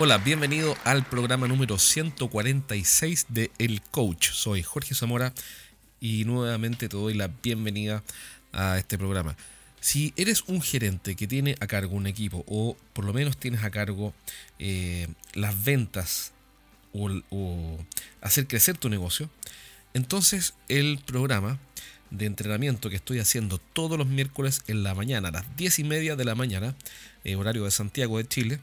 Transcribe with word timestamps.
Hola, 0.00 0.18
bienvenido 0.18 0.76
al 0.84 1.04
programa 1.04 1.48
número 1.48 1.76
146 1.76 3.26
de 3.30 3.50
El 3.58 3.82
Coach. 3.82 4.30
Soy 4.30 4.62
Jorge 4.62 4.94
Zamora 4.94 5.32
y 6.00 6.24
nuevamente 6.24 6.88
te 6.88 6.96
doy 6.96 7.14
la 7.14 7.26
bienvenida 7.42 8.04
a 8.52 8.78
este 8.78 8.96
programa. 8.96 9.36
Si 9.80 10.14
eres 10.16 10.44
un 10.46 10.62
gerente 10.62 11.16
que 11.16 11.26
tiene 11.26 11.56
a 11.58 11.66
cargo 11.66 11.96
un 11.96 12.06
equipo 12.06 12.44
o 12.46 12.76
por 12.92 13.06
lo 13.06 13.12
menos 13.12 13.38
tienes 13.38 13.64
a 13.64 13.72
cargo 13.72 14.14
eh, 14.60 15.08
las 15.34 15.64
ventas 15.64 16.30
o, 16.92 17.78
hacer 18.20 18.46
crecer 18.46 18.78
tu 18.78 18.88
negocio, 18.88 19.28
entonces 19.94 20.54
el 20.68 21.00
programa 21.04 21.58
de 22.12 22.26
entrenamiento 22.26 22.88
que 22.88 22.96
estoy 22.96 23.18
haciendo 23.18 23.58
todos 23.58 23.98
los 23.98 24.06
miércoles 24.06 24.62
en 24.68 24.84
la 24.84 24.94
mañana, 24.94 25.30
a 25.30 25.32
las 25.32 25.56
10 25.56 25.80
y 25.80 25.84
media 25.84 26.14
de 26.14 26.24
la 26.24 26.36
mañana, 26.36 26.76
eh, 27.24 27.34
horario 27.34 27.64
de 27.64 27.72
Santiago 27.72 28.18
de 28.18 28.28
Chile, 28.28 28.60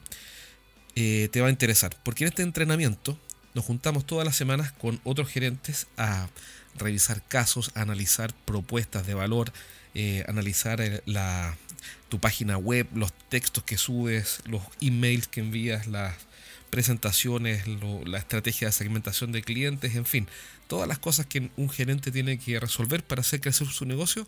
eh, 0.96 1.28
te 1.30 1.40
va 1.40 1.46
a 1.46 1.50
interesar. 1.50 1.96
Porque 2.02 2.24
en 2.24 2.28
este 2.28 2.42
entrenamiento 2.42 3.18
nos 3.54 3.64
juntamos 3.64 4.06
todas 4.06 4.26
las 4.26 4.36
semanas 4.36 4.72
con 4.72 5.00
otros 5.04 5.28
gerentes 5.28 5.86
a 5.96 6.28
revisar 6.74 7.22
casos, 7.22 7.70
a 7.74 7.82
analizar 7.82 8.34
propuestas 8.44 9.06
de 9.06 9.14
valor, 9.14 9.52
eh, 9.94 10.24
analizar 10.28 10.82
la, 11.06 11.56
tu 12.08 12.18
página 12.18 12.58
web, 12.58 12.86
los 12.94 13.12
textos 13.28 13.64
que 13.64 13.78
subes, 13.78 14.40
los 14.46 14.62
emails 14.80 15.28
que 15.28 15.40
envías, 15.40 15.86
las 15.86 16.14
presentaciones, 16.70 17.64
la 18.04 18.18
estrategia 18.18 18.68
de 18.68 18.72
segmentación 18.72 19.32
de 19.32 19.42
clientes, 19.42 19.94
en 19.94 20.04
fin, 20.04 20.28
todas 20.66 20.88
las 20.88 20.98
cosas 20.98 21.26
que 21.26 21.50
un 21.56 21.70
gerente 21.70 22.10
tiene 22.10 22.38
que 22.38 22.60
resolver 22.60 23.02
para 23.02 23.20
hacer 23.20 23.40
crecer 23.40 23.68
su 23.68 23.86
negocio 23.86 24.26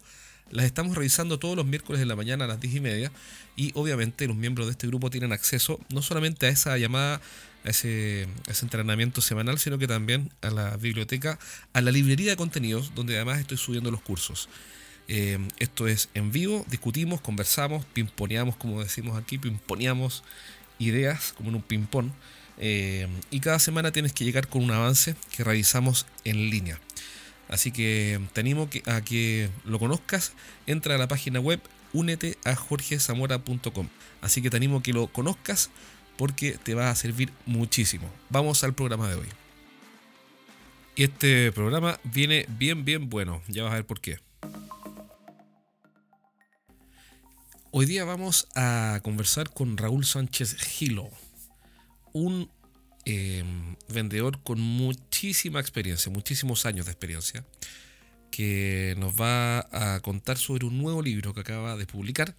las 0.51 0.65
estamos 0.65 0.97
revisando 0.97 1.38
todos 1.38 1.57
los 1.57 1.66
miércoles 1.66 2.01
de 2.01 2.07
la 2.07 2.16
mañana 2.16 2.45
a 2.45 2.48
las 2.48 2.61
10 2.61 2.77
y 2.77 2.80
media 2.80 3.12
y 3.57 3.73
obviamente 3.75 4.27
los 4.27 4.37
miembros 4.37 4.66
de 4.66 4.73
este 4.73 4.87
grupo 4.87 5.11
tienen 5.11 5.33
acceso 5.33 5.80
no 5.91 6.02
solamente 6.02 6.46
a 6.46 6.49
esa 6.49 6.77
llamada, 6.79 7.21
a 7.65 7.71
ese, 7.71 8.29
entrenamiento 8.63 9.21
semanal, 9.21 9.59
sino 9.59 9.79
que 9.79 9.87
también 9.87 10.30
a 10.43 10.51
la 10.51 10.77
biblioteca, 10.77 11.38
a 11.73 11.80
la 11.80 11.90
librería 11.90 12.30
de 12.30 12.37
contenidos, 12.37 12.95
donde 12.95 13.16
además 13.16 13.40
estoy 13.40 13.57
subiendo 13.57 13.90
los 13.90 14.01
cursos. 14.01 14.49
Eh, 15.09 15.38
esto 15.59 15.88
es 15.88 16.10
en 16.15 16.32
vivo, 16.32 16.65
discutimos, 16.68 17.21
conversamos, 17.21 17.85
pimponeamos, 17.87 18.57
como 18.57 18.83
decimos 18.83 19.18
aquí, 19.18 19.38
pimponeamos 19.38 20.23
ideas 20.79 21.33
como 21.37 21.51
en 21.51 21.57
un 21.57 21.62
ping-pong. 21.62 22.10
Eh, 22.59 23.09
y 23.30 23.40
cada 23.40 23.59
semana 23.59 23.93
tienes 23.93 24.12
que 24.12 24.24
llegar 24.24 24.49
con 24.49 24.62
un 24.62 24.71
avance 24.71 25.15
que 25.37 25.45
revisamos 25.45 26.07
en 26.24 26.51
línea. 26.51 26.80
Así 27.49 27.73
que 27.73 28.21
te 28.32 28.41
animo 28.41 28.68
a 28.87 29.01
que 29.01 29.51
lo 29.65 29.79
conozcas. 29.79 30.32
Entra 30.66 30.95
a 30.95 30.99
la 30.99 31.09
página 31.09 31.41
web 31.41 31.60
únete 31.93 32.37
a 32.45 32.55
jorgezamora.com. 32.55 33.88
Así 34.21 34.43
que 34.43 34.51
te 34.51 34.57
animo 34.57 34.79
a 34.79 34.82
que 34.82 34.93
lo 34.93 35.07
conozcas 35.09 35.71
porque 36.16 36.52
te 36.52 36.74
va 36.74 36.90
a 36.90 36.95
servir 36.95 37.32
muchísimo. 37.46 38.10
Vamos 38.29 38.65
al 38.65 38.74
programa 38.74 39.09
de 39.09 39.15
hoy. 39.15 39.29
Y 40.96 41.05
este 41.05 41.52
programa 41.52 42.01
viene 42.02 42.45
bien, 42.49 42.85
bien 42.85 43.09
bueno. 43.09 43.40
Ya 43.49 43.62
vas 43.62 43.73
a 43.73 43.77
ver 43.77 43.87
por 43.87 44.01
qué. 44.01 44.18
Hoy 47.71 47.87
día 47.87 48.05
vamos 48.05 48.49
a 48.57 49.01
conversar 49.05 49.51
con 49.51 49.77
Raúl 49.77 50.05
Sánchez 50.05 50.57
Gilo, 50.57 51.10
un 52.12 52.51
Em, 53.10 53.74
vendedor 53.88 54.38
con 54.42 54.60
muchísima 54.60 55.60
experiencia, 55.60 56.12
muchísimos 56.12 56.66
años 56.66 56.84
de 56.84 56.92
experiencia, 56.92 57.42
que 58.30 58.95
nos 58.98 59.18
va 59.18 59.60
a 59.73 60.00
contar 60.00 60.37
sobre 60.37 60.66
un 60.66 60.76
nuevo 60.76 61.00
libro 61.00 61.32
que 61.32 61.40
acaba 61.40 61.78
de 61.78 61.87
publicar, 61.87 62.37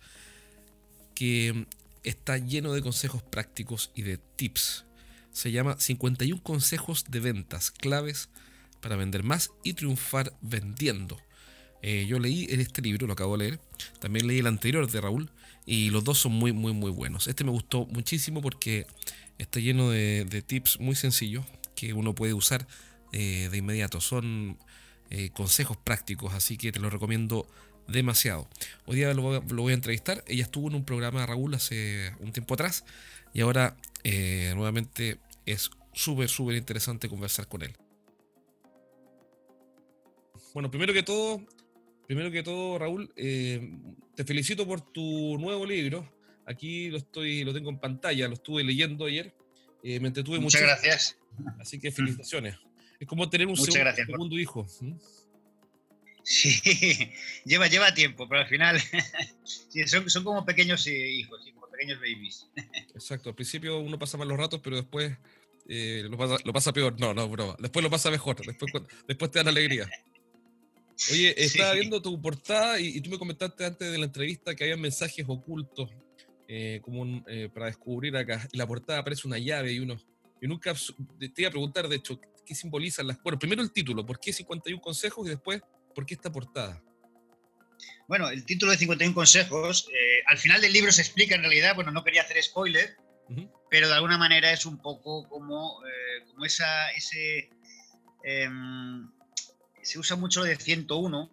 que 1.16 1.66
está 2.04 2.38
lleno 2.38 2.72
de 2.74 2.84
consejos 2.84 3.24
prácticos 3.24 3.90
y 3.96 4.04
de 4.04 4.20
tips. 4.20 4.86
Se 5.32 5.52
llama 5.52 5.76
51 5.80 6.44
consejos 6.44 7.06
de 7.10 7.20
ventas 7.20 7.72
claves 7.72 8.30
para 8.80 8.96
vender 8.96 9.24
más 9.24 9.50
y 9.64 9.74
triunfar 9.74 10.38
vendiendo. 10.40 11.18
Eh, 11.82 12.06
yo 12.08 12.20
leí 12.20 12.46
este 12.48 12.84
libro, 12.84 13.08
lo 13.08 13.14
acabo 13.14 13.38
de 13.38 13.46
leer. 13.46 13.60
También 14.00 14.28
leí 14.28 14.38
el 14.38 14.48
anterior 14.48 14.88
de 14.88 15.02
Raúl. 15.02 15.32
Y 15.66 15.90
los 15.90 16.04
dos 16.04 16.20
son 16.20 16.34
muy, 16.34 16.52
muy, 16.52 16.74
muy 16.74 16.92
buenos. 16.92 17.28
Este 17.28 17.44
me 17.44 17.52
gustó 17.52 17.86
muchísimo 17.88 18.42
porque 18.42 18.86
Está 19.40 19.62
lleno 19.62 19.90
de, 19.90 20.44
tips 20.46 20.80
muy 20.82 20.96
sencillos 20.96 21.46
que 21.74 21.94
uno 21.94 22.14
puede 22.14 22.34
usar 22.34 22.68
eh, 23.14 23.48
de 23.50 23.58
inmediato. 23.58 24.02
Son 24.02 24.60
eh, 25.10 25.30
consejos 25.30 25.78
prácticos, 25.78 26.34
así 26.34 26.58
que 26.58 26.74
te 26.74 26.80
lo 26.80 26.90
recomiendo 26.90 27.48
demasiado. 27.88 28.48
Hoy 28.86 28.98
día 28.98 29.14
lo, 29.14 29.42
voy 29.42 29.72
a 29.72 29.74
entrevistar. 29.74 30.26
Ella 30.28 30.44
estuvo 30.44 30.68
en 30.68 30.76
un 30.76 30.84
programa 30.84 31.22
de 31.22 31.28
Raúl 31.28 31.56
hace 31.56 32.14
un 32.20 32.34
tiempo 32.34 32.54
atrás 32.54 32.84
y 33.34 33.40
ahora 33.40 33.78
eh, 34.04 34.52
nuevamente 34.56 35.20
es 35.46 35.72
súper, 35.94 36.28
súper 36.28 36.58
interesante 36.58 37.08
conversar 37.08 37.48
con 37.48 37.62
él. 37.62 37.76
Bueno, 40.54 40.70
primero 40.70 40.92
que 40.94 41.04
todo, 41.04 41.42
primero 42.08 42.30
que 42.30 42.44
todo, 42.44 42.78
Raúl, 42.78 43.14
te 43.16 44.26
felicito 44.26 44.68
por 44.68 44.82
tu 44.82 45.38
nuevo 45.38 45.66
libro. 45.66 46.19
Aquí 46.50 46.90
lo 46.90 46.98
estoy, 46.98 47.44
lo 47.44 47.54
tengo 47.54 47.70
en 47.70 47.78
pantalla, 47.78 48.28
lo 48.28 48.34
estuve 48.34 48.64
leyendo 48.64 49.06
ayer. 49.06 49.32
Eh, 49.84 50.00
me 50.00 50.08
entretuve 50.08 50.40
Muchas 50.40 50.64
gracias. 50.64 51.16
Así 51.60 51.80
que 51.80 51.92
felicitaciones. 51.92 52.56
Es 53.00 53.08
como 53.08 53.30
tener 53.30 53.46
un 53.46 53.56
segundo, 53.56 54.38
hijo. 54.40 54.68
Sí, 56.24 56.60
lleva, 57.46 57.68
lleva 57.68 57.94
tiempo, 57.94 58.28
pero 58.28 58.42
al 58.42 58.48
final 58.48 58.82
son, 59.86 60.10
son, 60.10 60.24
como 60.24 60.44
pequeños 60.44 60.86
eh, 60.88 61.12
hijos, 61.12 61.40
como 61.54 61.68
pequeños 61.68 62.00
babies. 62.00 62.50
Exacto, 62.96 63.30
al 63.30 63.36
principio 63.36 63.78
uno 63.78 64.00
pasa 64.00 64.18
mal 64.18 64.28
los 64.28 64.38
ratos, 64.38 64.60
pero 64.64 64.76
después 64.76 65.16
eh, 65.68 66.08
lo, 66.10 66.18
pasa, 66.18 66.38
lo, 66.44 66.52
pasa, 66.52 66.74
peor. 66.74 67.00
No, 67.00 67.14
no, 67.14 67.30
broma. 67.30 67.56
Después 67.60 67.84
lo 67.84 67.92
pasa 67.92 68.10
mejor, 68.10 68.44
después, 68.44 68.72
después 69.08 69.30
te 69.30 69.38
dan 69.38 69.50
alegría. 69.50 69.88
Oye, 71.12 71.34
estaba 71.38 71.74
viendo 71.74 72.02
tu 72.02 72.20
portada 72.20 72.80
y, 72.80 72.98
y, 72.98 73.02
tú 73.02 73.12
me 73.12 73.20
comentaste 73.20 73.66
antes 73.66 73.92
de 73.92 73.98
la 74.00 74.06
entrevista 74.06 74.56
que 74.56 74.64
había 74.64 74.78
mensajes 74.78 75.24
ocultos 75.28 75.90
eh, 76.52 76.82
como 76.82 77.24
eh, 77.28 77.48
para 77.54 77.68
descubrir 77.68 78.18
acá. 78.18 78.50
la 78.54 78.66
portada 78.66 79.02
aparece 79.02 79.28
una 79.28 79.38
llave 79.38 79.72
y 79.72 79.78
uno. 79.78 80.02
Y 80.42 80.48
nunca 80.48 80.74
te 80.74 81.32
iba 81.38 81.50
a 81.50 81.52
preguntar, 81.52 81.88
de 81.88 81.98
hecho, 81.98 82.20
¿qué 82.44 82.56
simbolizan 82.56 83.06
las. 83.06 83.22
Bueno, 83.22 83.38
primero 83.38 83.62
el 83.62 83.72
título, 83.72 84.04
¿por 84.04 84.20
qué 84.20 84.34
51 84.34 84.82
consejos? 84.82 85.28
Y 85.28 85.30
después, 85.30 85.62
¿por 85.94 86.08
qué 86.08 86.16
esta 86.16 86.32
portada? 86.32 86.82
Bueno, 88.08 88.30
el 88.30 88.46
título 88.46 88.72
de 88.72 88.80
51 88.80 89.14
consejos, 89.14 89.90
eh, 89.94 90.24
al 90.26 90.40
final 90.40 90.60
del 90.60 90.74
libro 90.74 90.92
se 90.92 91.04
explica 91.04 91.36
en 91.36 91.42
realidad, 91.42 91.76
bueno, 91.76 91.92
no 91.92 92.04
quería 92.04 92.24
hacer 92.24 92.42
spoiler, 92.42 92.98
pero 93.70 93.88
de 93.88 93.94
alguna 93.94 94.18
manera 94.18 94.52
es 94.52 94.66
un 94.66 94.82
poco 94.82 95.30
como, 95.30 95.80
como 96.32 96.46
esa, 96.46 96.90
ese... 96.94 97.52
Em, 98.24 99.08
se 99.84 100.00
usa 100.00 100.16
mucho 100.16 100.40
lo 100.40 100.48
de 100.48 100.56
101, 100.56 101.30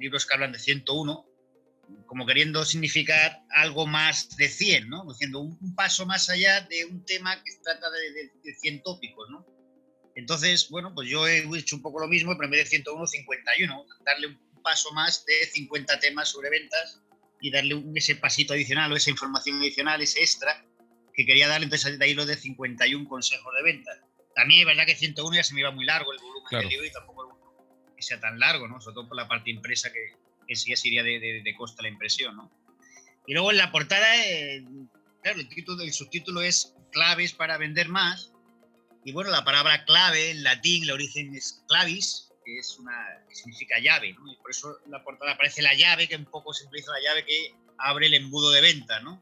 libros 0.00 0.26
que 0.26 0.34
hablan 0.34 0.50
de 0.50 0.58
101, 0.58 1.31
como 2.06 2.26
queriendo 2.26 2.64
significar 2.64 3.42
algo 3.50 3.86
más 3.86 4.36
de 4.36 4.48
100, 4.48 4.88
¿no? 4.88 5.04
Diciendo 5.08 5.40
un, 5.40 5.74
paso 5.74 6.06
más 6.06 6.28
allá 6.28 6.60
de 6.62 6.84
un 6.84 7.04
tema 7.04 7.42
que 7.42 7.52
trata 7.62 7.90
de, 7.90 8.30
de, 8.42 8.54
100 8.54 8.82
tópicos, 8.82 9.30
¿no? 9.30 9.46
Entonces, 10.14 10.68
bueno, 10.68 10.94
pues 10.94 11.08
yo 11.08 11.26
he 11.26 11.38
hecho 11.58 11.76
un 11.76 11.82
poco 11.82 12.00
lo 12.00 12.08
mismo, 12.08 12.32
pero 12.36 12.44
en 12.44 12.50
vez 12.50 12.64
de 12.64 12.70
101, 12.70 13.06
51, 13.06 13.86
darle 14.04 14.26
un 14.26 14.62
paso 14.62 14.92
más 14.92 15.24
de 15.24 15.46
50 15.46 16.00
temas 16.00 16.28
sobre 16.28 16.50
ventas 16.50 17.00
y 17.40 17.50
darle 17.50 17.82
ese 17.94 18.16
pasito 18.16 18.52
adicional 18.52 18.92
o 18.92 18.96
esa 18.96 19.10
información 19.10 19.58
adicional, 19.60 20.02
ese 20.02 20.20
extra 20.20 20.64
que 21.14 21.26
quería 21.26 21.48
darle, 21.48 21.64
entonces 21.64 21.98
de 21.98 22.04
ahí 22.04 22.14
lo 22.14 22.26
de 22.26 22.36
51 22.36 23.08
consejos 23.08 23.52
de 23.56 23.62
ventas. 23.62 23.98
También 24.34 24.60
es 24.60 24.66
verdad 24.66 24.86
que 24.86 24.94
101 24.94 25.36
ya 25.36 25.44
se 25.44 25.54
me 25.54 25.60
iba 25.60 25.70
muy 25.70 25.84
largo 25.84 26.12
el 26.12 26.18
volumen 26.18 26.60
del 26.60 26.68
libro 26.68 26.86
y 26.86 26.92
tampoco 26.92 27.92
que 27.96 28.02
sea 28.02 28.20
tan 28.20 28.38
largo, 28.38 28.68
¿no? 28.68 28.80
Sobre 28.80 28.94
todo 28.94 29.08
por 29.08 29.16
la 29.16 29.28
parte 29.28 29.50
impresa 29.50 29.92
que, 29.92 30.16
que 30.52 30.56
sí 30.56 30.76
sería 30.76 31.02
de, 31.02 31.18
de, 31.18 31.42
de 31.42 31.54
costa 31.54 31.82
la 31.82 31.88
impresión, 31.88 32.36
¿no? 32.36 32.50
Y 33.26 33.34
luego 33.34 33.50
en 33.50 33.58
la 33.58 33.70
portada, 33.70 34.06
eh, 34.26 34.64
claro, 35.22 35.40
el, 35.40 35.48
título, 35.48 35.82
el 35.82 35.92
subtítulo 35.92 36.42
es 36.42 36.74
Claves 36.90 37.32
para 37.32 37.56
vender 37.56 37.88
más. 37.88 38.32
Y 39.04 39.12
bueno, 39.12 39.30
la 39.30 39.44
palabra 39.44 39.84
clave 39.84 40.30
en 40.30 40.42
latín, 40.42 40.84
el 40.84 40.92
origen 40.92 41.34
es 41.34 41.64
clavis, 41.68 42.30
que 42.44 42.58
es 42.58 42.78
una 42.78 42.92
que 43.28 43.34
significa 43.34 43.78
llave, 43.78 44.12
¿no? 44.12 44.30
Y 44.32 44.36
por 44.36 44.50
eso 44.50 44.78
en 44.84 44.92
la 44.92 45.02
portada 45.02 45.32
aparece 45.32 45.62
la 45.62 45.74
llave, 45.74 46.08
que 46.08 46.16
un 46.16 46.24
poco 46.24 46.52
simboliza 46.52 46.92
la 46.92 47.00
llave 47.00 47.24
que 47.24 47.54
abre 47.78 48.06
el 48.06 48.14
embudo 48.14 48.50
de 48.50 48.60
venta, 48.60 49.00
¿no? 49.00 49.20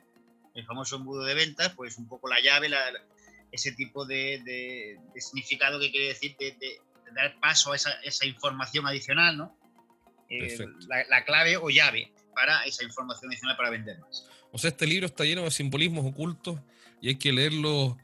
El 0.54 0.66
famoso 0.66 0.96
embudo 0.96 1.24
de 1.24 1.34
venta, 1.34 1.74
pues 1.74 1.96
un 1.96 2.08
poco 2.08 2.28
la 2.28 2.40
llave, 2.40 2.68
ese 3.52 3.72
tipo 3.72 4.04
de, 4.04 4.42
de, 4.44 5.20
significado 5.20 5.80
que 5.80 5.90
quiere 5.90 6.08
decir 6.08 6.36
de, 6.38 6.80
dar 7.14 7.38
paso 7.40 7.72
a 7.72 7.76
esa, 7.76 7.90
esa 8.02 8.26
información 8.26 8.86
adicional, 8.86 9.36
¿no? 9.36 9.58
Eh, 10.30 10.58
la, 11.08 11.24
clave 11.24 11.56
o 11.56 11.70
llave 11.70 12.12
para 12.34 12.64
esa 12.64 12.84
información 12.84 13.30
adicional 13.30 13.56
para 13.56 13.70
vender 13.70 13.98
más. 13.98 14.28
O 14.52 14.58
sea, 14.58 14.70
este 14.70 14.86
libro 14.86 15.06
está 15.06 15.24
lleno 15.24 15.42
de 15.42 15.50
simbolismos 15.50 16.06
ocultos 16.06 16.60
y 17.00 17.08
hay 17.08 17.16
que 17.16 17.32
leerlo 17.32 17.98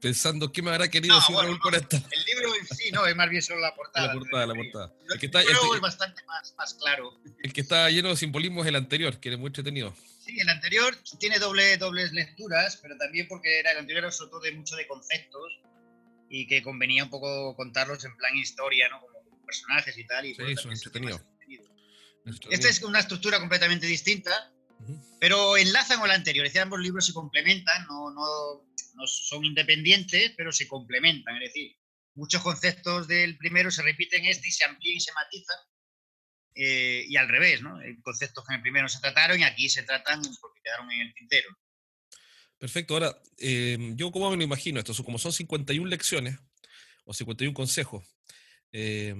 pensando 0.00 0.52
qué 0.52 0.62
me 0.62 0.70
habrá 0.70 0.88
querido 0.88 1.16
decir 1.16 1.34
Raúl 1.34 1.58
con 1.58 1.74
esto. 1.74 1.96
El 1.96 2.24
libro 2.24 2.52
sí, 2.70 2.90
no, 2.92 3.06
es 3.06 3.16
más 3.16 3.30
bien 3.30 3.42
solo 3.42 3.60
la 3.60 3.74
portada. 3.76 4.08
La 4.08 4.14
portada, 4.14 4.46
la 4.46 4.54
portada. 4.54 4.92
El 5.12 5.18
que 5.18 5.26
está, 5.26 5.42
es 5.42 5.80
bastante 5.80 6.22
más, 6.24 6.54
más, 6.56 6.74
claro. 6.74 7.18
El 7.42 7.52
que 7.52 7.60
está 7.60 7.90
lleno 7.90 8.10
de 8.10 8.16
simbolismo 8.16 8.62
es 8.62 8.68
el 8.68 8.76
anterior, 8.76 9.18
que 9.18 9.32
es 9.32 9.38
muy 9.38 9.48
entretenido. 9.48 9.94
Sí, 10.20 10.38
el 10.38 10.48
anterior 10.48 10.96
tiene 11.18 11.38
doble, 11.38 11.76
dobles 11.78 12.12
lecturas, 12.12 12.78
pero 12.80 12.96
también 12.96 13.26
porque 13.28 13.58
era 13.58 13.72
el 13.72 13.78
anterior 13.78 14.04
era 14.04 14.12
sobre 14.12 14.30
todo 14.30 14.40
de 14.40 14.52
mucho 14.52 14.76
de 14.76 14.86
conceptos 14.86 15.60
y 16.28 16.46
que 16.46 16.62
convenía 16.62 17.04
un 17.04 17.10
poco 17.10 17.56
contarlos 17.56 18.04
en 18.04 18.16
plan 18.16 18.36
historia, 18.36 18.88
¿no? 18.88 19.00
Como 19.00 19.44
personajes 19.44 19.98
y 19.98 20.06
tal. 20.06 20.26
Y 20.26 20.34
sí, 20.34 20.42
eso, 20.46 20.70
entretenido. 20.70 21.20
Esta 22.50 22.68
es 22.68 22.82
una 22.82 23.00
estructura 23.00 23.40
completamente 23.40 23.86
distinta, 23.86 24.52
pero 25.20 25.56
enlazan 25.56 25.98
con 25.98 26.08
la 26.08 26.14
anterior. 26.14 26.46
Es 26.46 26.52
decir, 26.52 26.62
ambos 26.62 26.80
libros 26.80 27.06
se 27.06 27.12
complementan, 27.12 27.86
no, 27.86 28.10
no, 28.10 28.66
no 28.94 29.06
son 29.06 29.44
independientes, 29.44 30.32
pero 30.36 30.52
se 30.52 30.68
complementan. 30.68 31.36
Es 31.36 31.52
decir, 31.52 31.76
muchos 32.14 32.42
conceptos 32.42 33.08
del 33.08 33.36
primero 33.36 33.70
se 33.70 33.82
repiten 33.82 34.24
en 34.24 34.30
este 34.30 34.48
y 34.48 34.52
se 34.52 34.64
amplían 34.64 34.96
y 34.96 35.00
se 35.00 35.12
matizan. 35.12 35.56
Eh, 36.54 37.06
y 37.08 37.16
al 37.16 37.28
revés, 37.28 37.62
¿no? 37.62 37.78
Conceptos 38.02 38.44
que 38.44 38.52
en 38.52 38.56
el 38.56 38.62
primero 38.62 38.88
se 38.88 39.00
trataron 39.00 39.40
y 39.40 39.44
aquí 39.44 39.70
se 39.70 39.84
tratan 39.84 40.20
porque 40.40 40.60
quedaron 40.62 40.90
en 40.92 41.00
el 41.00 41.14
tintero. 41.14 41.48
Perfecto. 42.58 42.94
Ahora, 42.94 43.16
eh, 43.38 43.76
yo 43.96 44.12
cómo 44.12 44.30
me 44.30 44.36
lo 44.36 44.42
imagino 44.42 44.78
esto, 44.78 44.94
como 45.02 45.18
son 45.18 45.32
51 45.32 45.88
lecciones 45.88 46.38
o 47.04 47.14
51 47.14 47.54
consejos, 47.54 48.04
eh, 48.70 49.14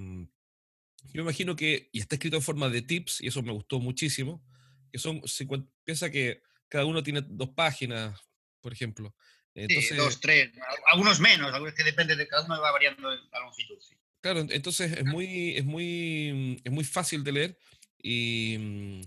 yo 1.05 1.23
me 1.23 1.23
imagino 1.23 1.57
que, 1.57 1.89
y 1.93 2.01
está 2.01 2.17
escrito 2.17 2.37
en 2.37 2.43
forma 2.43 2.69
de 2.69 2.83
tips, 2.83 3.21
y 3.21 3.29
eso 3.29 3.43
me 3.43 3.53
gustó 3.53 3.81
muchísimo, 3.81 4.45
que 4.91 4.99
son 4.99 5.23
50, 5.27 5.71
piensa 5.85 6.11
que 6.11 6.43
cada 6.69 6.85
uno 6.85 7.03
tiene 7.03 7.23
dos 7.27 7.51
páginas, 7.51 8.19
por 8.61 8.73
ejemplo. 8.73 9.15
Entonces, 9.55 9.91
sí, 9.91 9.97
dos, 9.97 10.21
tres, 10.21 10.51
algunos 10.91 11.21
menos, 11.21 11.53
algunos 11.53 11.75
que 11.75 11.85
depende 11.85 12.17
de 12.17 12.27
cada 12.27 12.45
uno 12.47 12.61
va 12.61 12.73
variando 12.73 13.11
la 13.11 13.41
longitud. 13.41 13.79
Sí. 13.81 13.95
Claro, 14.23 14.47
entonces 14.49 14.93
es 14.93 15.05
muy, 15.05 15.57
es 15.57 15.65
muy, 15.65 16.61
es 16.65 16.73
muy 16.73 16.85
fácil 16.85 17.25
de 17.25 17.33
leer 17.33 17.59
y, 18.01 19.03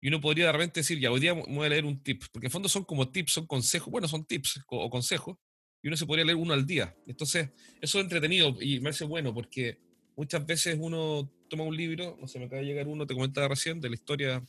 y, 0.00 0.08
uno 0.08 0.20
podría 0.20 0.46
de 0.46 0.52
repente 0.52 0.80
decir, 0.80 0.98
ya 0.98 1.10
hoy 1.10 1.20
día 1.20 1.34
voy 1.34 1.66
a 1.66 1.68
leer 1.68 1.84
un 1.84 2.02
tip, 2.02 2.24
porque 2.32 2.46
en 2.46 2.50
fondo 2.50 2.68
son 2.68 2.84
como 2.84 3.10
tips, 3.10 3.32
son 3.32 3.46
consejos, 3.46 3.90
bueno, 3.90 4.08
son 4.08 4.24
tips 4.24 4.60
o 4.68 4.90
consejos, 4.90 5.36
y 5.82 5.88
uno 5.88 5.96
se 5.98 6.06
podría 6.06 6.24
leer 6.24 6.38
uno 6.38 6.54
al 6.54 6.66
día. 6.66 6.96
Entonces, 7.06 7.50
eso 7.80 7.98
es 7.98 8.04
entretenido 8.04 8.56
y 8.58 8.80
me 8.80 8.88
hace 8.88 9.04
bueno 9.04 9.34
porque 9.34 9.78
muchas 10.16 10.46
veces 10.46 10.76
uno 10.78 11.30
toma 11.48 11.64
un 11.64 11.76
libro, 11.76 12.16
no 12.20 12.28
sé, 12.28 12.38
me 12.38 12.46
acaba 12.46 12.60
de 12.60 12.66
llegar 12.66 12.88
uno, 12.88 13.06
te 13.06 13.14
comentaba 13.14 13.48
recién, 13.48 13.80
de 13.80 13.88
la 13.88 13.94
historia 13.94 14.42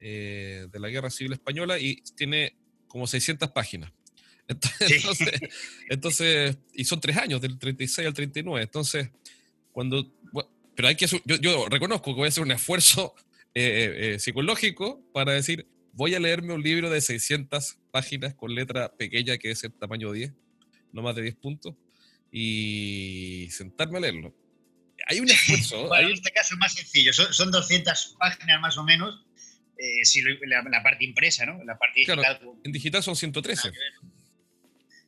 eh, 0.00 0.66
de 0.70 0.80
la 0.80 0.88
Guerra 0.88 1.10
Civil 1.10 1.32
Española 1.32 1.78
y 1.78 1.96
tiene 2.16 2.56
como 2.88 3.06
600 3.06 3.50
páginas. 3.50 3.92
Entonces, 4.48 5.40
entonces, 5.88 6.58
y 6.74 6.84
son 6.84 7.00
tres 7.00 7.16
años, 7.18 7.40
del 7.40 7.56
36 7.56 8.08
al 8.08 8.14
39. 8.14 8.64
Entonces, 8.64 9.08
cuando, 9.70 10.12
pero 10.74 10.88
hay 10.88 10.96
que, 10.96 11.06
yo, 11.06 11.36
yo, 11.36 11.68
reconozco 11.68 12.10
que 12.10 12.16
voy 12.16 12.24
a 12.24 12.30
hacer 12.30 12.42
un 12.42 12.50
esfuerzo 12.50 13.14
eh, 13.54 14.14
eh, 14.14 14.18
psicológico 14.18 15.04
para 15.12 15.34
decir, 15.34 15.68
voy 15.92 16.16
a 16.16 16.20
leerme 16.20 16.52
un 16.52 16.62
libro 16.62 16.90
de 16.90 17.00
600 17.00 17.78
páginas 17.92 18.34
con 18.34 18.52
letra 18.52 18.92
pequeña 18.96 19.38
que 19.38 19.52
es 19.52 19.62
el 19.62 19.72
tamaño 19.72 20.10
10, 20.10 20.32
no 20.92 21.02
más 21.02 21.14
de 21.14 21.22
10 21.22 21.36
puntos, 21.36 21.74
y 22.32 23.46
sentarme 23.52 23.98
a 23.98 24.00
leerlo. 24.00 24.34
Hay 25.06 25.20
un 25.20 25.30
esfuerzo. 25.30 25.94
En 25.98 26.10
este 26.10 26.30
caso 26.30 26.54
es 26.54 26.58
más 26.58 26.74
sencillo, 26.74 27.12
son, 27.12 27.32
son 27.32 27.50
200 27.50 28.16
páginas 28.18 28.60
más 28.60 28.78
o 28.78 28.84
menos, 28.84 29.24
eh, 29.76 30.04
si 30.04 30.22
la, 30.22 30.62
la, 30.62 30.82
parte 30.82 31.04
impresa, 31.04 31.46
¿no? 31.46 31.62
La 31.64 31.78
parte 31.78 32.00
digital. 32.00 32.40
en 32.64 32.72
digital 32.72 33.02
son 33.02 33.16
113. 33.16 33.68
En 33.68 33.74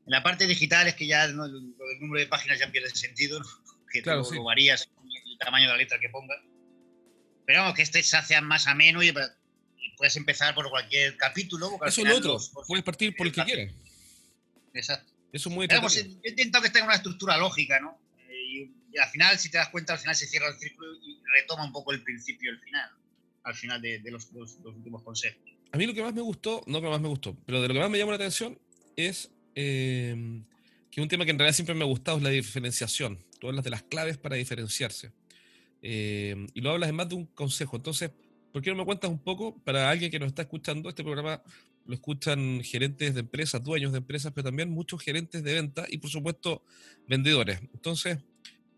la 0.07 0.23
parte 0.23 0.47
digital 0.47 0.89
es 0.89 0.95
que 0.95 1.07
ya 1.07 1.25
el 1.25 1.37
número 1.37 2.21
de 2.21 2.27
páginas 2.27 2.59
ya 2.59 2.71
pierde 2.71 2.91
sentido, 2.91 3.41
que 3.93 4.03
claro, 4.03 4.23
lo 4.33 4.45
varías 4.45 4.89
el 5.31 5.39
tamaño 5.39 5.67
de 5.67 5.73
la 5.73 5.77
letra 5.77 5.99
que 6.01 6.09
ponga. 6.09 6.35
Pero 7.47 7.61
vamos, 7.61 7.77
que 7.77 7.83
este 7.83 8.03
se 8.03 8.17
hace 8.17 8.41
más 8.41 8.67
ameno 8.67 9.03
y, 9.03 9.09
y 9.09 9.97
puedes 9.97 10.17
empezar 10.17 10.55
por 10.55 10.71
cualquier 10.71 11.17
capítulo. 11.17 11.79
Eso 11.87 12.03
es 12.03 12.09
lo 12.09 12.17
otro, 12.17 12.39
puedes 12.67 12.85
partir 12.85 13.15
por 13.17 13.27
el 13.27 13.33
que 13.33 13.45
quieras. 13.45 13.75
Exacto. 14.75 15.13
Eso 15.33 15.49
es 15.49 15.55
muy 15.55 15.67
Digamos, 15.67 15.95
Yo 15.95 16.03
he 16.23 16.31
intentado 16.31 16.63
que 16.63 16.71
tenga 16.71 16.87
una 16.87 16.97
estructura 16.97 17.37
lógica, 17.39 17.81
¿no? 17.81 17.99
Y, 18.93 18.99
al 18.99 19.09
final, 19.09 19.39
si 19.39 19.51
te 19.51 19.59
das 19.59 19.69
cuenta, 19.69 19.95
al 19.95 19.99
final 19.99 20.15
se 20.15 20.27
cierra 20.27 20.49
el 20.49 20.59
círculo 20.59 20.95
y 20.95 21.21
retoma 21.33 21.65
un 21.65 21.73
poco 21.73 21.93
el 21.93 22.03
principio 22.03 22.51
y 22.51 22.55
el 22.55 22.61
final 22.61 22.91
al 23.45 23.55
final 23.55 23.81
de, 23.83 24.01
los, 24.11 24.29
últimos 24.65 25.03
consejos. 25.03 25.41
A 25.73 25.79
mí 25.79 25.87
lo 25.87 25.95
que 25.95 26.03
más 26.03 26.15
me 26.15 26.21
gustó, 26.21 26.63
no 26.67 26.81
que 26.81 26.89
más 26.89 27.01
me 27.01 27.09
gustó, 27.09 27.37
pero 27.47 27.63
de 27.63 27.69
lo 27.69 27.75
que 27.75 27.81
más 27.81 27.91
me 27.91 27.99
llamó 27.99 28.13
la 28.13 28.17
atención 28.17 28.59
es 28.97 29.31
eh, 29.55 30.43
que 30.91 31.01
un 31.01 31.09
tema 31.09 31.25
que 31.25 31.31
en 31.31 31.39
realidad 31.39 31.55
siempre 31.55 31.75
me 31.75 31.83
ha 31.83 31.87
gustado 31.87 32.19
es 32.19 32.23
la 32.23 32.31
diferenciación. 32.31 33.25
Tú 33.41 33.49
hablas 33.49 33.65
de 33.65 33.71
las 33.71 33.83
claves 33.83 34.19
para 34.19 34.37
diferenciarse. 34.37 35.13
Eh, 35.81 36.47
y 36.55 36.61
lo 36.61 36.71
hablas 36.71 36.91
en 36.91 36.97
más 36.97 37.09
de 37.09 37.17
un 37.17 37.27
consejo. 37.27 37.77
Entonces, 37.77 38.11
¿por 38.53 38.63
qué 38.63 38.71
no 38.71 38.77
me 38.77 38.85
cuentas 38.85 39.11
un 39.11 39.19
poco 39.19 39.59
para 39.65 39.91
alguien 39.91 40.11
que 40.11 40.19
nos 40.19 40.29
está 40.29 40.43
escuchando? 40.43 40.89
Este 40.89 41.03
programa 41.03 41.43
lo 41.87 41.95
escuchan 41.95 42.61
gerentes 42.63 43.15
de 43.15 43.21
empresas, 43.21 43.63
dueños 43.65 43.93
de 43.93 43.99
empresas, 43.99 44.33
pero 44.33 44.45
también 44.45 44.71
muchos 44.71 45.03
gerentes 45.03 45.43
de 45.43 45.55
venta 45.55 45.87
y, 45.89 45.99
por 45.99 46.11
supuesto, 46.11 46.63
vendedores. 47.09 47.61
Entonces, 47.75 48.19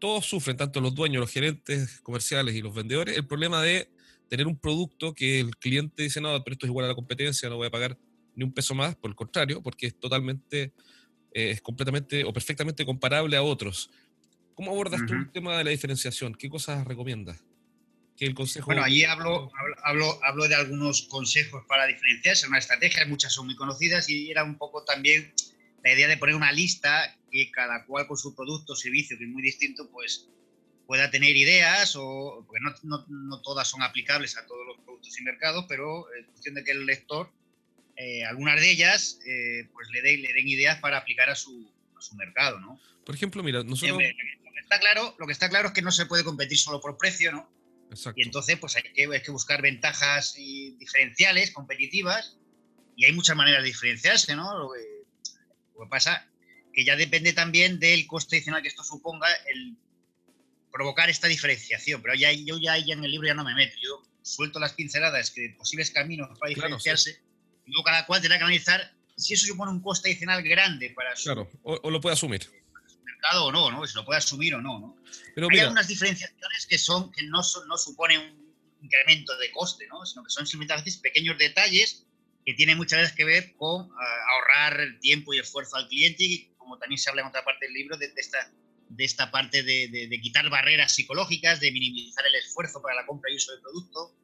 todos 0.04 0.26
sufren, 0.26 0.54
tanto 0.54 0.82
los 0.82 0.94
dueños, 0.94 1.18
los 1.18 1.30
gerentes 1.30 2.02
comerciales 2.02 2.54
y 2.54 2.60
los 2.60 2.74
vendedores, 2.74 3.16
el 3.16 3.26
problema 3.26 3.62
de 3.62 3.88
tener 4.28 4.46
un 4.46 4.58
producto 4.58 5.14
que 5.14 5.40
el 5.40 5.56
cliente 5.56 6.02
dice, 6.02 6.20
no, 6.20 6.28
pero 6.44 6.52
esto 6.52 6.66
es 6.66 6.68
igual 6.68 6.84
a 6.84 6.88
la 6.88 6.94
competencia, 6.94 7.48
no 7.48 7.56
voy 7.56 7.68
a 7.68 7.70
pagar 7.70 7.96
ni 8.36 8.44
un 8.44 8.52
peso 8.52 8.74
más, 8.74 8.96
por 8.96 9.10
el 9.10 9.16
contrario, 9.16 9.62
porque 9.62 9.86
es 9.86 9.98
totalmente, 9.98 10.74
eh, 11.32 11.52
es 11.52 11.62
completamente 11.62 12.22
o 12.22 12.34
perfectamente 12.34 12.84
comparable 12.84 13.34
a 13.34 13.42
otros. 13.42 13.90
¿Cómo 14.54 14.72
abordas 14.72 15.00
tú 15.06 15.14
el 15.14 15.32
tema 15.32 15.56
de 15.56 15.64
la 15.64 15.70
diferenciación? 15.70 16.34
¿Qué 16.34 16.50
cosas 16.50 16.86
recomiendas? 16.86 17.42
Que 18.14 18.26
el 18.26 18.34
consejo... 18.34 18.66
Bueno, 18.66 18.84
allí 18.84 19.04
hablo, 19.04 19.50
hablo, 19.84 20.22
hablo 20.22 20.48
de 20.48 20.54
algunos 20.54 21.08
consejos 21.08 21.64
para 21.66 21.86
diferenciarse, 21.86 22.46
una 22.46 22.58
estrategia, 22.58 23.06
muchas 23.06 23.32
son 23.32 23.46
muy 23.46 23.56
conocidas 23.56 24.10
y 24.10 24.30
era 24.30 24.44
un 24.44 24.58
poco 24.58 24.84
también 24.84 25.32
la 25.82 25.94
idea 25.94 26.08
de 26.08 26.18
poner 26.18 26.34
una 26.34 26.52
lista 26.52 27.16
que 27.34 27.50
cada 27.50 27.84
cual 27.84 28.06
con 28.06 28.16
su 28.16 28.32
producto 28.34 28.74
o 28.74 28.76
servicio, 28.76 29.18
que 29.18 29.24
es 29.24 29.30
muy 29.30 29.42
distinto, 29.42 29.90
pues 29.90 30.28
pueda 30.86 31.10
tener 31.10 31.36
ideas, 31.36 31.96
o, 31.96 32.44
porque 32.46 32.60
no, 32.62 33.04
no, 33.08 33.40
todas 33.40 33.66
son 33.66 33.82
aplicables 33.82 34.36
a 34.36 34.46
todos 34.46 34.64
los 34.66 34.76
productos 34.84 35.18
y 35.18 35.24
mercados, 35.24 35.64
pero 35.68 36.06
en 36.14 36.26
cuestión 36.26 36.54
de 36.54 36.62
que 36.62 36.70
el 36.70 36.86
lector, 36.86 37.32
eh, 37.96 38.24
algunas 38.24 38.60
de 38.60 38.70
ellas, 38.70 39.18
eh, 39.26 39.68
pues 39.72 39.88
le, 39.90 40.16
le 40.16 40.32
den 40.32 40.46
ideas 40.46 40.78
para 40.78 40.98
aplicar 40.98 41.28
a 41.28 41.34
su, 41.34 41.68
a 41.98 42.00
su 42.00 42.14
mercado, 42.14 42.60
¿no? 42.60 42.78
Por 43.04 43.16
ejemplo, 43.16 43.42
mira, 43.42 43.64
nosotros... 43.64 43.98
lo, 43.98 44.52
que 44.52 44.60
está 44.60 44.78
claro, 44.78 45.16
lo 45.18 45.26
que 45.26 45.32
está 45.32 45.48
claro 45.48 45.68
es 45.68 45.74
que 45.74 45.82
no 45.82 45.90
se 45.90 46.06
puede 46.06 46.22
competir 46.22 46.58
solo 46.58 46.80
por 46.80 46.96
precio, 46.96 47.32
¿no? 47.32 47.50
Exacto. 47.90 48.20
Y 48.20 48.24
entonces, 48.24 48.56
pues 48.58 48.76
hay 48.76 48.82
que, 48.82 49.12
hay 49.12 49.22
que 49.22 49.30
buscar 49.32 49.60
ventajas 49.60 50.34
diferenciales, 50.34 51.50
competitivas, 51.50 52.38
y 52.96 53.06
hay 53.06 53.12
muchas 53.12 53.36
maneras 53.36 53.62
de 53.64 53.70
diferenciarse, 53.70 54.36
¿no? 54.36 54.56
Lo 54.56 54.70
que, 54.72 55.02
lo 55.74 55.84
que 55.84 55.90
pasa 55.90 56.30
que 56.74 56.84
ya 56.84 56.96
depende 56.96 57.32
también 57.32 57.78
del 57.78 58.06
coste 58.06 58.36
adicional 58.36 58.62
que 58.62 58.68
esto 58.68 58.82
suponga 58.82 59.28
el 59.46 59.76
provocar 60.72 61.08
esta 61.08 61.28
diferenciación. 61.28 62.02
Pero 62.02 62.14
ya, 62.14 62.32
yo 62.32 62.58
ya, 62.58 62.76
ya 62.78 62.94
en 62.94 63.04
el 63.04 63.10
libro 63.12 63.28
ya 63.28 63.34
no 63.34 63.44
me 63.44 63.54
meto. 63.54 63.76
Yo 63.80 64.02
suelto 64.22 64.58
las 64.58 64.72
pinceladas 64.72 65.30
que 65.30 65.42
de 65.42 65.50
posibles 65.50 65.90
caminos 65.90 66.36
para 66.38 66.50
diferenciarse 66.50 67.22
y 67.66 67.70
luego 67.70 67.84
cada 67.84 68.06
cual 68.06 68.20
tendrá 68.20 68.38
que 68.38 68.44
analizar 68.44 68.92
si 69.16 69.34
eso 69.34 69.46
supone 69.46 69.70
un 69.70 69.80
coste 69.80 70.08
adicional 70.08 70.42
grande 70.42 70.90
para 70.90 71.14
su, 71.14 71.24
claro, 71.24 71.50
o, 71.62 71.90
lo 71.90 72.00
puede 72.00 72.14
asumir. 72.14 72.50
mercado 73.04 73.46
o 73.46 73.52
no, 73.52 73.70
¿no? 73.70 73.86
Si 73.86 73.94
lo 73.94 74.04
puede 74.04 74.18
asumir 74.18 74.54
o 74.56 74.60
no, 74.60 74.80
¿no? 74.80 74.96
Pero 75.34 75.48
Hay 75.50 75.60
algunas 75.60 75.86
diferenciaciones 75.86 76.66
que, 76.66 76.78
son, 76.78 77.12
que 77.12 77.22
no, 77.22 77.42
son, 77.44 77.68
no 77.68 77.78
suponen 77.78 78.20
un 78.20 78.54
incremento 78.82 79.36
de 79.38 79.52
coste, 79.52 79.86
¿no? 79.86 80.04
Sino 80.04 80.24
que 80.24 80.30
son 80.30 80.46
simplemente 80.46 80.74
a 80.74 80.76
veces 80.78 80.96
pequeños 80.96 81.38
detalles 81.38 82.04
que 82.44 82.54
tienen 82.54 82.76
muchas 82.76 83.00
veces 83.00 83.16
que 83.16 83.24
ver 83.24 83.54
con 83.56 83.88
ah, 83.92 84.16
ahorrar 84.34 84.98
tiempo 85.00 85.32
y 85.32 85.38
esfuerzo 85.38 85.76
al 85.76 85.88
cliente 85.88 86.24
y 86.24 86.50
como 86.64 86.78
también 86.78 86.98
se 86.98 87.08
habla 87.10 87.22
en 87.22 87.28
otra 87.28 87.44
parte 87.44 87.66
del 87.66 87.74
libro, 87.74 87.96
de, 87.96 88.08
de 88.08 88.20
esta 88.20 88.50
de 88.88 89.04
esta 89.04 89.30
parte 89.30 89.62
de, 89.62 90.20
quitar 90.22 90.48
barreras 90.50 90.92
psicológicas, 90.92 91.60
de 91.60 91.72
minimizar 91.72 92.24
el 92.26 92.34
esfuerzo 92.36 92.80
para 92.82 92.94
la 92.94 93.06
compra 93.06 93.30
y 93.30 93.36
uso 93.36 93.52
del 93.52 93.60
producto, 93.60 94.14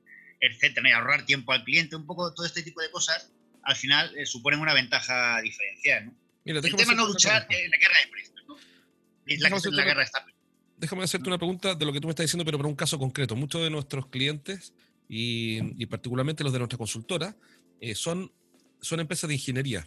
etcétera, 0.40 0.88
y 0.88 0.92
ahorrar 0.92 1.24
tiempo 1.26 1.52
al 1.52 1.64
cliente, 1.64 1.96
un 1.96 2.06
poco 2.06 2.32
todo 2.34 2.46
este 2.46 2.62
tipo 2.62 2.80
de 2.80 2.90
cosas, 2.90 3.30
al 3.62 3.76
final 3.76 4.16
eh, 4.16 4.26
suponen 4.26 4.60
una 4.60 4.74
ventaja 4.74 5.40
diferencial. 5.42 6.06
¿no? 6.06 6.14
el 6.44 6.76
tema 6.76 6.94
no 6.94 7.06
luchar 7.06 7.46
en 7.50 7.70
la 7.70 7.76
guerra 7.76 7.94
de 8.04 8.10
precios, 8.10 8.44
¿no? 8.48 8.56
La, 9.26 9.76
la 9.76 9.84
guerra 9.84 10.02
está. 10.02 10.24
Déjame 10.76 11.04
hacerte 11.04 11.28
una 11.28 11.36
pregunta 11.36 11.74
de 11.74 11.84
lo 11.84 11.92
que 11.92 12.00
tú 12.00 12.08
me 12.08 12.12
estás 12.12 12.24
diciendo, 12.24 12.44
pero 12.44 12.56
para 12.56 12.68
un 12.68 12.74
caso 12.74 12.98
concreto. 12.98 13.36
Muchos 13.36 13.62
de 13.62 13.68
nuestros 13.68 14.06
clientes, 14.06 14.72
y, 15.08 15.84
particularmente 15.86 16.42
los 16.42 16.52
de 16.52 16.58
nuestra 16.58 16.78
consultora, 16.78 17.36
eh, 17.80 17.94
son, 17.94 18.32
son 18.80 19.00
empresas 19.00 19.28
de 19.28 19.34
ingeniería. 19.34 19.86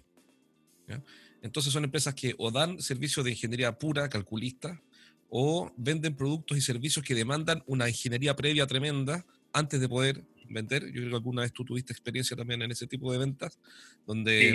¿ya? 0.87 1.01
Entonces 1.43 1.73
son 1.73 1.83
empresas 1.83 2.15
que 2.15 2.33
o 2.37 2.49
dan 2.49 2.81
servicios 2.81 3.23
de 3.23 3.31
ingeniería 3.31 3.77
pura, 3.77 4.09
calculista, 4.09 4.81
o 5.29 5.71
venden 5.77 6.15
productos 6.15 6.57
y 6.57 6.61
servicios 6.61 7.03
que 7.03 7.13
demandan 7.13 7.63
una 7.67 7.89
ingeniería 7.89 8.35
previa 8.35 8.65
tremenda 8.65 9.25
antes 9.51 9.79
de 9.79 9.89
poder 9.89 10.23
vender. 10.49 10.85
Yo 10.85 11.01
creo 11.01 11.09
que 11.09 11.15
alguna 11.15 11.41
vez 11.41 11.51
tú 11.51 11.65
tuviste 11.65 11.91
experiencia 11.91 12.37
también 12.37 12.61
en 12.61 12.71
ese 12.71 12.87
tipo 12.87 13.11
de 13.11 13.17
ventas, 13.17 13.59
donde 14.07 14.51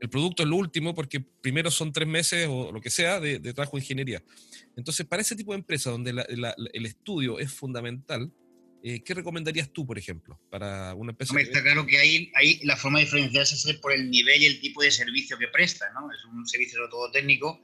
el 0.00 0.10
producto 0.10 0.42
es 0.42 0.48
lo 0.48 0.56
último 0.56 0.94
porque 0.94 1.20
primero 1.20 1.70
son 1.70 1.92
tres 1.92 2.06
meses 2.06 2.46
o 2.50 2.70
lo 2.72 2.80
que 2.80 2.90
sea 2.90 3.20
de, 3.20 3.40
trabajo 3.40 3.76
de 3.76 3.82
ingeniería. 3.82 4.22
Entonces, 4.76 5.06
para 5.06 5.22
ese 5.22 5.34
tipo 5.34 5.52
de 5.52 5.58
empresa 5.58 5.90
donde 5.90 6.10
el 6.10 6.86
estudio 6.86 7.38
es 7.38 7.52
fundamental, 7.52 8.30
eh, 8.82 9.02
¿qué 9.02 9.14
recomendarías 9.14 9.72
tú, 9.72 9.86
por 9.86 9.98
ejemplo, 9.98 10.40
para 10.50 10.94
una 10.94 11.12
empresa? 11.12 11.38
está 11.40 11.62
claro 11.62 11.86
que 11.86 11.98
ahí, 11.98 12.30
ahí 12.34 12.60
la 12.64 12.76
forma 12.76 12.98
de 12.98 13.06
diferenciarse 13.06 13.54
es 13.54 13.76
por 13.78 13.92
el 13.92 14.10
nivel 14.10 14.42
y 14.42 14.46
el 14.46 14.60
tipo 14.60 14.82
de 14.82 14.90
servicio 14.90 15.36
que 15.36 15.48
presta, 15.48 15.90
¿no? 15.92 16.12
Es 16.12 16.24
un 16.24 16.46
servicio 16.46 16.78
sobre 16.78 16.90
todo 16.90 17.10
técnico. 17.10 17.60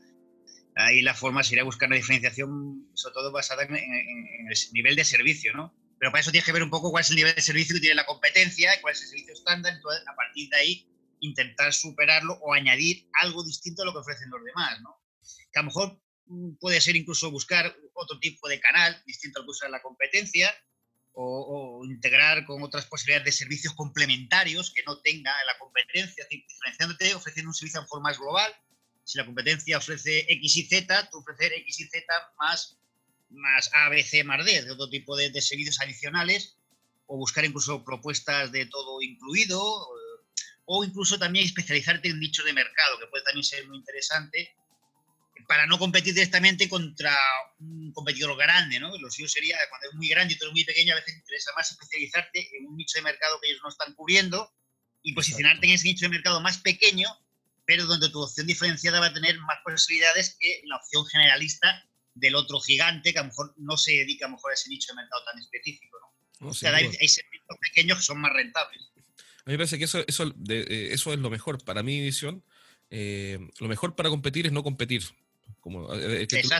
Ahí 0.76 1.02
la 1.02 1.14
forma 1.14 1.44
sería 1.44 1.62
buscar 1.62 1.88
una 1.88 1.96
diferenciación, 1.96 2.88
sobre 2.94 3.14
todo 3.14 3.30
basada 3.30 3.62
en, 3.62 3.76
en, 3.76 4.48
el 4.50 4.58
nivel 4.72 4.96
de 4.96 5.04
servicio, 5.04 5.52
¿no? 5.54 5.72
Pero 5.98 6.10
para 6.10 6.20
eso 6.20 6.32
tienes 6.32 6.44
que 6.44 6.52
ver 6.52 6.64
un 6.64 6.70
poco 6.70 6.90
cuál 6.90 7.02
es 7.02 7.10
el 7.10 7.16
nivel 7.16 7.34
de 7.34 7.42
servicio 7.42 7.76
que 7.76 7.80
tiene 7.80 7.94
la 7.94 8.06
competencia, 8.06 8.72
cuál 8.80 8.94
es 8.94 9.02
el 9.02 9.08
servicio 9.08 9.34
estándar, 9.34 9.72
entonces 9.74 10.02
a 10.08 10.16
partir 10.16 10.48
de 10.48 10.56
ahí 10.56 10.88
intentar 11.20 11.72
superarlo 11.72 12.34
o 12.42 12.52
añadir 12.52 13.08
algo 13.22 13.44
distinto 13.44 13.82
a 13.82 13.84
lo 13.84 13.92
que 13.92 14.00
ofrecen 14.00 14.30
los 14.30 14.44
demás, 14.44 14.80
¿no? 14.82 15.00
Que 15.52 15.60
a 15.60 15.62
lo 15.62 15.66
mejor 15.66 16.00
mm, 16.26 16.56
puede 16.56 16.80
ser 16.80 16.96
incluso 16.96 17.30
buscar 17.30 17.74
otro 17.94 18.18
tipo 18.18 18.48
de 18.48 18.60
canal 18.60 19.00
distinto 19.06 19.40
al 19.40 19.46
que 19.46 19.50
usa 19.50 19.68
la 19.68 19.80
competencia, 19.80 20.52
o, 21.14 21.84
integrar 21.84 22.44
con 22.44 22.62
otras 22.62 22.86
posibilidades 22.86 23.24
de 23.26 23.32
servicios 23.32 23.74
complementarios 23.74 24.72
que 24.72 24.82
no 24.84 24.98
tenga 25.00 25.32
la 25.44 25.58
competencia, 25.58 26.26
diferenciándote, 26.28 27.14
ofreciendo 27.14 27.50
un 27.50 27.54
servicio 27.54 27.80
en 27.80 27.86
forma 27.86 28.10
más 28.10 28.18
global. 28.18 28.52
Si 29.04 29.18
la 29.18 29.26
competencia 29.26 29.78
ofrece 29.78 30.26
X 30.28 30.56
y 30.56 30.66
Z, 30.66 31.10
tú 31.10 31.18
ofrecer 31.18 31.52
X 31.52 31.80
y 31.80 31.84
Z 31.84 32.04
más, 32.38 32.78
más 33.30 33.70
A, 33.74 33.88
B, 33.90 34.02
C, 34.02 34.24
más 34.24 34.44
D, 34.44 34.62
de 34.62 34.70
otro 34.70 34.88
tipo 34.88 35.16
de, 35.16 35.30
de 35.30 35.40
servicios 35.40 35.80
adicionales, 35.80 36.56
o 37.06 37.16
buscar 37.18 37.44
incluso 37.44 37.84
propuestas 37.84 38.50
de 38.50 38.66
todo 38.66 39.02
incluido, 39.02 39.88
o 40.66 40.84
incluso 40.84 41.18
también 41.18 41.44
especializarte 41.44 42.08
en 42.08 42.18
nicho 42.18 42.42
de 42.44 42.54
mercado, 42.54 42.98
que 42.98 43.06
puede 43.08 43.24
también 43.24 43.44
ser 43.44 43.66
muy 43.68 43.76
interesante 43.76 44.56
para 45.48 45.66
no 45.66 45.78
competir 45.78 46.14
directamente 46.14 46.68
contra 46.68 47.16
un 47.58 47.92
competidor 47.92 48.36
grande, 48.36 48.78
¿no? 48.80 48.96
Lo 48.98 49.10
suyo 49.10 49.28
sería, 49.28 49.56
cuando 49.68 49.88
es 49.88 49.94
muy 49.94 50.08
grande 50.08 50.34
y 50.34 50.38
todo 50.38 50.48
es 50.50 50.54
muy 50.54 50.64
pequeño, 50.64 50.92
a 50.92 50.96
veces 50.96 51.16
interesa 51.16 51.50
más 51.56 51.70
especializarte 51.70 52.56
en 52.56 52.66
un 52.66 52.76
nicho 52.76 52.98
de 52.98 53.02
mercado 53.02 53.40
que 53.40 53.48
ellos 53.48 53.60
no 53.62 53.68
están 53.68 53.94
cubriendo 53.94 54.52
y 55.02 55.12
posicionarte 55.12 55.66
en 55.66 55.72
ese 55.72 55.88
nicho 55.88 56.06
de 56.06 56.10
mercado 56.10 56.40
más 56.40 56.58
pequeño, 56.58 57.08
pero 57.66 57.86
donde 57.86 58.08
tu 58.10 58.20
opción 58.20 58.46
diferenciada 58.46 59.00
va 59.00 59.06
a 59.06 59.14
tener 59.14 59.38
más 59.40 59.58
posibilidades 59.64 60.36
que 60.38 60.62
la 60.64 60.76
opción 60.76 61.04
generalista 61.06 61.84
del 62.14 62.36
otro 62.36 62.60
gigante 62.60 63.12
que 63.12 63.18
a 63.18 63.22
lo 63.22 63.28
mejor 63.28 63.54
no 63.56 63.76
se 63.76 63.92
dedica 63.92 64.26
a, 64.26 64.28
mejor 64.28 64.52
a 64.52 64.54
ese 64.54 64.68
nicho 64.70 64.92
de 64.92 64.96
mercado 64.96 65.24
tan 65.24 65.38
específico, 65.38 65.98
¿no? 66.40 66.48
o 66.48 66.54
sea, 66.54 66.74
hay, 66.74 67.08
segmentos 67.08 67.58
pequeños 67.60 67.98
que 67.98 68.04
son 68.04 68.20
más 68.20 68.32
rentables. 68.32 68.82
A 68.96 69.50
mí 69.50 69.52
me 69.52 69.58
parece 69.58 69.78
que 69.78 69.84
eso, 69.84 70.02
eso, 70.06 70.32
eh, 70.48 70.88
eso 70.92 71.12
es 71.12 71.18
lo 71.18 71.28
mejor. 71.28 71.62
Para 71.62 71.82
mi 71.82 72.00
visión, 72.00 72.42
eh, 72.90 73.38
lo 73.58 73.68
mejor 73.68 73.94
para 73.94 74.08
competir 74.08 74.46
es 74.46 74.52
no 74.52 74.62
competir. 74.62 75.02
Como, 75.60 75.92
eh, 75.94 76.26
es, 76.30 76.50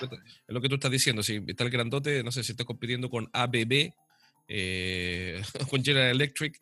lo 0.49 0.61
que 0.61 0.69
tú 0.69 0.77
estás 0.77 0.91
diciendo. 0.91 1.23
Si 1.23 1.43
está 1.47 1.65
el 1.65 1.71
grandote, 1.71 2.23
no 2.23 2.33
sé 2.33 2.43
si 2.43 2.53
estás 2.53 2.67
compitiendo 2.67 3.11
con 3.11 3.29
ABB, 3.33 3.93
eh, 4.49 5.43
con 5.71 5.85
General 5.85 6.11
Electric, 6.11 6.61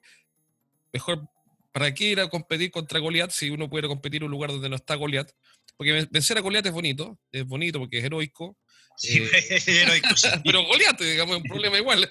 mejor, 0.92 1.28
¿para 1.72 1.94
qué 1.94 2.10
ir 2.10 2.20
a 2.20 2.28
competir 2.28 2.70
contra 2.70 2.98
Goliath 2.98 3.30
si 3.30 3.50
uno 3.50 3.70
puede 3.70 3.88
competir 3.88 4.22
en 4.22 4.26
un 4.26 4.32
lugar 4.32 4.50
donde 4.50 4.68
no 4.68 4.76
está 4.76 4.94
Goliath? 4.96 5.30
Porque 5.76 6.06
vencer 6.10 6.36
a 6.36 6.40
Goliath 6.40 6.66
es 6.66 6.72
bonito, 6.72 7.18
es 7.30 7.46
bonito 7.46 7.78
porque 7.78 7.98
es 7.98 8.04
heroico. 8.04 8.58
Sí, 8.96 9.22
es 9.50 9.68
heroico. 9.68 10.08
Pero 10.44 10.64
Goliath, 10.64 11.00
digamos, 11.00 11.36
es 11.36 11.42
un 11.42 11.48
problema 11.48 11.78
igual. 11.78 12.08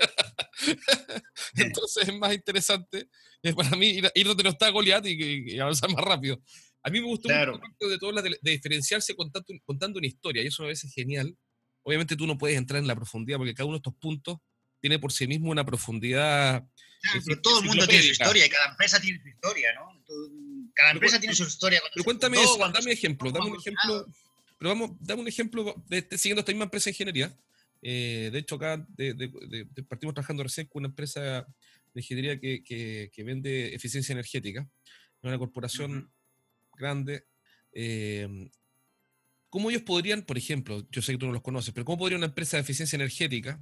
Entonces 1.56 2.08
es 2.08 2.14
más 2.16 2.34
interesante 2.34 3.08
para 3.56 3.76
mí 3.76 4.00
ir, 4.14 4.28
donde 4.28 4.44
no 4.44 4.50
está 4.52 4.70
Goliath 4.70 5.06
y, 5.06 5.54
y 5.56 5.60
avanzar 5.60 5.92
más 5.92 6.04
rápido. 6.04 6.40
A 6.84 6.90
mí 6.90 7.00
me 7.00 7.08
gustó 7.08 7.30
mucho 7.30 7.90
de 7.90 7.98
todo 8.00 8.22
de, 8.22 8.38
diferenciarse 8.42 9.16
contando, 9.16 9.48
contando 9.66 10.00
una 10.00 10.08
historia, 10.08 10.44
y 10.44 10.48
eso 10.48 10.64
a 10.64 10.68
veces 10.68 10.86
es 10.86 10.94
genial. 10.94 11.36
Obviamente 11.84 12.16
tú 12.16 12.26
no 12.26 12.38
puedes 12.38 12.58
entrar 12.58 12.80
en 12.80 12.88
la 12.88 12.96
profundidad, 12.96 13.38
porque 13.38 13.54
cada 13.54 13.66
uno 13.66 13.76
de 13.76 13.80
estos 13.80 13.96
puntos 13.96 14.38
tiene 14.80 14.98
por 15.00 15.12
sí 15.12 15.28
mismo 15.28 15.52
una 15.52 15.66
profundidad. 15.66 16.66
pero 17.26 17.42
todo 17.42 17.60
el 17.60 17.66
mundo 17.66 17.88
tiene 17.88 18.04
su 18.04 18.12
historia, 18.12 18.46
y 18.46 18.50
cada 18.50 18.72
empresa 18.72 19.00
tiene 19.00 19.22
su 19.22 19.28
historia, 19.30 19.74
¿no? 19.76 20.04
Cada 20.74 20.92
empresa 20.92 21.20
tiene 21.20 21.36
su 21.36 21.44
historia. 21.44 21.82
Pero 21.94 22.04
cuéntame 22.04 22.42
eso, 22.42 22.58
dame 22.58 22.92
ejemplo, 22.92 23.32
dame 23.32 23.52
un 23.52 23.58
ejemplo. 23.58 24.06
Pero 24.58 24.70
vamos, 24.70 24.92
dame 25.00 25.22
un 25.22 25.28
ejemplo 25.28 25.84
de, 25.88 26.08
siguiendo 26.18 26.42
esta 26.42 26.52
misma 26.52 26.66
empresa 26.66 26.86
de 26.86 26.92
ingeniería. 26.92 27.36
Eh, 27.82 28.30
de 28.32 28.40
hecho, 28.40 28.56
acá 28.56 28.86
partimos 29.88 30.14
trabajando 30.14 30.44
recién 30.44 30.68
con 30.68 30.82
una 30.82 30.90
empresa 30.90 31.48
de 31.94 32.02
ingeniería 32.02 32.40
que, 32.40 32.64
que, 32.64 33.24
vende 33.24 33.74
eficiencia 33.74 34.14
energética, 34.14 34.68
una 35.22 35.38
corporación 35.38 36.12
grande. 36.82 37.26
Em, 37.72 38.50
¿Cómo 39.50 39.70
ellos 39.70 39.84
podrían, 39.84 40.24
por 40.24 40.38
ejemplo, 40.38 40.88
yo 40.92 41.02
sé 41.02 41.12
que 41.12 41.18
tú 41.18 41.28
no 41.28 41.34
los 41.34 41.42
conoces, 41.42 41.74
pero 41.74 41.86
cómo 41.86 42.00
podría 42.00 42.18
una 42.18 42.28
empresa 42.28 42.58
de 42.58 42.62
eficiencia 42.62 42.96
energética 42.96 43.60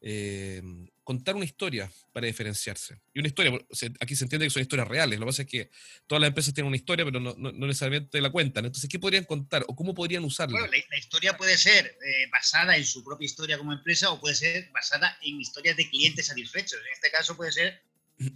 em, 0.00 0.86
contar 1.02 1.34
una 1.34 1.44
historia 1.44 1.90
para 2.12 2.26
diferenciarse? 2.26 3.00
Y 3.12 3.18
una 3.18 3.28
historia, 3.28 3.52
aquí 4.00 4.14
se 4.14 4.24
entiende 4.24 4.46
que 4.46 4.50
son 4.50 4.62
historias 4.62 4.86
reales, 4.86 5.18
lo 5.18 5.26
que 5.26 5.30
pasa 5.30 5.42
es 5.42 5.48
que 5.48 5.70
todas 6.06 6.20
las 6.20 6.28
empresas 6.28 6.54
tienen 6.54 6.68
una 6.68 6.76
historia, 6.76 7.04
pero 7.04 7.18
no, 7.18 7.34
necesariamente 7.52 8.20
la 8.20 8.30
cuentan. 8.30 8.64
Entonces, 8.64 8.88
¿qué 8.88 9.00
podrían 9.00 9.24
contar 9.24 9.64
o 9.66 9.74
cómo 9.74 9.92
podrían 9.92 10.24
usarla? 10.24 10.60
Bueno, 10.60 10.72
la, 10.72 10.98
historia 10.98 11.36
puede 11.36 11.58
ser 11.58 11.84
eh, 11.84 12.28
basada 12.30 12.76
en 12.76 12.84
su 12.84 13.02
propia 13.02 13.26
historia 13.26 13.58
como 13.58 13.72
empresa 13.72 14.10
o 14.10 14.20
puede 14.20 14.36
ser 14.36 14.70
basada 14.70 15.18
en 15.22 15.40
historias 15.40 15.76
de 15.76 15.90
clientes 15.90 16.26
satisfechos. 16.26 16.80
En 16.86 16.92
este 16.92 17.10
caso 17.10 17.36
puede 17.36 17.50
ser 17.50 17.82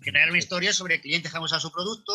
generar 0.02 0.30
una 0.30 0.38
historia 0.38 0.72
sobre 0.72 1.00
clientes 1.00 1.30
que 1.30 1.36
han 1.36 1.44
usado 1.44 1.60
su 1.60 1.70
producto, 1.70 2.12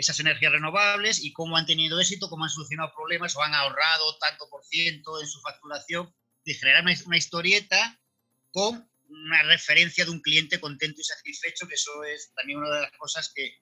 esas 0.00 0.18
energías 0.18 0.52
renovables 0.52 1.22
y 1.22 1.32
cómo 1.32 1.56
han 1.56 1.66
tenido 1.66 2.00
éxito, 2.00 2.28
cómo 2.28 2.44
han 2.44 2.50
solucionado 2.50 2.92
problemas 2.94 3.36
o 3.36 3.42
han 3.42 3.54
ahorrado 3.54 4.16
tanto 4.18 4.48
por 4.50 4.64
ciento 4.64 5.20
en 5.20 5.28
su 5.28 5.40
facturación, 5.40 6.12
de 6.44 6.54
generar 6.54 6.82
una, 6.82 7.16
historieta 7.16 8.00
con 8.50 8.90
una 9.08 9.42
referencia 9.42 10.04
de 10.04 10.10
un 10.10 10.20
cliente 10.20 10.58
contento 10.58 11.00
y 11.00 11.04
satisfecho, 11.04 11.68
que 11.68 11.74
eso 11.74 12.02
es 12.04 12.32
también 12.34 12.58
una 12.58 12.74
de 12.74 12.80
las 12.82 12.92
cosas 12.92 13.30
que, 13.34 13.58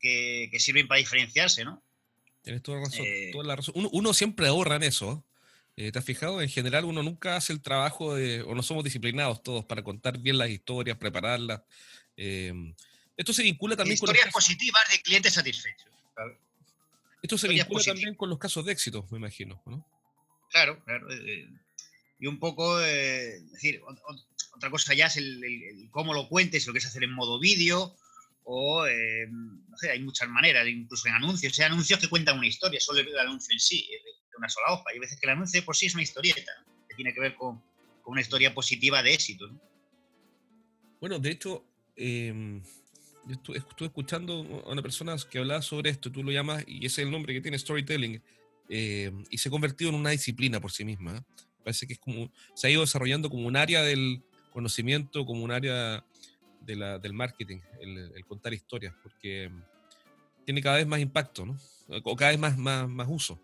que, 0.00 0.58
sirven 0.58 0.88
para 0.88 0.98
diferenciarse, 0.98 1.64
¿no? 1.64 1.84
Tienes 2.42 2.62
toda, 2.62 2.80
razón, 2.80 3.06
eh, 3.06 3.30
toda 3.32 3.44
la 3.44 3.56
razón. 3.56 3.74
Uno, 3.92 4.12
siempre 4.12 4.48
ahorra 4.48 4.76
en 4.76 4.84
eso. 4.84 5.24
Eh, 5.76 5.92
¿Te 5.92 5.98
has 5.98 6.04
fijado? 6.04 6.42
En 6.42 6.48
general 6.48 6.84
uno 6.84 7.02
nunca 7.02 7.36
hace 7.36 7.52
el 7.52 7.60
trabajo 7.60 8.14
de, 8.14 8.42
o 8.42 8.54
no 8.54 8.62
somos 8.62 8.82
disciplinados 8.82 9.42
todos 9.42 9.64
para 9.64 9.82
contar 9.82 10.18
bien 10.18 10.38
las 10.38 10.48
historias, 10.50 10.96
prepararlas. 10.96 11.62
Eh, 12.16 12.52
esto 13.16 13.32
se 13.32 13.42
vincula 13.42 13.76
también 13.76 13.98
con. 13.98 14.08
Historias 14.10 14.32
positivas 14.32 14.82
de 14.90 15.00
clientes 15.00 15.32
satisfechos. 15.32 15.90
Esto 17.22 17.38
se 17.38 17.48
vincula 17.48 17.82
también 17.82 18.14
con 18.14 18.28
los 18.28 18.38
casos 18.38 18.64
de 18.64 18.72
éxito, 18.72 19.06
me 19.10 19.18
imagino, 19.18 19.62
¿no? 19.66 19.84
Claro, 20.50 20.82
claro. 20.84 21.10
Eh, 21.10 21.22
eh, 21.26 21.48
y 22.18 22.26
un 22.26 22.38
poco, 22.38 22.80
eh, 22.80 23.40
decir, 23.52 23.82
otra 24.54 24.70
cosa 24.70 24.94
ya 24.94 25.06
es 25.06 25.16
el, 25.16 25.88
cómo 25.90 26.14
lo 26.14 26.28
cuentes, 26.28 26.66
lo 26.66 26.72
que 26.72 26.78
es 26.78 26.86
hacer 26.86 27.04
en 27.04 27.12
modo 27.12 27.38
vídeo, 27.38 27.96
o, 28.44 28.86
no 28.86 29.76
sé, 29.76 29.90
hay 29.90 30.00
muchas 30.00 30.28
maneras, 30.28 30.66
incluso 30.68 31.08
en 31.08 31.14
anuncios. 31.14 31.58
Hay 31.58 31.64
anuncios 31.64 31.98
que 31.98 32.08
cuentan 32.08 32.38
una 32.38 32.46
historia, 32.46 32.80
solo 32.80 33.00
el 33.00 33.18
anuncio 33.18 33.52
en 33.52 33.58
sí, 33.58 33.88
de 33.90 34.36
una 34.38 34.48
sola 34.48 34.72
hoja. 34.72 34.84
Hay 34.92 35.00
veces 35.00 35.18
que 35.18 35.26
el 35.26 35.32
anuncio 35.32 35.64
por 35.64 35.74
sí 35.74 35.86
es 35.86 35.94
una 35.94 36.04
historieta, 36.04 36.52
que 36.88 36.94
tiene 36.94 37.12
que 37.12 37.20
ver 37.20 37.34
con, 37.34 37.58
con, 38.02 38.12
una 38.12 38.20
historia 38.20 38.54
positiva 38.54 39.02
de 39.02 39.14
éxito. 39.14 39.50
Bueno, 41.00 41.18
de 41.18 41.30
hecho, 41.30 41.64
em, 43.26 43.32
estuve, 43.32 43.86
escuchando 43.86 44.62
a 44.66 44.72
una 44.72 44.82
persona 44.82 45.16
que 45.30 45.38
hablaba 45.38 45.62
sobre 45.62 45.90
esto, 45.90 46.10
tú 46.10 46.22
lo 46.22 46.32
llamas, 46.32 46.64
y 46.66 46.86
ese 46.86 47.02
es 47.02 47.06
el 47.06 47.10
nombre 47.10 47.34
que 47.34 47.40
tiene, 47.40 47.58
storytelling, 47.58 48.22
eh, 48.68 49.12
y 49.30 49.38
se 49.38 49.48
ha 49.48 49.50
convertido 49.50 49.90
en 49.90 49.96
una 49.96 50.10
disciplina 50.10 50.60
por 50.60 50.72
sí 50.72 50.84
misma. 50.84 51.16
¿eh? 51.16 51.22
Parece 51.64 51.86
que 51.86 51.94
es 51.94 51.98
como, 51.98 52.30
se 52.54 52.66
ha 52.66 52.70
ido 52.70 52.80
desarrollando 52.80 53.30
como 53.30 53.46
un 53.46 53.56
área 53.56 53.82
del 53.82 54.22
conocimiento, 54.52 55.26
como 55.26 55.44
un 55.44 55.50
área 55.50 56.04
de 56.60 56.76
la, 56.76 56.98
del 56.98 57.12
marketing, 57.12 57.60
el, 57.80 58.24
contar 58.26 58.54
historias, 58.54 58.94
porque 59.02 59.50
tiene 60.44 60.62
cada 60.62 60.76
vez 60.76 60.86
más 60.86 61.00
impacto, 61.00 61.44
¿no? 61.44 61.58
O 62.04 62.16
cada 62.16 62.30
vez 62.32 62.40
más, 62.40 62.56
más, 62.56 62.88
más 62.88 63.06
uso. 63.08 63.40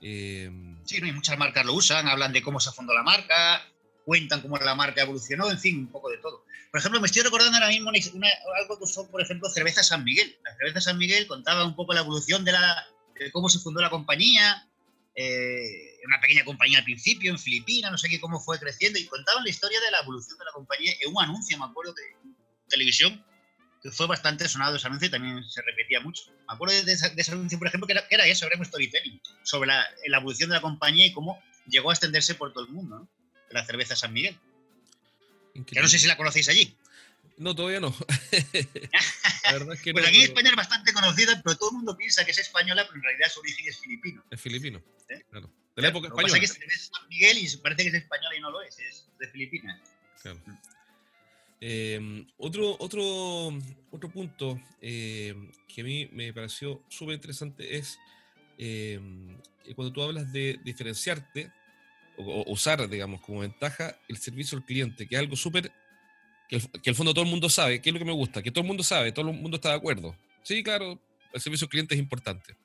Eh, 0.00 0.50
sí, 0.84 1.00
no, 1.00 1.12
muchas 1.12 1.38
marcas 1.38 1.64
lo 1.64 1.74
usan, 1.74 2.08
hablan 2.08 2.32
de 2.32 2.42
cómo 2.42 2.58
se 2.60 2.72
fundó 2.72 2.94
la 2.94 3.02
marca, 3.02 3.62
cuentan 4.04 4.40
cómo 4.40 4.56
la 4.56 4.74
marca 4.74 5.02
evolucionó, 5.02 5.50
en 5.50 5.58
fin, 5.58 5.78
un 5.78 5.88
poco 5.88 6.10
de 6.10 6.18
todo. 6.18 6.44
Por 6.70 6.80
ejemplo, 6.80 7.00
me 7.00 7.06
estoy 7.06 7.22
recordando 7.22 7.58
ahora 7.58 7.68
mismo 7.68 7.90
algo 7.90 8.78
que 8.78 8.84
usó, 8.84 9.10
por 9.10 9.20
ejemplo, 9.20 9.48
Cerveza 9.50 9.82
San 9.82 10.04
Miguel. 10.04 10.38
La 10.42 10.56
Cerveza 10.56 10.80
San 10.80 10.98
Miguel 10.98 11.26
contaba 11.26 11.64
un 11.64 11.76
poco 11.76 11.92
la 11.92 12.00
evolución 12.00 12.44
de, 12.44 12.52
la, 12.52 12.86
cómo 13.32 13.48
se 13.48 13.58
fundó 13.58 13.80
la 13.80 13.90
compañía, 13.90 14.68
eh, 15.14 15.98
una 16.06 16.20
pequeña 16.20 16.44
compañía 16.44 16.78
al 16.78 16.84
principio 16.84 17.30
en 17.30 17.38
Filipinas, 17.38 17.90
no 17.90 17.98
sé 17.98 18.08
qué, 18.08 18.20
cómo 18.20 18.40
fue 18.40 18.58
creciendo, 18.58 18.98
y 18.98 19.06
contaban 19.06 19.44
la 19.44 19.50
historia 19.50 19.80
de 19.80 19.90
la 19.90 20.00
evolución 20.00 20.38
de 20.38 20.44
la 20.44 20.52
compañía 20.52 20.92
en 21.00 21.14
un 21.14 21.22
anuncio, 21.22 21.58
me 21.58 21.66
acuerdo, 21.66 21.92
de 21.92 22.02
televisión, 22.68 23.22
que 23.82 23.90
fue 23.90 24.06
bastante 24.06 24.48
sonado 24.48 24.76
ese 24.76 24.86
anuncio 24.86 25.08
y 25.08 25.10
también 25.10 25.44
se 25.44 25.60
repetía 25.60 26.00
mucho. 26.00 26.22
Me 26.48 26.54
acuerdo 26.54 26.74
de, 26.82 26.92
ese 26.92 27.32
anuncio, 27.32 27.58
por 27.58 27.68
ejemplo, 27.68 27.86
que 27.86 27.92
era, 27.92 28.08
que 28.08 28.14
era 28.14 28.26
eso, 28.26 28.46
era 28.46 28.56
un 28.56 28.64
storytelling, 28.64 29.20
sobre 29.42 29.68
la, 29.68 29.84
la, 30.06 30.18
evolución 30.18 30.48
de 30.48 30.56
la 30.56 30.62
compañía 30.62 31.06
y 31.06 31.12
cómo 31.12 31.42
llegó 31.66 31.90
a 31.90 31.92
extenderse 31.92 32.34
por 32.34 32.52
todo 32.52 32.64
el 32.64 32.72
mundo, 32.72 33.00
¿no? 33.00 33.21
La 33.52 33.64
cerveza 33.64 33.96
San 33.96 34.12
Miguel. 34.12 34.38
Que 35.66 35.80
no 35.80 35.88
sé 35.88 35.98
si 35.98 36.06
la 36.06 36.16
conocéis 36.16 36.48
allí. 36.48 36.74
No, 37.36 37.54
todavía 37.54 37.80
no. 37.80 37.94
la 39.44 39.52
verdad 39.52 39.74
es 39.74 39.82
que 39.82 39.92
bueno, 39.92 40.08
aquí 40.08 40.18
en 40.18 40.24
España 40.24 40.50
es 40.50 40.56
bastante 40.56 40.92
conocida, 40.92 41.40
pero 41.42 41.56
todo 41.56 41.70
el 41.70 41.76
mundo 41.76 41.96
piensa 41.96 42.24
que 42.24 42.30
es 42.30 42.38
española, 42.38 42.84
pero 42.86 42.96
en 42.96 43.02
realidad 43.02 43.28
su 43.32 43.40
origen 43.40 43.68
es 43.68 43.78
filipino. 43.78 44.24
Es 44.30 44.40
filipino, 44.40 44.82
¿Eh? 45.08 45.22
claro. 45.30 45.50
De 45.74 45.82
la 45.82 45.88
época 45.88 46.08
española. 46.08 46.28
Lo 46.28 46.34
que 46.34 46.40
pasa 46.40 46.58
es 46.58 46.58
que 46.58 46.78
San 46.78 47.08
Miguel 47.08 47.38
y 47.38 47.56
parece 47.58 47.82
que 47.82 47.88
es 47.88 47.94
española 47.94 48.36
y 48.36 48.40
no 48.40 48.50
lo 48.50 48.62
es, 48.62 48.78
es 48.78 49.06
de 49.18 49.28
Filipinas. 49.28 49.80
Claro. 50.22 50.40
Eh, 51.60 52.26
otro, 52.38 52.76
otro, 52.80 53.56
otro 53.90 54.10
punto 54.10 54.60
eh, 54.80 55.34
que 55.68 55.80
a 55.80 55.84
mí 55.84 56.08
me 56.12 56.32
pareció 56.32 56.82
súper 56.88 57.14
interesante 57.14 57.76
es 57.76 57.98
eh, 58.58 59.00
cuando 59.74 59.92
tú 59.92 60.02
hablas 60.02 60.32
de 60.32 60.58
diferenciarte 60.64 61.52
o, 62.16 62.50
usar, 62.52 62.88
digamos, 62.88 63.20
como 63.20 63.40
ventaja 63.40 63.96
el 64.08 64.16
servicio 64.16 64.58
al 64.58 64.64
cliente, 64.64 65.06
que 65.06 65.14
es 65.14 65.20
algo 65.20 65.36
súper 65.36 65.72
que, 66.48 66.60
que 66.82 66.90
el 66.90 66.96
fondo 66.96 67.14
todo 67.14 67.24
el 67.24 67.30
mundo 67.30 67.48
sabe, 67.48 67.80
que 67.80 67.90
es 67.90 67.92
lo 67.92 67.98
que 67.98 68.04
me 68.04 68.12
gusta, 68.12 68.42
que 68.42 68.50
todo 68.50 68.62
el 68.62 68.68
mundo 68.68 68.82
sabe, 68.82 69.12
todo 69.12 69.30
el 69.30 69.36
mundo 69.36 69.56
está 69.56 69.70
de 69.70 69.76
acuerdo. 69.76 70.16
Sí, 70.42 70.62
claro, 70.62 71.00
el 71.32 71.40
servicio 71.40 71.64
al 71.66 71.70
cliente 71.70 71.94
es 71.94 72.00
importante. 72.00 72.56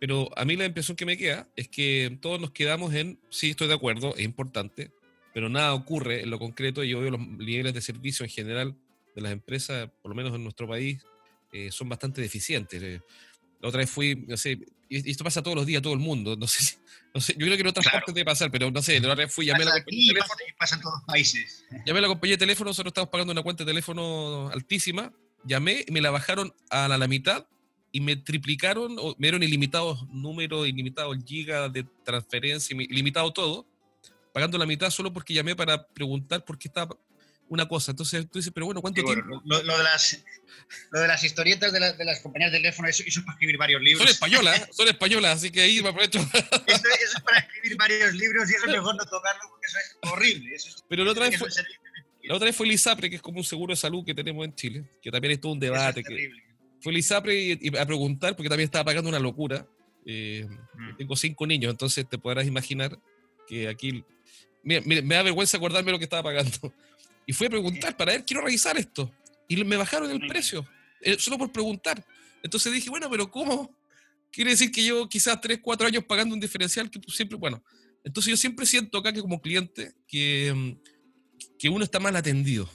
Pero 0.00 0.28
a 0.36 0.44
mí 0.44 0.56
la 0.56 0.66
impresión 0.66 0.96
que 0.96 1.06
me 1.06 1.16
queda 1.16 1.48
es 1.56 1.68
que 1.68 2.18
todos 2.20 2.40
nos 2.40 2.50
quedamos 2.50 2.92
en, 2.94 3.18
sí, 3.30 3.50
estoy 3.50 3.68
de 3.68 3.74
acuerdo, 3.74 4.14
es 4.16 4.24
importante, 4.24 4.90
pero 5.32 5.48
nada 5.48 5.74
ocurre 5.74 6.22
en 6.22 6.30
lo 6.30 6.38
concreto 6.38 6.84
y 6.84 6.90
yo 6.90 7.00
veo 7.00 7.12
los 7.12 7.20
niveles 7.20 7.74
de 7.74 7.80
servicio 7.80 8.24
en 8.24 8.30
general 8.30 8.76
de 9.14 9.22
las 9.22 9.32
empresas, 9.32 9.90
por 10.02 10.10
lo 10.10 10.14
menos 10.14 10.34
en 10.34 10.42
nuestro 10.42 10.68
país, 10.68 11.04
eh, 11.52 11.70
son 11.70 11.88
bastante 11.88 12.20
deficientes. 12.20 12.82
Eh, 12.82 13.00
la 13.64 13.68
otra 13.68 13.78
vez 13.78 13.90
fui, 13.90 14.14
no 14.14 14.36
sé, 14.36 14.58
y 14.90 15.10
esto 15.10 15.24
pasa 15.24 15.42
todos 15.42 15.56
los 15.56 15.64
días, 15.64 15.80
todo 15.80 15.94
el 15.94 15.98
mundo, 15.98 16.36
no 16.36 16.46
sé, 16.46 16.76
no 17.14 17.20
sé 17.22 17.32
yo 17.32 17.46
creo 17.46 17.56
que 17.56 17.62
en 17.62 17.68
otras 17.68 17.86
partes 17.90 18.14
debe 18.14 18.26
pasar, 18.26 18.50
pero 18.50 18.70
no 18.70 18.82
sé, 18.82 19.00
la 19.00 19.12
otra 19.12 19.24
vez 19.24 19.32
fui, 19.32 19.46
llamé 19.46 19.62
a 19.62 19.66
la 19.68 19.72
compañía 19.72 20.02
de 20.02 20.12
teléfono. 20.12 20.40
Pasa 20.58 20.74
en 20.74 20.82
todos 20.82 20.94
los 20.96 21.04
países. 21.06 21.64
Llamé 21.86 21.98
a 22.00 22.02
la 22.02 22.08
compañía 22.08 22.34
de 22.34 22.38
teléfono, 22.38 22.68
nosotros 22.68 22.90
estamos 22.90 23.08
pagando 23.08 23.32
una 23.32 23.42
cuenta 23.42 23.64
de 23.64 23.70
teléfono 23.70 24.50
altísima, 24.50 25.14
llamé 25.44 25.82
y 25.88 25.92
me 25.92 26.02
la 26.02 26.10
bajaron 26.10 26.54
a 26.68 26.88
la, 26.88 27.08
mitad 27.08 27.46
y 27.90 28.02
me 28.02 28.16
triplicaron, 28.16 28.96
o 28.98 29.14
me 29.16 29.28
dieron 29.28 29.42
ilimitados 29.42 30.06
números, 30.10 30.68
ilimitados 30.68 31.16
gigas 31.24 31.72
de 31.72 31.84
transferencia, 32.04 32.76
ilimitado 32.78 33.32
todo 33.32 33.66
pagando 34.34 34.58
la 34.58 34.66
mitad 34.66 34.90
solo 34.90 35.12
porque 35.12 35.32
llamé 35.32 35.54
para 35.54 35.86
preguntar 35.86 36.44
por 36.44 36.58
qué 36.58 36.66
estaba 36.66 36.98
una 37.48 37.68
cosa. 37.68 37.92
Entonces 37.92 38.28
tú 38.30 38.38
dices, 38.38 38.52
pero 38.54 38.66
bueno, 38.66 38.80
¿cuánto 38.80 39.02
tiempo? 39.02 39.42
Lo, 39.44 39.58
de 39.58 39.64
las, 39.64 40.24
lo 40.90 41.00
de 41.00 41.08
las 41.08 41.22
historietas 41.22 41.72
de, 41.72 41.92
de 41.92 42.04
las 42.04 42.20
compañías 42.20 42.52
de 42.52 42.58
teléfono, 42.58 42.88
eso, 42.88 43.02
es 43.06 43.18
para 43.20 43.32
escribir 43.32 43.58
varios 43.58 43.82
libros. 43.82 44.02
Son 44.02 44.10
españolas, 44.10 44.68
son 44.72 44.88
españolas, 44.88 45.36
así 45.38 45.50
que 45.50 45.60
ahí 45.60 45.82
me 45.82 45.90
aprovecho. 45.90 46.18
Eso, 46.20 46.32
eso, 46.66 47.16
es 47.16 47.22
para 47.22 47.38
escribir 47.38 47.76
varios 47.76 48.14
libros 48.14 48.50
y 48.50 48.54
eso 48.54 48.66
es 48.66 48.72
mejor 48.72 48.96
no 48.96 49.04
tocarlo 49.04 49.42
porque 49.50 49.66
eso 49.66 49.78
es 49.78 50.10
horrible. 50.10 50.56
pero 50.88 51.04
la 51.04 51.10
otra, 51.12 51.28
vez 51.28 51.38
fue, 51.38 51.48
la 52.24 52.34
otra 52.34 52.46
vez 52.46 52.56
fue 52.56 52.66
el 52.66 52.72
ISAPRE, 52.72 53.10
que 53.10 53.16
es 53.16 53.22
como 53.22 53.38
un 53.38 53.44
seguro 53.44 53.72
de 53.72 53.76
salud 53.76 54.04
que 54.04 54.14
tenemos 54.14 54.44
en 54.44 54.54
Chile, 54.54 54.84
que 55.02 55.10
también 55.10 55.32
es 55.32 55.40
todo 55.40 55.52
un 55.52 55.60
debate. 55.60 56.02
que 56.02 56.30
fue 56.80 56.92
el 56.92 56.98
ISAPRE 56.98 57.58
y, 57.60 57.76
a 57.76 57.86
preguntar, 57.86 58.36
porque 58.36 58.48
también 58.48 58.66
estaba 58.66 58.84
pagando 58.84 59.08
una 59.08 59.18
locura. 59.18 59.66
Eh, 60.06 60.46
mm. 60.74 60.96
Tengo 60.98 61.16
cinco 61.16 61.46
niños, 61.46 61.70
entonces 61.70 62.06
te 62.06 62.18
podrás 62.18 62.46
imaginar 62.46 62.98
que 63.46 63.68
aquí 63.68 64.04
me, 64.64 64.80
da 64.80 65.22
vergüenza 65.22 65.56
acordarme 65.56 65.92
lo 65.92 65.98
que 65.98 66.04
estaba 66.04 66.22
pagando. 66.22 66.72
Y 67.26 67.32
fui 67.32 67.46
a 67.46 67.50
preguntar 67.50 67.96
para 67.96 68.12
ver, 68.12 68.24
quiero 68.24 68.42
revisar 68.42 68.76
esto. 68.76 69.12
Y 69.48 69.62
me 69.64 69.76
bajaron 69.76 70.10
el 70.10 70.26
precio, 70.26 70.66
eh, 71.00 71.16
solo 71.18 71.38
por 71.38 71.52
preguntar. 71.52 72.04
Entonces 72.42 72.72
dije, 72.72 72.90
bueno, 72.90 73.10
pero 73.10 73.30
¿cómo? 73.30 73.76
Quiere 74.30 74.50
decir 74.50 74.70
que 74.70 74.84
yo 74.84 75.08
quizás 75.08 75.40
3, 75.40 75.60
4 75.62 75.86
años 75.86 76.04
pagando 76.04 76.34
un 76.34 76.40
diferencial 76.40 76.90
que 76.90 77.00
siempre, 77.08 77.36
bueno. 77.36 77.62
Entonces 78.02 78.30
yo 78.30 78.36
siempre 78.36 78.66
siento 78.66 78.98
acá 78.98 79.12
que 79.12 79.20
como 79.20 79.40
cliente 79.40 79.94
que, 80.06 80.52
mm, 80.54 81.56
que 81.58 81.68
uno 81.68 81.84
está 81.84 82.00
mal 82.00 82.16
atendido 82.16 82.68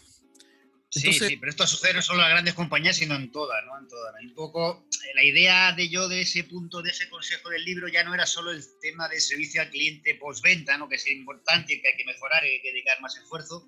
sí, 0.89 1.13
sí, 1.13 1.37
pero 1.37 1.51
esto 1.51 1.67
sucede 1.67 1.93
no 1.93 2.01
solo 2.01 2.19
en 2.19 2.23
las 2.23 2.31
grandes 2.31 2.53
compañías, 2.53 2.97
sino 2.97 3.15
en 3.15 3.31
todas, 3.31 3.63
¿no? 3.65 3.77
En 3.77 3.87
todas. 3.87 4.13
Un 4.21 4.33
poco 4.33 4.87
eh, 4.91 5.15
la 5.15 5.23
idea 5.23 5.73
de 5.73 5.89
yo 5.89 6.07
de 6.07 6.21
ese 6.21 6.43
punto, 6.43 6.81
de 6.81 6.89
ese 6.89 7.09
consejo 7.09 7.49
del 7.49 7.63
libro, 7.63 7.87
ya 7.87 8.03
no 8.03 8.13
era 8.13 8.25
solo 8.25 8.51
el 8.51 8.63
tema 8.81 9.07
de 9.07 9.19
servicio 9.19 9.61
al 9.61 9.69
cliente 9.69 10.15
postventa, 10.15 10.77
¿no? 10.77 10.89
Que 10.89 10.95
es 10.95 11.07
importante, 11.07 11.79
que 11.81 11.87
hay 11.87 11.97
que 11.97 12.05
mejorar, 12.05 12.45
y 12.45 12.49
hay 12.49 12.61
que 12.61 12.71
dedicar 12.71 12.99
más 13.01 13.15
esfuerzo 13.17 13.67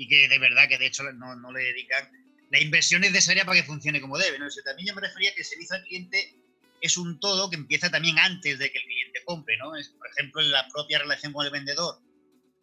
y 0.00 0.08
que 0.08 0.28
de 0.28 0.38
verdad 0.38 0.66
que 0.66 0.78
de 0.78 0.86
hecho 0.86 1.02
no, 1.12 1.36
no 1.36 1.52
le 1.52 1.62
dedican 1.62 2.10
la 2.50 2.58
inversión 2.58 3.02
necesaria 3.02 3.44
para 3.44 3.60
que 3.60 3.66
funcione 3.66 4.00
como 4.00 4.16
debe, 4.16 4.38
¿no? 4.38 4.48
también 4.64 4.88
yo 4.88 4.94
me 4.94 5.02
refería 5.02 5.34
que 5.34 5.42
el 5.42 5.46
servicio 5.46 5.76
al 5.76 5.84
cliente 5.84 6.34
es 6.80 6.96
un 6.96 7.20
todo 7.20 7.50
que 7.50 7.56
empieza 7.56 7.90
también 7.90 8.18
antes 8.18 8.58
de 8.58 8.72
que 8.72 8.78
el 8.78 8.84
cliente 8.84 9.22
compre, 9.26 9.58
¿no? 9.58 9.76
Es, 9.76 9.90
por 9.90 10.08
ejemplo, 10.08 10.40
en 10.40 10.50
la 10.50 10.66
propia 10.72 11.00
relación 11.00 11.34
con 11.34 11.44
el 11.44 11.52
vendedor 11.52 12.00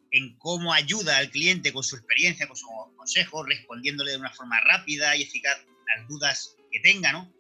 en 0.10 0.36
cómo 0.40 0.74
ayuda 0.74 1.18
al 1.18 1.30
cliente 1.30 1.72
con 1.72 1.84
su 1.84 1.96
experiencia, 1.96 2.48
con 2.48 2.58
su 2.58 2.66
consejo, 2.96 3.44
respondiéndole 3.44 4.12
de 4.12 4.18
una 4.18 4.34
forma 4.34 4.60
rápida 4.62 5.16
y 5.16 5.22
eficaz 5.22 5.64
las 5.96 6.08
dudas 6.08 6.56
que 6.72 6.80
tenga, 6.80 7.12
¿no? 7.12 7.32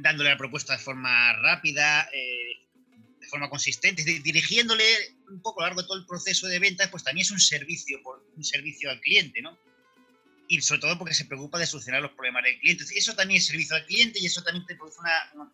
dándole 0.00 0.30
la 0.30 0.38
propuesta 0.38 0.72
de 0.72 0.82
forma 0.82 1.34
rápida, 1.42 2.08
eh, 2.14 2.63
de 3.24 3.30
forma 3.30 3.48
consistente, 3.48 4.04
dirigiéndole 4.04 4.84
un 5.28 5.40
poco 5.40 5.60
a 5.60 5.64
lo 5.64 5.68
largo 5.68 5.82
de 5.82 5.88
todo 5.88 5.98
el 5.98 6.06
proceso 6.06 6.46
de 6.46 6.58
ventas, 6.58 6.88
pues 6.90 7.02
también 7.02 7.22
es 7.22 7.30
un 7.30 7.40
servicio, 7.40 7.98
un 8.36 8.44
servicio 8.44 8.90
al 8.90 9.00
cliente, 9.00 9.40
¿no? 9.40 9.58
Y 10.46 10.60
sobre 10.60 10.82
todo 10.82 10.98
porque 10.98 11.14
se 11.14 11.24
preocupa 11.24 11.58
de 11.58 11.66
solucionar 11.66 12.02
los 12.02 12.12
problemas 12.12 12.44
del 12.44 12.58
cliente. 12.60 12.84
Eso 12.94 13.14
también 13.14 13.38
es 13.38 13.46
servicio 13.46 13.76
al 13.76 13.86
cliente 13.86 14.18
y 14.20 14.26
eso 14.26 14.42
también 14.42 14.66
te 14.66 14.76
produce 14.76 14.98
una, 15.00 15.48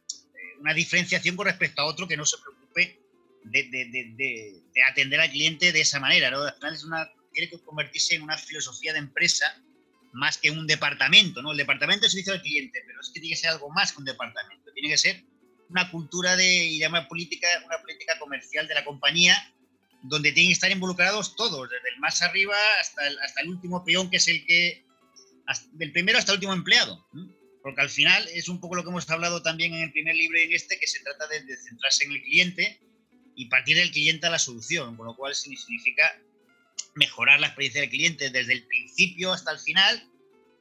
una 0.58 0.74
diferenciación 0.74 1.36
con 1.36 1.46
respecto 1.46 1.80
a 1.80 1.86
otro 1.86 2.08
que 2.08 2.16
no 2.16 2.26
se 2.26 2.38
preocupe 2.38 2.98
de, 3.44 4.62
atender 4.88 5.20
al 5.20 5.30
cliente 5.30 5.72
de 5.72 5.80
esa 5.80 6.00
manera. 6.00 6.30
¿no? 6.30 6.42
Al 6.42 6.54
final 6.54 6.74
es 6.74 6.84
una, 6.84 7.08
tiene 7.32 7.50
que 7.50 7.60
convertirse 7.60 8.16
en 8.16 8.22
una 8.22 8.36
filosofía 8.36 8.92
de 8.92 8.98
empresa 8.98 9.62
más 10.12 10.38
que 10.38 10.50
un 10.50 10.66
departamento. 10.66 11.40
¿no? 11.40 11.52
El 11.52 11.58
departamento 11.58 12.06
es 12.06 12.12
servicio 12.12 12.32
al 12.32 12.42
cliente, 12.42 12.82
pero 12.84 13.00
es 13.00 13.10
que 13.10 13.20
tiene 13.20 13.36
que 13.36 13.40
ser 13.40 13.50
algo 13.50 13.70
más 13.70 13.92
que 13.92 13.98
un 13.98 14.04
departamento. 14.04 14.72
Tiene 14.72 14.88
que 14.88 14.98
ser 14.98 15.22
una 15.70 15.90
cultura 15.90 16.36
de, 16.36 16.64
y 16.64 16.84
una 16.84 17.08
política, 17.08 17.46
una 17.64 17.80
política 17.80 18.18
comercial 18.18 18.68
de 18.68 18.74
la 18.74 18.84
compañía 18.84 19.54
donde 20.02 20.32
tienen 20.32 20.50
que 20.50 20.54
estar 20.54 20.70
involucrados 20.70 21.36
todos, 21.36 21.68
desde 21.68 21.88
el 21.94 22.00
más 22.00 22.22
arriba 22.22 22.56
hasta 22.80 23.06
el, 23.06 23.18
hasta 23.20 23.40
el 23.42 23.48
último 23.48 23.84
peón, 23.84 24.10
que 24.10 24.16
es 24.16 24.28
el 24.28 24.44
que, 24.46 24.84
del 25.72 25.92
primero 25.92 26.18
hasta 26.18 26.32
el 26.32 26.36
último 26.36 26.52
empleado. 26.52 27.06
Porque 27.62 27.82
al 27.82 27.90
final 27.90 28.26
es 28.32 28.48
un 28.48 28.60
poco 28.60 28.76
lo 28.76 28.82
que 28.82 28.88
hemos 28.88 29.08
hablado 29.10 29.42
también 29.42 29.74
en 29.74 29.82
el 29.82 29.92
primer 29.92 30.16
libro 30.16 30.38
y 30.38 30.44
en 30.44 30.52
este, 30.52 30.78
que 30.78 30.86
se 30.86 31.00
trata 31.00 31.26
de 31.26 31.56
centrarse 31.58 32.04
en 32.04 32.12
el 32.12 32.22
cliente 32.22 32.80
y 33.40 33.46
partir 33.46 33.76
del 33.76 33.90
cliente 33.90 34.26
a 34.26 34.30
la 34.30 34.38
solución, 34.38 34.96
con 34.96 35.06
lo 35.06 35.16
cual 35.16 35.34
significa 35.34 36.18
mejorar 36.94 37.40
la 37.40 37.46
experiencia 37.48 37.80
del 37.80 37.90
cliente 37.90 38.28
desde 38.28 38.52
el 38.52 38.66
principio 38.66 39.32
hasta 39.32 39.52
el 39.52 39.58
final 39.58 40.06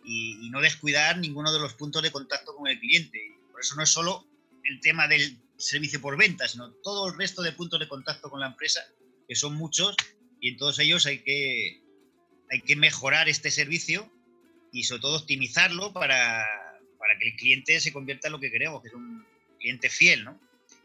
y, 0.03 0.49
no 0.49 0.61
descuidar 0.61 1.17
ninguno 1.17 1.51
de 1.51 1.59
los 1.59 1.73
puntos 1.73 2.01
de 2.01 2.11
contacto 2.11 2.55
con 2.55 2.67
el 2.67 2.79
cliente. 2.79 3.19
Por 3.51 3.61
eso 3.61 3.75
no 3.75 3.83
es 3.83 3.89
solo 3.89 4.25
el 4.69 4.79
tema 4.79 5.07
del 5.07 5.37
servicio 5.57 5.99
por 5.99 6.17
venta, 6.17 6.47
sino 6.47 6.71
todo 6.83 7.09
el 7.09 7.17
resto 7.17 7.41
de 7.41 7.51
puntos 7.51 7.79
de 7.79 7.87
contacto 7.87 8.29
con 8.29 8.39
la 8.39 8.47
empresa, 8.47 8.81
que 9.27 9.35
son 9.35 9.55
muchos, 9.55 9.95
y 10.39 10.49
en 10.49 10.57
todos 10.57 10.79
ellos 10.79 11.05
hay 11.05 11.19
que, 11.19 11.81
hay 12.49 12.61
que 12.61 12.75
mejorar 12.75 13.27
este 13.27 13.51
servicio 13.51 14.11
y 14.71 14.83
sobre 14.83 15.01
todo 15.01 15.17
optimizarlo 15.17 15.91
para, 15.91 16.45
para 16.97 17.17
que 17.19 17.29
el 17.29 17.35
cliente 17.35 17.79
se 17.79 17.91
convierta 17.91 18.27
en 18.27 18.33
lo 18.33 18.39
que 18.39 18.51
queremos, 18.51 18.81
que 18.81 18.89
es 18.89 18.93
un 18.93 19.25
cliente 19.59 19.89
fiel, 19.89 20.23
¿no? 20.23 20.39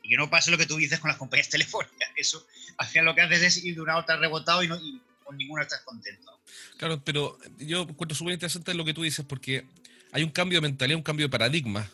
y 0.05 0.11
que 0.11 0.16
no 0.16 0.29
pase 0.31 0.51
lo 0.51 0.59
que 0.59 0.66
tú 0.66 0.77
dices 0.77 1.01
con 1.01 1.09
las 1.09 1.18
compañías 1.18 1.49
telefónicas. 1.51 2.11
Eso, 2.16 2.47
al 2.77 2.87
final 2.87 3.07
lo 3.07 3.14
que 3.14 3.23
haces 3.23 3.42
es 3.42 3.64
ir 3.64 3.75
de 3.75 3.81
una 3.81 3.94
a 3.94 3.99
otra 3.99 4.16
rebotado 4.16 4.62
y, 4.62 4.68
no, 4.68 4.79
con 5.25 5.37
ninguna 5.37 5.62
estás 5.62 5.81
contento. 5.81 6.40
Claro, 6.77 7.03
pero 7.03 7.38
yo 7.59 7.83
encuentro 7.83 8.14
súper 8.14 8.35
interesante 8.35 8.75
lo 8.75 8.85
que 8.85 8.94
tú 8.94 9.03
dices 9.03 9.25
porque 9.25 9.64
hay 10.12 10.23
un 10.23 10.31
cambio 10.31 10.59
de 10.59 10.68
mentalidad, 10.68 10.99
un 10.99 11.03
cambio 11.03 11.27
de 11.27 11.31
paradigma 11.31 11.90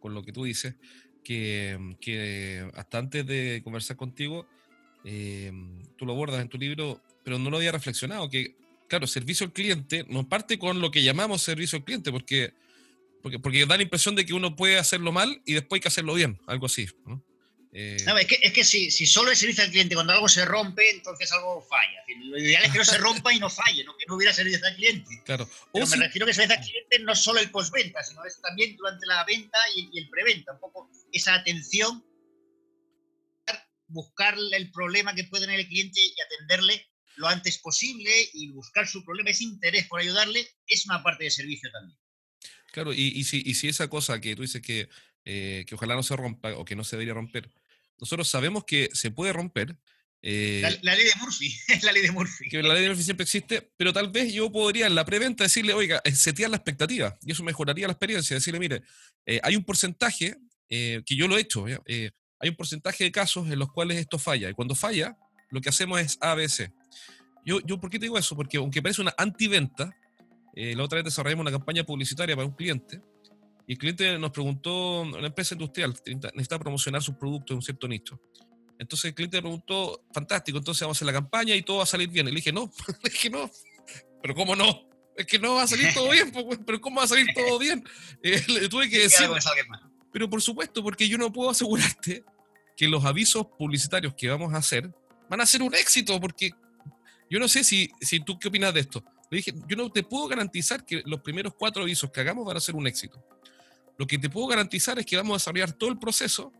con 0.00 0.12
lo 0.12 0.24
que 0.24 0.32
tú 0.32 0.44
dices, 0.44 0.74
que, 1.26 1.96
que 2.00 2.70
hasta 2.74 2.98
antes 2.98 3.26
de 3.26 3.60
conversar 3.64 3.96
contigo, 3.96 4.46
eh, 5.04 5.50
tú 5.96 6.06
lo 6.06 6.12
abordas 6.12 6.40
en 6.40 6.48
tu 6.48 6.56
libro, 6.56 7.02
pero 7.24 7.36
no 7.36 7.50
lo 7.50 7.56
había 7.56 7.72
reflexionado, 7.72 8.30
que 8.30 8.54
claro, 8.86 9.08
servicio 9.08 9.44
al 9.44 9.52
cliente 9.52 10.06
no 10.08 10.28
parte 10.28 10.56
con 10.56 10.80
lo 10.80 10.92
que 10.92 11.02
llamamos 11.02 11.42
servicio 11.42 11.78
al 11.78 11.84
cliente, 11.84 12.12
porque, 12.12 12.54
porque, 13.22 13.40
porque 13.40 13.66
da 13.66 13.76
la 13.76 13.82
impresión 13.82 14.14
de 14.14 14.24
que 14.24 14.34
uno 14.34 14.54
puede 14.54 14.78
hacerlo 14.78 15.10
mal 15.10 15.42
y 15.44 15.54
después 15.54 15.78
hay 15.78 15.80
que 15.80 15.88
hacerlo 15.88 16.14
bien, 16.14 16.38
algo 16.46 16.66
así. 16.66 16.86
¿no? 17.04 17.20
Eh, 17.72 17.96
es 17.96 18.26
que, 18.26 18.38
es 18.40 18.52
que 18.52 18.64
si, 18.64 18.90
si, 18.90 19.06
solo 19.06 19.30
es 19.30 19.38
servicio 19.38 19.64
al 19.64 19.70
cliente 19.70 19.94
cuando 19.94 20.12
algo 20.12 20.28
se 20.28 20.44
rompe, 20.44 20.88
entonces 20.90 21.30
algo 21.32 21.60
falla. 21.62 22.02
Lo 22.20 22.38
ideal 22.38 22.64
es 22.64 22.72
que 22.72 22.78
no 22.78 22.84
se 22.84 22.98
rompa 22.98 23.32
y 23.32 23.38
no 23.38 23.50
falle, 23.50 23.84
¿no? 23.84 23.96
que 23.96 24.06
no 24.06 24.14
hubiera 24.16 24.32
servicio 24.32 24.64
al 24.66 24.76
cliente. 24.76 25.22
Claro. 25.24 25.48
Pero 25.72 25.86
me 25.86 25.96
refiero 25.96 26.26
que 26.26 26.32
servicio 26.32 26.56
al 26.56 26.64
cliente 26.64 26.98
no 27.00 27.14
solo 27.14 27.40
el 27.40 27.50
postventa, 27.50 28.02
sino 28.02 28.24
es 28.24 28.40
también 28.40 28.76
durante 28.76 29.06
la 29.06 29.24
venta 29.24 29.58
y, 29.74 29.98
el 29.98 30.08
preventa. 30.08 30.52
Un 30.52 30.60
poco 30.60 30.90
esa 31.12 31.34
atención, 31.34 32.04
buscar 33.88 34.36
el 34.52 34.70
problema 34.70 35.14
que 35.14 35.24
puede 35.24 35.46
tener 35.46 35.60
el 35.60 35.68
cliente 35.68 36.00
y 36.00 36.14
atenderle 36.20 36.88
lo 37.16 37.28
antes 37.28 37.58
posible 37.58 38.10
y 38.34 38.52
buscar 38.52 38.86
su 38.86 39.04
problema, 39.04 39.30
ese 39.30 39.44
interés 39.44 39.86
por 39.86 40.00
ayudarle, 40.00 40.46
es 40.66 40.86
una 40.86 41.02
parte 41.02 41.24
de 41.24 41.30
servicio 41.30 41.70
también. 41.72 41.98
Claro, 42.72 42.92
y, 42.92 43.08
y, 43.08 43.24
si, 43.24 43.42
y 43.44 43.54
si 43.54 43.68
esa 43.68 43.88
cosa 43.88 44.20
que 44.20 44.36
tú 44.36 44.42
dices 44.42 44.60
que, 44.60 44.88
eh, 45.26 45.64
que 45.66 45.74
ojalá 45.74 45.94
no 45.94 46.02
se 46.02 46.16
rompa 46.16 46.54
o 46.54 46.64
que 46.64 46.74
no 46.74 46.84
se 46.84 46.96
debería 46.96 47.12
romper, 47.12 47.50
nosotros 48.00 48.28
sabemos 48.28 48.64
que 48.64 48.88
se 48.92 49.10
puede 49.10 49.32
romper, 49.32 49.76
Eh, 50.28 50.60
la, 50.82 50.94
ley 50.96 51.04
de 51.04 51.12
Murphy, 51.20 51.54
la 51.84 51.92
ley 51.92 52.02
de 52.02 52.10
Murphy. 52.10 52.48
Que 52.48 52.60
la 52.60 52.74
ley 52.74 52.82
de 52.82 52.88
Murphy 52.88 53.04
siempre 53.04 53.22
existe, 53.22 53.70
pero 53.76 53.92
tal 53.92 54.10
vez 54.10 54.32
yo 54.32 54.50
podría 54.50 54.86
en 54.86 54.94
la 54.96 55.04
preventa 55.04 55.44
decirle, 55.44 55.72
oiga, 55.72 56.00
eh, 56.04 56.12
setear 56.12 56.50
la 56.50 56.56
expectativa, 56.56 57.16
y 57.22 57.30
eso 57.30 57.44
mejoraría 57.44 57.86
la 57.86 57.92
experiencia, 57.92 58.34
decirle, 58.34 58.58
mire, 58.58 58.82
eh, 59.24 59.38
hay 59.42 59.54
un 59.54 59.62
porcentaje, 59.62 60.36
que 60.68 61.04
yo 61.06 61.28
lo 61.28 61.38
he 61.38 61.42
hecho, 61.42 61.64
hay 61.66 62.48
un 62.48 62.56
porcentaje 62.56 63.04
de 63.04 63.12
casos 63.12 63.48
en 63.48 63.56
los 63.56 63.70
cuales 63.70 63.98
esto 63.98 64.18
falla, 64.18 64.50
y 64.50 64.52
cuando 64.52 64.74
falla, 64.74 65.16
lo 65.50 65.60
que 65.60 65.68
hacemos 65.68 66.00
es 66.00 66.18
ABC. 66.20 66.72
Yo, 67.44 67.60
yo 67.60 67.78
¿por 67.78 67.88
qué 67.88 68.00
te 68.00 68.06
digo 68.06 68.18
eso? 68.18 68.34
Porque 68.34 68.56
aunque 68.56 68.82
parece 68.82 69.02
una 69.02 69.14
antiventa, 69.16 69.96
la 70.56 70.82
otra 70.82 70.96
vez 70.96 71.04
desarrollamos 71.04 71.42
una 71.42 71.52
campaña 71.52 71.84
publicitaria 71.84 72.34
para 72.34 72.48
un 72.48 72.54
cliente, 72.56 73.00
y 73.66 73.72
el 73.72 73.78
cliente 73.78 74.18
nos 74.18 74.30
preguntó, 74.30 75.00
una 75.00 75.26
empresa 75.26 75.54
industrial 75.54 75.94
necesita 76.06 76.58
promocionar 76.58 77.02
sus 77.02 77.16
productos 77.16 77.50
en 77.50 77.56
un 77.56 77.62
cierto 77.62 77.88
nicho. 77.88 78.20
Entonces 78.78 79.06
el 79.06 79.14
cliente 79.14 79.38
me 79.38 79.42
preguntó, 79.42 80.04
fantástico, 80.12 80.58
entonces 80.58 80.82
vamos 80.82 80.96
a 80.96 80.98
hacer 80.98 81.06
la 81.06 81.12
campaña 81.12 81.54
y 81.54 81.62
todo 81.62 81.78
va 81.78 81.82
a 81.82 81.86
salir 81.86 82.08
bien. 82.08 82.28
Y 82.28 82.30
le 82.30 82.36
dije, 82.36 82.52
no, 82.52 82.70
es 83.02 83.14
que 83.18 83.30
no. 83.30 83.50
Pero 84.22 84.34
¿cómo 84.34 84.54
no? 84.54 84.88
Es 85.16 85.26
que 85.26 85.38
no 85.38 85.54
va 85.54 85.62
a 85.62 85.66
salir 85.66 85.92
todo 85.94 86.10
bien, 86.10 86.30
pero 86.64 86.80
¿cómo 86.80 86.98
va 86.98 87.04
a 87.04 87.08
salir 87.08 87.26
todo 87.34 87.58
bien? 87.58 87.82
Eh, 88.22 88.42
le 88.48 88.68
tuve 88.68 88.88
que 88.88 89.00
decir. 89.00 89.28
Pero 90.12 90.28
por 90.30 90.42
supuesto, 90.42 90.82
porque 90.82 91.08
yo 91.08 91.18
no 91.18 91.32
puedo 91.32 91.50
asegurarte 91.50 92.24
que 92.76 92.88
los 92.88 93.04
avisos 93.04 93.46
publicitarios 93.58 94.14
que 94.14 94.28
vamos 94.28 94.52
a 94.52 94.58
hacer 94.58 94.92
van 95.28 95.40
a 95.40 95.46
ser 95.46 95.62
un 95.62 95.74
éxito, 95.74 96.20
porque 96.20 96.50
yo 97.30 97.38
no 97.38 97.48
sé 97.48 97.64
si, 97.64 97.90
si 98.00 98.20
tú 98.20 98.38
qué 98.38 98.48
opinas 98.48 98.72
de 98.74 98.80
esto. 98.80 99.04
Le 99.30 99.38
dije, 99.38 99.52
yo 99.68 99.76
no 99.76 99.90
te 99.90 100.02
puedo 100.02 100.28
garantizar 100.28 100.84
que 100.84 101.02
los 101.04 101.20
primeros 101.20 101.54
cuatro 101.58 101.82
avisos 101.82 102.10
que 102.10 102.20
hagamos 102.20 102.46
van 102.46 102.56
a 102.56 102.60
ser 102.60 102.76
un 102.76 102.86
éxito. 102.86 103.22
Lo 103.98 104.06
que 104.06 104.18
te 104.18 104.28
puedo 104.28 104.46
garantizar 104.46 104.98
es 104.98 105.06
que 105.06 105.16
vamos 105.16 105.34
a 105.34 105.36
desarrollar 105.36 105.72
todo 105.72 105.90
el 105.90 105.98
proceso 105.98 106.52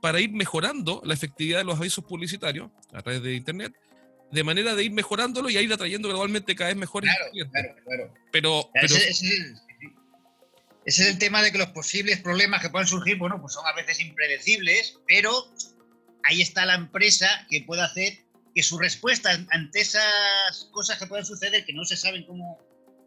para 0.00 0.20
ir 0.20 0.32
mejorando 0.32 1.00
la 1.04 1.14
efectividad 1.14 1.58
de 1.58 1.64
los 1.64 1.78
avisos 1.78 2.04
publicitarios 2.04 2.70
a 2.92 3.02
través 3.02 3.22
de 3.22 3.34
Internet, 3.34 3.72
de 4.30 4.44
manera 4.44 4.74
de 4.74 4.84
ir 4.84 4.92
mejorándolo 4.92 5.48
y 5.48 5.56
a 5.56 5.62
ir 5.62 5.72
atrayendo 5.72 6.08
gradualmente 6.08 6.56
cada 6.56 6.68
vez 6.68 6.76
mejores 6.76 7.10
claro, 7.14 7.50
Claro, 7.50 7.74
claro. 7.84 8.14
Pero, 8.32 8.70
ese, 8.74 9.54
es 10.84 11.00
el 11.00 11.18
tema 11.18 11.42
de 11.42 11.52
que 11.52 11.58
los 11.58 11.68
posibles 11.68 12.20
problemas 12.20 12.60
que 12.60 12.70
puedan 12.70 12.88
surgir, 12.88 13.16
bueno, 13.16 13.40
pues 13.40 13.54
son 13.54 13.66
a 13.66 13.72
veces 13.74 14.00
impredecibles, 14.00 14.98
pero 15.06 15.32
ahí 16.24 16.42
está 16.42 16.66
la 16.66 16.74
empresa 16.74 17.28
que 17.48 17.62
puede 17.62 17.82
hacer 17.82 18.24
que 18.54 18.62
su 18.62 18.78
respuesta 18.78 19.30
ante 19.50 19.80
esas 19.80 20.68
cosas 20.72 20.98
que 20.98 21.06
puedan 21.06 21.24
suceder, 21.24 21.64
que 21.64 21.72
no 21.72 21.84
se 21.84 21.96
saben 21.96 22.24
cómo, 22.26 22.58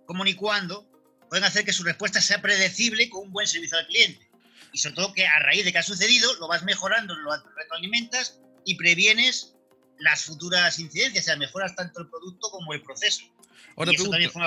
cómo 0.06 0.24
ni 0.24 0.34
cuándo, 0.34 0.88
pueden 1.29 1.43
hacer 1.43 1.65
que 1.65 1.73
su 1.73 1.83
respuesta 1.83 2.21
sea 2.21 2.41
predecible 2.41 3.09
con 3.09 3.23
un 3.27 3.31
buen 3.31 3.47
servicio 3.47 3.77
al 3.77 3.88
cliente 3.88 4.27
y 4.73 4.77
sobre 4.77 4.95
todo 4.95 5.13
que 5.13 5.25
a 5.25 5.39
raíz 5.39 5.63
de 5.63 5.71
que 5.71 5.77
ha 5.77 5.83
sucedido 5.83 6.33
lo 6.35 6.47
vas 6.47 6.63
mejorando, 6.63 7.15
lo 7.15 7.31
retroalimentas 7.55 8.39
y 8.65 8.75
previenes 8.75 9.55
las 9.99 10.23
futuras 10.23 10.79
incidencias, 10.79 11.23
o 11.23 11.27
sea, 11.27 11.38
mejoras 11.38 11.75
tanto 11.75 12.01
el 12.01 12.09
producto 12.09 12.49
como 12.49 12.73
el 12.73 12.81
proceso. 12.81 13.23
Ahora 13.77 13.91
y 13.91 13.95
eso 13.95 14.09
también 14.09 14.29
fue 14.29 14.41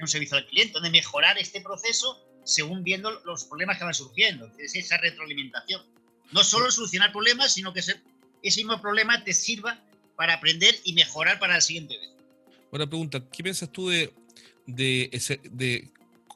un 0.00 0.08
servicio 0.08 0.38
al 0.38 0.46
cliente, 0.46 0.72
donde 0.72 0.90
mejorar 0.90 1.36
este 1.38 1.60
proceso 1.60 2.24
según 2.48 2.82
viendo 2.82 3.10
los 3.26 3.44
problemas 3.44 3.76
que 3.76 3.84
van 3.84 3.94
surgiendo, 3.94 4.50
es 4.58 4.74
esa 4.74 4.96
retroalimentación. 4.96 5.82
No 6.32 6.42
solo 6.42 6.70
solucionar 6.70 7.12
problemas, 7.12 7.52
sino 7.52 7.72
que 7.74 7.80
ese, 7.80 8.00
mismo 8.42 8.80
problema 8.80 9.22
te 9.22 9.34
sirva 9.34 9.78
para 10.16 10.34
aprender 10.34 10.74
y 10.84 10.94
mejorar 10.94 11.38
para 11.38 11.54
la 11.54 11.60
siguiente 11.60 11.98
vez. 11.98 12.10
Ahora 12.72 12.86
pregunta, 12.86 13.22
¿qué 13.30 13.42
piensas 13.42 13.70
tú 13.70 13.90
de, 13.90 14.14
de, 14.66 15.10
ese, 15.12 15.40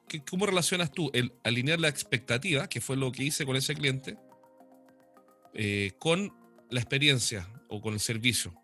de 0.08 0.24
¿cómo 0.24 0.46
relacionas 0.46 0.92
tú 0.92 1.10
el 1.14 1.32
alinear 1.44 1.80
la 1.80 1.88
expectativa, 1.88 2.68
que 2.68 2.80
fue 2.80 2.96
lo 2.96 3.12
que 3.12 3.24
hice 3.24 3.44
con 3.44 3.56
ese 3.56 3.74
cliente, 3.74 4.16
eh, 5.54 5.92
con 5.98 6.32
la 6.70 6.80
experiencia 6.80 7.48
o 7.68 7.80
con 7.80 7.94
el 7.94 8.00
servicio 8.00 8.54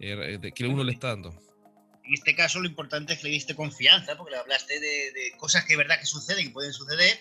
eh, 0.00 0.38
que 0.54 0.66
uno 0.66 0.84
le 0.84 0.92
está 0.92 1.08
dando? 1.08 1.48
En 2.04 2.14
este 2.14 2.34
caso 2.34 2.60
lo 2.60 2.66
importante 2.66 3.12
es 3.12 3.18
que 3.18 3.26
le 3.26 3.34
diste 3.34 3.54
confianza, 3.54 4.16
porque 4.16 4.32
le 4.32 4.38
hablaste 4.38 4.80
de, 4.80 5.12
cosas 5.36 5.64
que 5.64 5.74
es 5.74 5.78
verdad 5.78 6.00
que 6.00 6.06
suceden 6.06 6.46
y 6.46 6.48
pueden 6.48 6.72
suceder, 6.72 7.18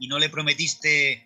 y 0.00 0.08
no 0.08 0.18
le 0.18 0.30
prometiste 0.30 1.22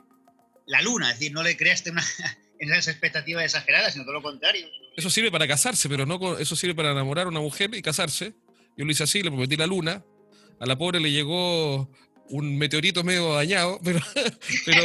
la 0.66 0.82
luna, 0.82 1.12
es 1.12 1.18
decir, 1.18 1.32
no 1.32 1.44
le 1.44 1.56
creaste 1.56 1.90
una, 1.92 2.02
esas 2.58 2.88
expectativas 2.88 3.44
exageradas, 3.44 3.92
sino 3.92 4.04
todo 4.04 4.14
lo 4.14 4.22
contrario. 4.22 4.66
Eso 4.96 5.10
sirve 5.10 5.30
para 5.30 5.46
casarse, 5.46 5.88
pero 5.88 6.04
no 6.04 6.38
eso 6.38 6.56
sirve 6.56 6.74
para 6.74 6.90
enamorar 6.90 7.26
a 7.26 7.28
una 7.28 7.40
mujer 7.40 7.72
y 7.74 7.82
casarse. 7.82 8.34
Yo 8.76 8.84
lo 8.84 8.90
hice 8.90 9.04
así, 9.04 9.22
le 9.22 9.30
prometí 9.30 9.56
la 9.56 9.66
luna, 9.66 10.04
a 10.60 10.66
la 10.66 10.76
pobre 10.76 11.00
le 11.00 11.10
llegó 11.10 11.90
un 12.30 12.56
meteorito 12.58 13.04
medio 13.04 13.34
dañado, 13.34 13.78
pero, 13.82 14.00
pero, 14.66 14.82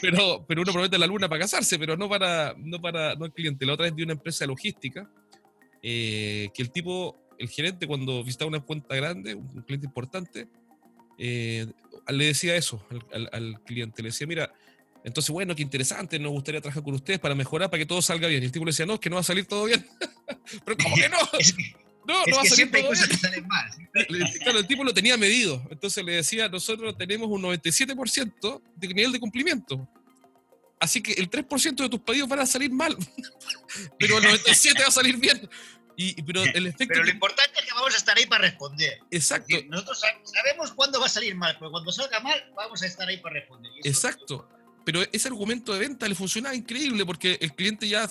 pero, 0.00 0.44
pero 0.46 0.62
uno 0.62 0.72
promete 0.72 0.98
la 0.98 1.06
luna 1.06 1.28
para 1.28 1.40
casarse, 1.40 1.78
pero 1.78 1.96
no 1.96 2.08
para, 2.08 2.54
no 2.58 2.80
para 2.80 3.14
no 3.14 3.24
el 3.24 3.32
cliente. 3.32 3.66
La 3.66 3.74
otra 3.74 3.84
vez 3.84 3.96
de 3.96 4.04
una 4.04 4.12
empresa 4.12 4.46
logística, 4.46 5.10
eh, 5.82 6.50
que 6.54 6.62
el 6.62 6.70
tipo, 6.70 7.18
el 7.38 7.48
gerente, 7.48 7.86
cuando 7.86 8.22
visitaba 8.22 8.48
una 8.48 8.60
cuenta 8.60 8.94
grande, 8.94 9.34
un 9.34 9.62
cliente 9.62 9.86
importante, 9.86 10.48
eh, 11.18 11.66
le 12.08 12.26
decía 12.26 12.56
eso 12.56 12.84
al, 13.32 13.60
cliente, 13.64 14.02
le 14.02 14.08
decía, 14.08 14.26
mira, 14.26 14.52
entonces, 15.04 15.30
bueno, 15.30 15.54
qué 15.54 15.62
interesante, 15.62 16.18
nos 16.18 16.32
gustaría 16.32 16.60
trabajar 16.60 16.82
con 16.82 16.94
ustedes 16.94 17.20
para 17.20 17.34
mejorar, 17.34 17.70
para 17.70 17.78
que 17.78 17.86
todo 17.86 18.00
salga 18.00 18.26
bien. 18.26 18.42
Y 18.42 18.46
el 18.46 18.52
tipo 18.52 18.64
le 18.64 18.70
decía, 18.70 18.86
no, 18.86 18.94
es 18.94 19.00
que 19.00 19.10
no 19.10 19.16
va 19.16 19.20
a 19.20 19.24
salir 19.24 19.44
todo 19.44 19.66
bien. 19.66 19.86
pero 20.64 20.76
¿cómo 20.82 20.96
que 20.96 21.08
no? 21.08 21.18
No, 22.06 22.24
no 22.26 22.36
va 22.36 22.42
a 22.42 22.44
salir 22.44 22.70
todo 22.70 22.86
cosas 22.86 23.08
que 23.08 23.16
salen 23.16 23.46
mal. 23.46 23.70
Claro, 24.42 24.58
el 24.58 24.66
tipo 24.66 24.84
lo 24.84 24.92
tenía 24.92 25.16
medido. 25.16 25.62
Entonces 25.70 26.04
le 26.04 26.16
decía, 26.16 26.48
nosotros 26.48 26.96
tenemos 26.96 27.28
un 27.28 27.42
97% 27.42 28.62
de 28.76 28.88
nivel 28.88 29.12
de 29.12 29.20
cumplimiento. 29.20 29.88
Así 30.80 31.02
que 31.02 31.12
el 31.12 31.30
3% 31.30 31.76
de 31.76 31.88
tus 31.88 32.00
pedidos 32.00 32.28
van 32.28 32.40
a 32.40 32.46
salir 32.46 32.70
mal, 32.70 32.96
pero 33.98 34.18
el 34.18 34.24
97% 34.24 34.82
va 34.82 34.88
a 34.88 34.90
salir 34.90 35.16
bien. 35.16 35.48
Y, 35.96 36.20
pero 36.24 36.42
el 36.42 36.66
efecto 36.66 36.86
pero 36.88 37.04
lo 37.04 37.10
importante 37.10 37.52
es 37.60 37.66
que 37.66 37.72
vamos 37.72 37.94
a 37.94 37.96
estar 37.96 38.16
ahí 38.18 38.26
para 38.26 38.42
responder. 38.42 38.98
Exacto. 39.10 39.56
nosotros 39.68 40.02
sabemos 40.24 40.72
cuándo 40.72 40.98
va 40.98 41.06
a 41.06 41.08
salir 41.08 41.36
mal, 41.36 41.56
pero 41.58 41.70
cuando 41.70 41.92
salga 41.92 42.18
mal, 42.20 42.52
vamos 42.56 42.82
a 42.82 42.86
estar 42.86 43.08
ahí 43.08 43.18
para 43.18 43.36
responder. 43.36 43.70
Exacto. 43.84 44.48
Pero 44.84 45.02
ese 45.12 45.28
argumento 45.28 45.72
de 45.72 45.78
venta 45.78 46.08
le 46.08 46.14
funcionaba 46.14 46.54
increíble 46.54 47.06
porque 47.06 47.38
el 47.40 47.54
cliente 47.54 47.88
ya 47.88 48.08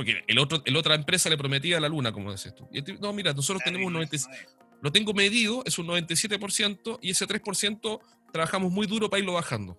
porque 0.00 0.24
el 0.26 0.38
otro, 0.38 0.62
el 0.64 0.74
otra 0.78 0.94
empresa 0.94 1.28
le 1.28 1.36
prometía 1.36 1.78
la 1.78 1.86
luna, 1.86 2.10
como 2.10 2.32
dices 2.32 2.54
tú. 2.54 2.66
Y 2.72 2.80
no, 3.02 3.12
mira, 3.12 3.34
nosotros 3.34 3.62
tenemos 3.62 3.86
un 3.86 4.00
97%, 4.00 4.48
lo 4.80 4.90
tengo 4.90 5.12
medido, 5.12 5.62
es 5.66 5.78
un 5.78 5.88
97%, 5.88 7.00
y 7.02 7.10
ese 7.10 7.28
3% 7.28 8.00
trabajamos 8.32 8.72
muy 8.72 8.86
duro 8.86 9.10
para 9.10 9.20
irlo 9.20 9.34
bajando. 9.34 9.78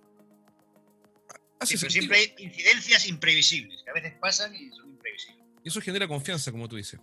Sí, 1.62 1.76
pero 1.76 1.90
siempre 1.90 2.20
hay 2.20 2.36
incidencias 2.38 3.08
imprevisibles, 3.08 3.82
que 3.84 3.90
a 3.90 3.94
veces 3.94 4.14
pasan 4.22 4.54
y 4.54 4.70
son 4.70 4.92
imprevisibles. 4.92 5.44
Y 5.64 5.70
eso 5.70 5.82
genera 5.82 6.08
confianza, 6.08 6.52
como 6.52 6.70
tú 6.70 6.76
dices. 6.76 7.00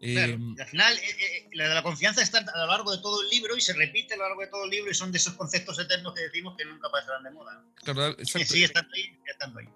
Claro, 0.00 0.32
em, 0.32 0.56
al 0.58 0.66
final, 0.66 0.98
eh, 0.98 1.00
eh, 1.00 1.48
la 1.52 1.68
de 1.68 1.74
la 1.76 1.82
confianza 1.84 2.22
está 2.22 2.38
a 2.38 2.58
lo 2.58 2.66
largo 2.66 2.90
de 2.90 3.00
todo 3.00 3.22
el 3.22 3.28
libro 3.28 3.56
y 3.56 3.60
se 3.60 3.72
repite 3.72 4.14
a 4.14 4.16
lo 4.16 4.24
largo 4.24 4.40
de 4.40 4.48
todo 4.48 4.64
el 4.64 4.70
libro 4.70 4.90
y 4.90 4.94
son 4.94 5.12
de 5.12 5.18
esos 5.18 5.34
conceptos 5.34 5.78
eternos 5.78 6.12
que 6.12 6.22
decimos 6.22 6.56
que 6.58 6.64
nunca 6.64 6.90
pasarán 6.90 7.22
de 7.22 7.30
moda. 7.30 7.64
Claro, 7.84 8.08
exacto. 8.18 8.52
Sí, 8.52 8.64
estando 8.64 8.90
ahí, 8.96 9.16
estando 9.28 9.60
ahí. 9.60 9.68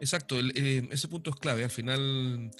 Exacto, 0.00 0.40
eh, 0.40 0.88
ese 0.90 1.08
punto 1.08 1.30
es 1.30 1.36
clave. 1.36 1.62
Al 1.62 1.70
final, 1.70 2.50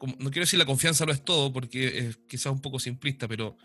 no 0.00 0.30
quiero 0.30 0.44
decir 0.44 0.58
la 0.58 0.64
confianza 0.64 1.04
no 1.04 1.12
es 1.12 1.22
todo, 1.22 1.52
porque 1.52 1.98
es 1.98 2.18
quizás 2.28 2.52
un 2.52 2.62
poco 2.62 2.80
simplista, 2.80 3.28
pero, 3.28 3.58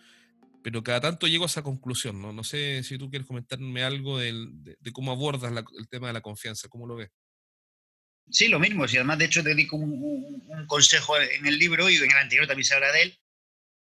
pero 0.61 0.83
cada 0.83 0.99
tanto 0.99 1.25
llego 1.25 1.45
a 1.45 1.47
esa 1.47 1.63
conclusión. 1.63 2.21
No, 2.21 2.33
no 2.33 2.43
sé 2.43 2.83
si 2.83 2.97
tú 2.97 3.09
quieres 3.09 3.27
comentarme 3.27 3.83
algo 3.83 4.19
de, 4.19 4.77
cómo 4.91 5.13
abordas 5.13 5.53
el 5.77 5.87
tema 5.87 6.07
de 6.07 6.13
la 6.13 6.21
confianza, 6.21 6.67
cómo 6.67 6.85
lo 6.85 6.97
ves. 6.97 7.09
Sí, 8.29 8.49
lo 8.49 8.59
mismo. 8.59 8.85
Si 8.89 8.97
además, 8.97 9.19
de 9.19 9.25
hecho, 9.25 9.41
te 9.41 9.49
dedico 9.49 9.77
un, 9.77 10.65
consejo 10.67 11.17
en 11.17 11.45
el 11.45 11.57
libro 11.57 11.89
y 11.89 11.95
en 11.95 12.11
el 12.11 12.17
anterior 12.17 12.45
también 12.45 12.65
se 12.65 12.75
habla 12.75 12.91
de 12.91 13.03
él. 13.03 13.19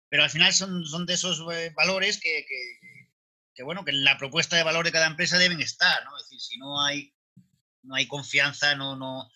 Pero 0.08 0.22
al 0.22 0.30
final 0.30 0.52
son, 0.52 0.86
son 0.86 1.04
de 1.04 1.14
esos 1.14 1.44
eh, 1.52 1.72
valores 1.76 2.20
que, 2.20 2.46
que, 2.48 3.10
que, 3.52 3.64
bueno, 3.64 3.84
que 3.84 3.90
en 3.90 4.04
la 4.04 4.16
propuesta 4.18 4.54
de 4.54 4.62
valor 4.62 4.84
de 4.84 4.92
cada 4.92 5.08
empresa 5.08 5.36
deben 5.36 5.60
estar. 5.60 6.04
¿no? 6.04 6.16
Es 6.16 6.22
decir, 6.24 6.40
si 6.40 6.58
no 6.58 6.80
hay 6.80 7.12
no 7.86 7.94
hay 7.94 8.06
confianza, 8.06 8.74
no, 8.74 8.96
no, 8.96 9.30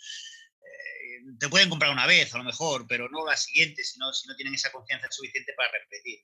eh, 0.61 1.37
te 1.39 1.49
pueden 1.49 1.71
comprar 1.71 1.91
una 1.91 2.07
vez 2.07 2.35
a 2.35 2.39
lo 2.39 2.45
mejor, 2.45 2.87
pero 2.89 3.09
no 3.09 3.27
la 3.27 3.37
siguiente, 3.37 3.85
si 3.85 3.99
no, 3.99 4.13
si 4.13 4.29
no 4.29 4.37
tienen 4.37 4.55
esa 4.55 4.73
confianza 4.73 5.09
suficiente 5.11 5.53
para 5.57 5.73
repetir. 5.73 6.21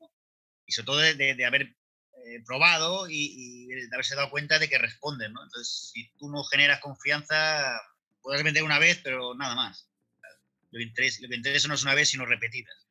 Y 0.66 0.72
sobre 0.72 0.86
todo 0.86 0.98
de, 0.98 1.44
haber 1.44 1.62
eh, 1.62 2.42
probado 2.44 3.06
y, 3.08 3.66
de 3.66 3.88
haberse 3.92 4.16
dado 4.16 4.30
cuenta 4.30 4.58
de 4.58 4.68
que 4.68 4.78
responden. 4.78 5.32
¿no? 5.32 5.42
Entonces, 5.42 5.92
si 5.92 6.10
tú 6.18 6.28
no 6.28 6.42
generas 6.44 6.80
confianza, 6.80 7.80
puedes 8.20 8.42
vender 8.42 8.64
una 8.64 8.78
vez, 8.78 9.00
pero 9.02 9.34
nada 9.34 9.54
más. 9.54 9.88
Lo 10.72 10.78
que 10.78 10.84
interesa, 10.84 11.22
lo 11.22 11.28
que 11.28 11.38
no 11.68 11.74
es 11.74 11.82
una 11.82 11.94
vez, 11.94 12.08
sino 12.08 12.26
repetidas. 12.26 12.86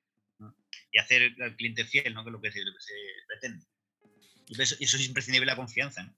Y 0.91 0.97
hacer 0.97 1.35
al 1.41 1.55
cliente 1.57 1.85
fiel, 1.85 2.13
¿no? 2.13 2.23
que 2.23 2.29
es 2.29 2.33
lo 2.33 2.41
que 2.41 2.51
se, 2.51 2.61
pretende. 3.27 3.65
Y 4.47 4.61
eso, 4.61 4.75
es 4.79 5.05
imprescindible 5.05 5.45
la 5.45 5.55
confianza. 5.55 6.13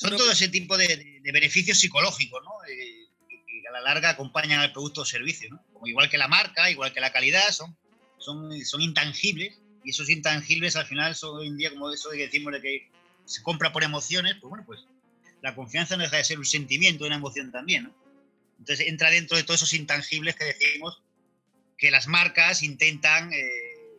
Son 0.00 0.16
todo 0.16 0.32
ese 0.32 0.48
tipo 0.48 0.78
de, 0.78 1.20
beneficios 1.22 1.78
psicológicos, 1.78 2.42
¿no? 2.42 2.52
Eh, 2.66 3.06
que, 3.28 3.68
a 3.68 3.72
la 3.72 3.82
larga 3.82 4.10
acompañan 4.10 4.60
al 4.60 4.72
producto 4.72 5.02
o 5.02 5.04
servicio, 5.04 5.50
¿no? 5.50 5.62
Como 5.74 5.86
igual 5.88 6.08
que 6.08 6.16
la 6.16 6.26
marca, 6.26 6.70
igual 6.70 6.94
que 6.94 7.00
la 7.00 7.12
calidad, 7.12 7.50
son, 7.50 7.76
son, 8.16 8.50
son 8.64 8.80
intangibles 8.80 9.60
y 9.84 9.90
esos 9.90 10.08
intangibles 10.08 10.76
al 10.76 10.86
final 10.86 11.14
son 11.14 11.36
hoy 11.36 11.48
en 11.48 11.58
día 11.58 11.70
como 11.70 11.90
eso 11.90 12.08
de 12.08 12.16
que 12.16 12.24
decimos 12.24 12.54
de 12.54 12.62
que 12.62 12.90
se 13.26 13.42
compra 13.42 13.72
por 13.72 13.84
emociones, 13.84 14.36
pues 14.40 14.48
bueno, 14.48 14.64
pues 14.64 14.80
la 15.42 15.54
confianza 15.54 15.98
no 15.98 16.02
deja 16.02 16.16
de 16.16 16.24
ser 16.24 16.38
un 16.38 16.46
sentimiento, 16.46 17.04
una 17.04 17.16
emoción 17.16 17.52
también, 17.52 17.84
¿no? 17.84 17.94
Entonces 18.58 18.86
entra 18.88 19.10
dentro 19.10 19.36
de 19.36 19.42
todos 19.42 19.60
esos 19.60 19.74
intangibles 19.74 20.34
que 20.34 20.44
decimos 20.44 21.02
que 21.76 21.90
las 21.90 22.06
marcas 22.06 22.62
intentan 22.62 23.32
eh, 23.34 23.98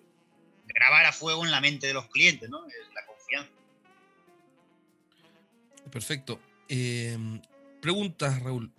grabar 0.65 1.05
a 1.05 1.11
fuego 1.11 1.45
en 1.45 1.51
la 1.51 1.61
mente 1.61 1.85
de 1.85 1.93
los 1.93 2.07
clientes, 2.09 2.49
¿no? 2.49 2.65
La. 2.95 3.10
Perfecto. 5.91 6.39
Em, 6.67 7.41
preguntas, 7.81 8.41
Raúl. 8.41 8.71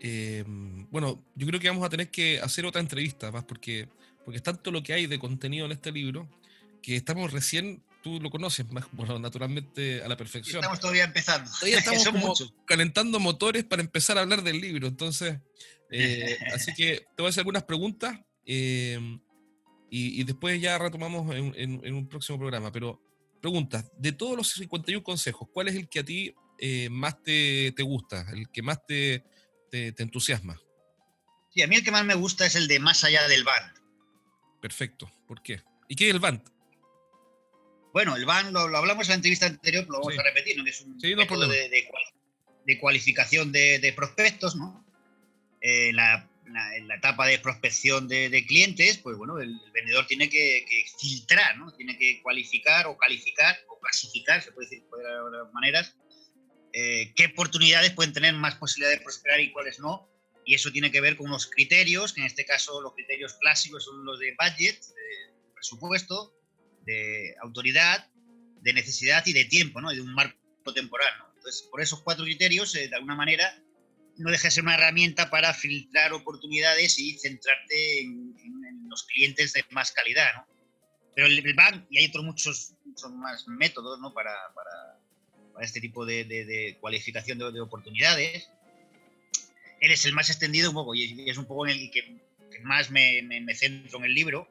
Em, 0.00 0.86
bueno, 0.90 1.24
yo 1.34 1.46
creo 1.46 1.60
que 1.60 1.68
vamos 1.68 1.84
a 1.84 1.90
tener 1.90 2.10
que 2.10 2.40
hacer 2.40 2.64
otra 2.66 2.80
entrevista 2.80 3.30
más 3.30 3.44
porque, 3.44 3.88
porque 4.24 4.38
es 4.38 4.42
tanto 4.42 4.70
lo 4.70 4.82
que 4.82 4.92
hay 4.92 5.06
de 5.06 5.18
contenido 5.18 5.66
en 5.66 5.72
este 5.72 5.92
libro 5.92 6.28
que 6.82 6.96
estamos 6.96 7.32
recién, 7.32 7.82
tú 8.02 8.20
lo 8.20 8.30
conoces 8.30 8.70
más, 8.72 8.86
bueno, 8.92 9.18
naturalmente 9.18 10.02
a 10.02 10.08
la 10.08 10.16
perfección. 10.16 10.60
estamos 10.60 10.80
todavía 10.80 11.04
empezando. 11.04 11.50
Todavía 11.50 11.78
estamos 11.94 12.54
calentando 12.64 13.20
motores 13.20 13.64
para 13.64 13.82
empezar 13.82 14.18
a 14.18 14.22
hablar 14.22 14.42
del 14.42 14.60
libro. 14.60 14.86
Entonces, 14.86 15.38
eh, 15.90 16.36
así 16.54 16.72
que 16.74 17.06
te 17.16 17.22
voy 17.22 17.26
a 17.26 17.30
hacer 17.30 17.42
algunas 17.42 17.64
preguntas 17.64 18.18
em, 18.44 19.20
y, 19.90 20.22
después 20.24 20.60
ya 20.60 20.78
retomamos 20.78 21.34
en, 21.34 21.94
un 21.94 22.08
próximo 22.08 22.38
programa. 22.38 22.70
Pero 22.70 23.00
preguntas, 23.38 23.90
de 23.96 24.12
todos 24.12 24.36
los 24.36 24.52
51 24.52 25.02
consejos, 25.02 25.48
¿cuál 25.52 25.68
es 25.68 25.74
el 25.74 25.88
que 25.88 26.00
a 26.00 26.04
ti 26.04 26.34
eh, 26.58 26.88
más 26.90 27.22
te, 27.22 27.72
te, 27.72 27.82
gusta, 27.82 28.26
el 28.32 28.48
que 28.50 28.62
más 28.62 28.84
te, 28.86 29.24
te, 29.70 29.94
entusiasma? 29.98 30.60
Sí, 31.50 31.62
a 31.62 31.66
mí 31.66 31.76
el 31.76 31.84
que 31.84 31.90
más 31.90 32.04
me 32.04 32.14
gusta 32.14 32.46
es 32.46 32.54
el 32.56 32.68
de 32.68 32.78
más 32.78 33.04
allá 33.04 33.26
del 33.28 33.44
band. 33.44 33.72
Perfecto, 34.60 35.10
¿por 35.26 35.42
qué? 35.42 35.62
¿Y 35.88 35.96
qué 35.96 36.08
es 36.08 36.14
el 36.14 36.20
band? 36.20 36.42
Bueno, 37.92 38.16
el 38.16 38.26
band 38.26 38.52
lo, 38.52 38.60
hablamos 38.76 39.06
en 39.06 39.12
la 39.12 39.14
entrevista 39.16 39.46
anterior, 39.46 39.86
lo 39.88 40.00
vamos 40.00 40.18
a 40.18 40.22
repetir, 40.22 40.56
¿no? 40.56 40.64
que 40.64 40.70
es 40.70 40.80
un 40.82 41.00
sí, 41.00 41.14
método 41.14 41.48
de, 41.48 41.68
de, 42.66 42.78
cualificación 42.78 43.50
de, 43.50 43.92
prospectos, 43.96 44.56
¿no? 44.56 44.84
Eh, 45.60 45.92
la, 45.92 46.27
en 46.76 46.88
la 46.88 46.96
etapa 46.96 47.26
de 47.26 47.38
prospección 47.38 48.08
de, 48.08 48.44
clientes, 48.46 48.98
pues 48.98 49.16
bueno, 49.16 49.38
el, 49.38 49.60
vendedor 49.72 50.06
tiene 50.06 50.28
que, 50.28 50.64
filtrar, 51.00 51.58
¿no? 51.58 51.72
Tiene 51.72 51.96
que 51.96 52.20
cualificar 52.22 52.86
o 52.86 52.96
calificar 52.96 53.56
o 53.68 53.78
clasificar, 53.80 54.42
se 54.42 54.52
puede 54.52 54.68
decir 54.68 54.84
de 54.84 55.20
otras 55.20 55.52
maneras, 55.52 55.94
eh, 56.72 57.12
qué 57.14 57.26
oportunidades 57.26 57.92
pueden 57.92 58.12
tener 58.12 58.34
más 58.34 58.56
posibilidad 58.56 58.96
de 58.96 59.02
prosperar 59.02 59.40
y 59.40 59.52
cuáles 59.52 59.80
no. 59.80 60.08
Y 60.44 60.54
eso 60.54 60.70
tiene 60.70 60.90
que 60.90 61.00
ver 61.00 61.16
con 61.16 61.26
unos 61.26 61.46
criterios, 61.46 62.12
que 62.12 62.20
en 62.20 62.26
este 62.26 62.44
caso 62.44 62.80
los 62.80 62.94
criterios 62.94 63.34
clásicos 63.34 63.84
son 63.84 64.04
los 64.04 64.18
de 64.18 64.34
budget, 64.38 64.80
de 64.80 65.52
presupuesto, 65.54 66.34
de 66.84 67.34
autoridad, 67.42 68.08
de 68.62 68.72
necesidad 68.72 69.26
y 69.26 69.32
de 69.34 69.44
tiempo, 69.44 69.80
¿no? 69.80 69.92
Y 69.92 69.96
de 69.96 70.02
un 70.02 70.14
marco 70.14 70.38
temporal, 70.74 71.12
¿no? 71.18 71.26
Entonces, 71.36 71.68
por 71.70 71.80
esos 71.80 72.02
cuatro 72.02 72.24
criterios, 72.24 72.74
eh, 72.74 72.88
de 72.88 72.94
alguna 72.94 73.14
manera, 73.14 73.62
no 74.18 74.30
deja 74.30 74.48
de 74.48 74.50
ser 74.50 74.64
una 74.64 74.74
herramienta 74.74 75.30
para 75.30 75.54
filtrar 75.54 76.12
oportunidades 76.12 76.98
y 76.98 77.18
centrarte 77.18 78.00
en, 78.00 78.34
los 78.88 79.04
clientes 79.04 79.52
de 79.52 79.64
más 79.70 79.92
calidad, 79.92 80.28
¿no? 80.34 80.46
Pero 81.14 81.26
el, 81.26 81.46
el 81.46 81.54
bank, 81.54 81.84
y 81.90 81.98
hay 81.98 82.06
otros 82.06 82.24
muchos, 82.24 82.72
muchos 82.86 83.12
más 83.12 83.46
métodos, 83.46 84.00
¿no? 84.00 84.14
Para, 84.14 84.34
para, 84.54 84.98
este 85.60 85.80
tipo 85.80 86.06
de, 86.06 86.24
de, 86.24 86.78
cualificación 86.80 87.38
de, 87.38 87.60
oportunidades. 87.60 88.48
Él 89.80 89.92
es 89.92 90.06
el 90.06 90.14
más 90.14 90.30
extendido 90.30 90.70
un 90.70 90.74
poco 90.74 90.94
y 90.94 91.28
es, 91.28 91.36
un 91.36 91.46
poco 91.46 91.66
en 91.66 91.72
el 91.72 91.90
que, 91.90 92.18
más 92.62 92.90
me, 92.90 93.22
me, 93.22 93.54
centro 93.54 93.98
en 93.98 94.04
el 94.06 94.14
libro 94.14 94.48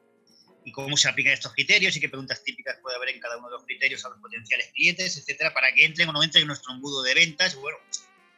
y 0.64 0.70
cómo 0.70 0.96
se 0.96 1.08
aplican 1.08 1.32
estos 1.32 1.52
criterios 1.52 1.96
y 1.96 2.00
qué 2.00 2.08
preguntas 2.08 2.44
típicas 2.44 2.78
puede 2.80 2.96
haber 2.96 3.08
en 3.08 3.20
cada 3.20 3.38
uno 3.38 3.48
de 3.48 3.54
los 3.54 3.64
criterios 3.64 4.04
a 4.04 4.10
los 4.10 4.18
potenciales 4.18 4.70
clientes, 4.72 5.16
etcétera, 5.16 5.52
para 5.52 5.72
que 5.72 5.84
entren 5.84 6.08
o 6.10 6.12
no 6.12 6.22
entren 6.22 6.42
en 6.42 6.48
nuestro 6.48 6.72
embudo 6.72 7.02
de 7.02 7.14
ventas. 7.14 7.56
Bueno, 7.56 7.78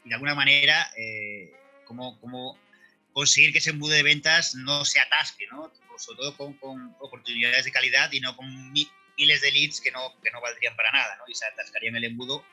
y 0.04 0.08
de 0.08 0.14
alguna 0.14 0.34
manera 0.34 0.90
eh, 0.96 1.52
cómo, 1.84 2.58
conseguir 3.12 3.52
que 3.52 3.58
ese 3.58 3.70
embudo 3.70 3.92
de 3.92 4.02
ventas 4.02 4.54
no 4.54 4.84
se 4.84 5.00
atasque, 5.00 5.46
¿no? 5.50 5.72
sobre 5.98 6.18
todo 6.18 6.36
con, 6.36 6.94
oportunidades 7.00 7.64
de 7.64 7.72
calidad 7.72 8.10
y 8.12 8.20
no 8.20 8.36
con 8.36 8.72
miles 8.72 9.40
de 9.40 9.50
leads 9.50 9.80
que 9.80 9.90
no, 9.90 10.14
que 10.22 10.30
no 10.30 10.40
valdrían 10.40 10.74
para 10.76 10.90
nada 10.92 11.16
¿no? 11.16 11.24
y 11.28 11.34
se 11.34 11.44
atascarían 11.44 11.96
el 11.96 12.04
embudo 12.04 12.44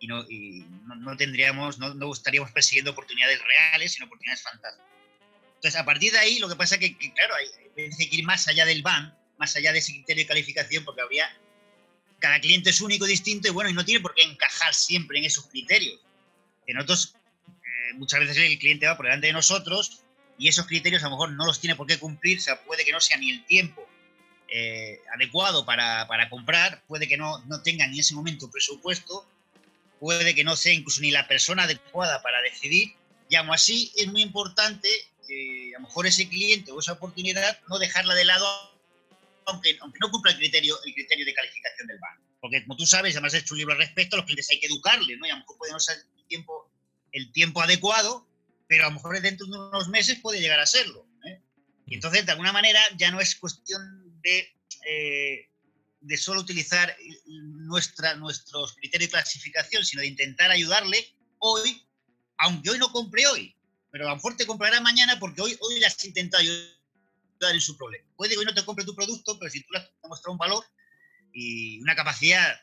y 0.00 0.06
no, 0.06 0.24
y 0.28 0.66
no, 0.98 1.16
tendríamos, 1.16 1.78
no, 1.78 1.94
no, 1.94 2.12
estaríamos 2.12 2.50
persiguiendo 2.52 2.90
oportunidades 2.90 3.40
reales, 3.42 3.92
sino 3.92 4.06
oportunidades 4.06 4.42
fantásticas. 4.42 4.88
Entonces, 5.56 5.78
a 5.78 5.84
partir 5.84 6.10
de 6.10 6.18
ahí, 6.18 6.38
lo 6.38 6.48
que 6.48 6.56
pasa 6.56 6.76
es 6.76 6.80
que, 6.80 6.96
claro, 6.96 7.34
hay, 7.34 7.46
hay 7.76 8.08
que 8.08 8.16
ir 8.16 8.24
más 8.24 8.48
allá 8.48 8.64
del 8.64 8.80
ban, 8.80 9.14
más 9.36 9.54
allá 9.56 9.72
de 9.72 9.80
ese 9.80 9.92
criterio 9.92 10.24
de 10.24 10.28
calificación, 10.28 10.86
porque 10.86 11.02
habría, 11.02 11.30
cada 12.18 12.40
cliente 12.40 12.70
es 12.70 12.80
único, 12.80 13.04
distinto 13.04 13.48
y 13.48 13.50
bueno, 13.50 13.68
y 13.68 13.74
no 13.74 13.84
tiene 13.84 14.00
por 14.00 14.14
qué 14.14 14.22
encajar 14.22 14.72
siempre 14.72 15.18
en 15.18 15.26
esos 15.26 15.48
criterios 15.48 16.00
que 16.70 16.74
nosotros 16.74 17.16
eh, 17.48 17.94
muchas 17.94 18.20
veces 18.20 18.36
el 18.36 18.58
cliente 18.58 18.86
va 18.86 18.96
por 18.96 19.06
delante 19.06 19.26
de 19.26 19.32
nosotros 19.32 20.02
y 20.38 20.46
esos 20.46 20.66
criterios 20.66 21.02
a 21.02 21.06
lo 21.06 21.12
mejor 21.12 21.32
no 21.32 21.44
los 21.44 21.58
tiene 21.58 21.74
por 21.74 21.88
qué 21.88 21.98
cumplir, 21.98 22.38
o 22.38 22.40
sea, 22.40 22.62
puede 22.62 22.84
que 22.84 22.92
no 22.92 23.00
sea 23.00 23.16
ni 23.16 23.30
el 23.30 23.44
tiempo 23.44 23.88
eh, 24.46 25.00
adecuado 25.12 25.66
para, 25.66 26.06
para, 26.06 26.30
comprar, 26.30 26.84
puede 26.86 27.08
que 27.08 27.16
no, 27.16 27.40
no 27.46 27.60
tenga 27.62 27.88
ni 27.88 27.98
ese 27.98 28.14
momento 28.14 28.48
presupuesto, 28.48 29.28
puede 29.98 30.32
que 30.32 30.44
no 30.44 30.54
sea 30.54 30.72
incluso 30.72 31.00
ni 31.00 31.10
la 31.10 31.26
persona 31.26 31.64
adecuada 31.64 32.22
para 32.22 32.40
decidir, 32.42 32.94
y 33.28 33.34
aún 33.34 33.50
así 33.50 33.92
es 33.96 34.06
muy 34.06 34.22
importante 34.22 34.88
que 35.26 35.72
a 35.74 35.80
lo 35.80 35.88
mejor 35.88 36.06
ese 36.06 36.28
cliente 36.28 36.70
o 36.70 36.78
esa 36.78 36.92
oportunidad 36.92 37.58
no 37.68 37.80
dejarla 37.80 38.14
de 38.14 38.26
lado 38.26 38.46
aunque, 39.46 39.76
aunque 39.80 39.98
no 40.00 40.10
cumpla 40.10 40.30
el 40.30 40.38
criterio, 40.38 40.78
el 40.84 40.94
criterio 40.94 41.26
de 41.26 41.34
calificación 41.34 41.88
del 41.88 41.98
banco. 41.98 42.22
Porque 42.40 42.62
como 42.62 42.76
tú 42.76 42.86
sabes, 42.86 43.14
además 43.14 43.34
has 43.34 43.42
hecho 43.42 43.54
un 43.54 43.58
libro 43.58 43.74
al 43.74 43.80
respecto, 43.80 44.16
los 44.16 44.24
clientes 44.24 44.48
hay 44.50 44.60
que 44.60 44.66
educarles, 44.66 45.18
¿no? 45.18 45.26
Y 45.26 45.30
a 45.30 45.34
lo 45.34 45.40
mejor 45.40 45.58
podemos 45.58 45.84
ser 45.84 45.98
tiempo, 46.30 46.72
el 47.12 47.30
tiempo 47.32 47.60
adecuado, 47.60 48.26
pero 48.66 48.84
a 48.84 48.88
lo 48.88 48.94
mejor 48.94 49.20
dentro 49.20 49.46
de 49.46 49.58
unos 49.58 49.88
meses 49.88 50.20
puede 50.20 50.40
llegar 50.40 50.60
a 50.60 50.66
serlo. 50.66 51.06
¿eh? 51.26 51.42
Y 51.86 51.96
entonces, 51.96 52.24
de 52.24 52.32
alguna 52.32 52.52
manera, 52.52 52.80
ya 52.96 53.10
no 53.10 53.20
es 53.20 53.34
cuestión 53.34 53.82
de, 54.22 54.48
eh, 54.86 55.50
de 56.00 56.16
solo 56.16 56.40
utilizar 56.40 56.96
nuestra, 57.26 58.14
nuestros 58.14 58.74
criterios 58.76 59.10
de 59.10 59.16
clasificación, 59.16 59.84
sino 59.84 60.02
de 60.02 60.08
intentar 60.08 60.50
ayudarle 60.50 61.04
hoy, 61.38 61.86
aunque 62.38 62.70
hoy 62.70 62.78
no 62.78 62.92
compre 62.92 63.26
hoy, 63.26 63.56
pero 63.90 64.06
a 64.06 64.10
lo 64.10 64.16
mejor 64.16 64.36
te 64.36 64.46
comprará 64.46 64.80
mañana 64.80 65.18
porque 65.18 65.42
hoy, 65.42 65.58
hoy 65.60 65.80
le 65.80 65.86
has 65.86 66.02
intentado 66.04 66.40
ayudar 66.42 67.54
en 67.54 67.60
su 67.60 67.76
problema. 67.76 68.08
Puede 68.16 68.34
que 68.34 68.38
hoy 68.38 68.44
no 68.44 68.54
te 68.54 68.64
compre 68.64 68.84
tu 68.84 68.94
producto, 68.94 69.36
pero 69.38 69.50
si 69.50 69.62
tú 69.62 69.72
le 69.72 69.80
has 69.80 69.90
demostrado 70.00 70.32
un 70.32 70.38
valor 70.38 70.64
y 71.32 71.80
una 71.80 71.96
capacidad 71.96 72.56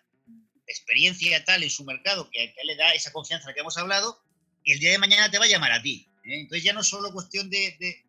experiencia 0.68 1.44
tal 1.46 1.64
en 1.64 1.70
su 1.70 1.84
mercado 1.84 2.30
que, 2.32 2.54
le 2.64 2.76
da 2.76 2.94
esa 2.94 3.12
confianza 3.12 3.48
a 3.48 3.50
la 3.50 3.54
que 3.54 3.62
hemos 3.62 3.78
hablado, 3.78 4.22
el 4.66 4.80
día 4.80 4.92
de 4.92 4.98
mañana 4.98 5.32
te 5.32 5.40
va 5.40 5.46
a 5.46 5.50
llamar 5.50 5.72
a 5.72 5.82
ti. 5.82 6.08
¿eh? 6.26 6.42
Entonces 6.42 6.64
ya 6.64 6.74
no 6.74 6.82
es 6.82 6.88
solo 6.88 7.14
cuestión 7.14 7.50
de, 7.50 8.04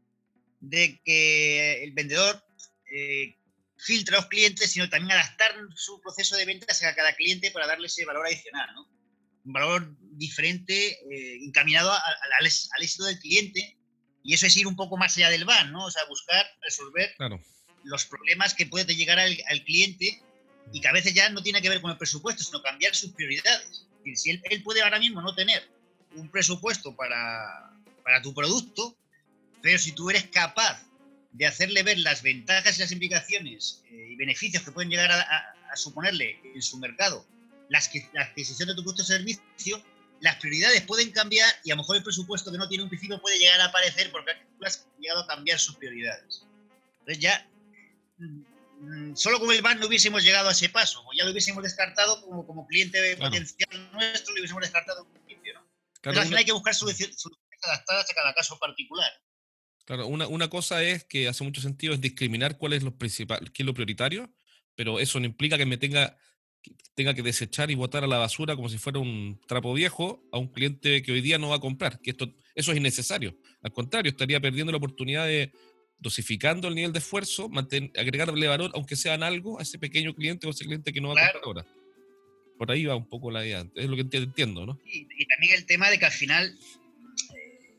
de, 0.61 1.01
que 1.05 1.85
el 1.85 1.93
vendedor 1.93 2.45
eh, 2.93 3.37
filtre 3.77 4.17
a 4.17 4.21
los 4.21 4.29
clientes, 4.29 4.73
sino 4.73 4.89
también 4.91 5.13
adaptar 5.13 5.55
su 5.77 6.01
proceso 6.01 6.37
de 6.37 6.45
ventas 6.45 6.83
a 6.83 6.95
cada 6.95 7.15
cliente 7.15 7.51
para 7.53 7.67
darle 7.67 7.87
ese 7.87 8.05
valor 8.05 8.27
adicional, 8.27 8.69
¿no? 8.75 8.89
Un 9.45 9.53
valor 9.53 9.97
diferente, 10.01 10.99
eh, 11.11 11.39
encaminado 11.43 11.93
al, 11.93 12.47
éxito 12.47 13.05
del 13.05 13.21
cliente, 13.21 13.79
y 14.25 14.35
eso 14.35 14.47
es 14.47 14.57
ir 14.57 14.67
un 14.67 14.77
poco 14.77 14.97
más 14.97 15.17
allá 15.17 15.31
del 15.31 15.45
van, 15.45 15.73
¿no? 15.73 15.87
O 15.87 15.91
sea, 15.91 16.05
buscar 16.07 16.45
resolver 16.61 17.15
los 17.85 18.05
problemas 18.05 18.53
que 18.53 18.67
puede 18.67 18.95
llegar 18.97 19.19
al, 19.19 19.39
al 19.49 19.65
cliente 19.65 20.21
y 20.73 20.81
que 20.81 20.89
a 20.89 20.93
veces 20.93 21.15
ya 21.15 21.29
no 21.31 21.43
tiene 21.43 21.63
que 21.63 21.69
ver 21.69 21.81
con 21.81 21.91
el 21.91 21.97
presupuesto, 21.97 22.43
sino 22.43 22.63
cambiar 22.63 22.95
sus 22.95 23.13
prioridades. 23.13 23.87
Si 24.15 24.31
él, 24.31 24.41
él 24.45 24.63
puede 24.63 24.83
ahora 24.83 24.99
mismo 24.99 25.21
no 25.21 25.35
tener 25.35 25.69
un 26.15 26.31
presupuesto 26.31 26.95
para, 26.97 27.73
para 28.03 28.23
tu 28.23 28.33
producto, 28.33 28.97
pero 29.61 29.79
si 29.79 29.93
tú 29.93 30.11
eres 30.11 30.27
capaz 30.29 30.89
de 31.33 31.47
hacerle 31.47 31.83
ver 31.83 31.99
las 31.99 32.23
ventajas 32.23 32.79
y 32.79 32.81
las 32.81 32.93
implicaciones 32.93 33.83
eh, 33.91 34.09
y 34.13 34.17
beneficios 34.17 34.63
que 34.63 34.73
pueden 34.73 34.91
llegar 34.91 35.11
a, 35.11 35.55
suponerle 35.77 36.41
en 36.55 36.63
su 36.63 36.79
mercado 36.79 37.27
las 37.69 37.89
que, 37.89 38.09
la 38.15 38.23
adquisición 38.23 38.71
de 38.71 38.75
tu 38.75 38.83
producto 38.83 39.03
o 39.03 39.07
servicio, 39.07 39.85
las 40.21 40.37
prioridades 40.37 40.81
pueden 40.81 41.11
cambiar 41.11 41.49
y 41.63 41.71
a 41.71 41.75
lo 41.75 41.83
mejor 41.83 41.97
el 41.97 42.03
presupuesto 42.03 42.51
que 42.51 42.57
no 42.57 42.67
tiene 42.69 42.85
un 42.85 42.89
principio 42.89 43.21
puede 43.21 43.39
llegar 43.39 43.61
a 43.61 43.67
aparecer 43.67 44.11
porque 44.11 44.33
tú 44.59 44.65
has 44.65 44.87
llegado 44.99 45.21
a 45.21 45.27
cambiar 45.27 45.59
sus 45.59 45.77
prioridades. 45.77 46.47
Entonces 47.01 47.19
ya 47.19 47.47
solo 49.15 49.41
con 49.41 49.53
el 49.53 49.63
ban 49.63 49.81
no 49.81 49.87
hubiésemos 49.87 50.23
llegado 50.23 50.49
a 50.49 50.53
ese 50.53 50.69
paso, 50.69 51.05
o 51.07 51.13
ya 51.13 51.25
lo 51.25 51.31
hubiésemos 51.31 51.63
descartado 51.63 52.21
como, 52.23 52.47
como 52.47 52.67
cliente 52.67 53.17
potencial 53.17 53.93
nuestro, 53.93 54.35
lo 54.35 54.41
hubiésemos 54.41 54.63
descartado 54.63 55.05
en 55.07 55.13
principio. 55.13 55.55
¿no? 55.55 55.67
Claro, 56.01 56.37
hay 56.37 56.45
que 56.45 56.53
buscar 56.53 56.75
soluciones, 56.75 57.23
adaptadas 57.63 58.11
a 58.11 58.15
cada 58.15 58.35
caso 58.35 58.59
particular. 58.59 59.11
Claro, 59.85 60.07
una, 60.07 60.29
una, 60.29 60.49
cosa 60.49 60.83
es 60.83 61.05
que 61.05 61.29
hace 61.29 61.45
mucho 61.45 61.61
sentido 61.61 61.95
es 61.95 62.01
discriminar 62.01 62.59
cuál 62.59 62.75
es 62.75 62.83
lo 62.83 62.97
principal, 62.97 63.51
qué 63.53 63.63
es 63.63 63.67
lo 63.67 63.75
prioritario, 63.75 64.33
pero 64.75 65.01
eso 65.01 65.19
no 65.19 65.27
implica 65.27 65.57
que 65.57 65.67
me 65.67 65.79
tenga, 65.79 66.19
tenga 66.95 67.15
que 67.15 67.23
desechar 67.23 67.71
y 67.71 67.75
botar 67.75 68.05
a 68.05 68.07
la 68.07 68.19
basura 68.19 68.55
como 68.55 68.69
si 68.69 68.79
fuera 68.79 68.99
un 68.99 69.41
trapo 69.49 69.73
viejo 69.73 70.23
a 70.31 70.39
un 70.39 70.53
cliente 70.53 71.03
que 71.03 71.13
hoy 71.13 71.21
día 71.21 71.39
no 71.39 71.49
va 71.49 71.57
a 71.57 71.61
comprar, 71.61 72.01
que 72.01 72.11
esto, 72.11 72.33
eso 72.55 72.73
es 72.73 72.77
innecesario. 72.77 73.37
Al 73.63 73.73
contrario, 73.73 74.11
estaría 74.11 74.41
perdiendo 74.41 74.73
la 74.73 74.79
oportunidad 74.79 75.27
de, 75.27 75.53
dosificando 76.01 76.69
el 76.69 76.75
nivel 76.75 76.93
de 76.93 77.01
esfuerzo, 77.01 77.51
agregarle 77.97 78.47
valor, 78.47 78.71
aunque 78.75 78.97
sea 78.97 79.15
en 79.15 79.23
algo, 79.23 79.59
a 79.59 79.63
ese 79.63 79.79
pequeño 79.79 80.15
cliente 80.15 80.47
o 80.47 80.51
ese 80.51 80.65
cliente 80.65 80.93
que 80.93 81.01
no 81.01 81.09
va 81.09 81.15
a 81.15 81.33
comprar 81.33 81.45
ahora. 81.45 81.67
Por 82.57 82.71
ahí 82.71 82.85
va 82.85 82.97
un 82.97 83.09
poco 83.09 83.31
la 83.31 83.45
idea, 83.45 83.67
es 83.75 83.89
lo 83.89 83.97
que 83.97 84.17
entiendo, 84.17 84.67
¿no? 84.67 84.81
Y, 84.85 85.27
también 85.27 85.55
el 85.55 85.67
tema 85.67 85.91
de 85.91 85.99
que 85.99 86.07
al 86.07 86.13
final, 86.13 86.59
eh, 87.35 87.75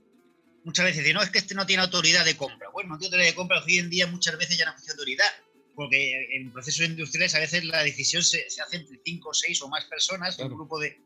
muchas 0.64 0.86
veces 0.86 1.00
dicen, 1.00 1.16
no, 1.16 1.22
es 1.22 1.30
que 1.30 1.40
este 1.40 1.56
no 1.56 1.66
tiene 1.66 1.84
autoridad 1.84 2.26
de 2.26 2.38
compra. 2.38 2.70
Bueno, 2.72 2.90
no 2.90 2.98
tiene 2.98 3.08
autoridad 3.08 3.30
de 3.30 3.36
compra, 3.36 3.64
hoy 3.64 3.78
en 3.78 3.90
día 3.90 4.08
muchas 4.08 4.38
veces 4.38 4.58
ya 4.58 4.66
no 4.66 4.76
tiene 4.76 4.92
autoridad, 4.92 5.32
porque 5.76 6.28
en 6.36 6.52
procesos 6.52 6.86
industriales 6.86 7.36
a 7.36 7.40
veces 7.40 7.64
la 7.66 7.84
decisión 7.84 8.24
se, 8.24 8.46
hace 8.46 8.78
entre 8.78 9.00
cinco, 9.04 9.34
seis 9.34 9.62
o 9.62 9.70
más 9.70 9.86
personas, 9.86 10.38
un 10.40 10.50
grupo 10.50 10.80
de, 10.80 11.00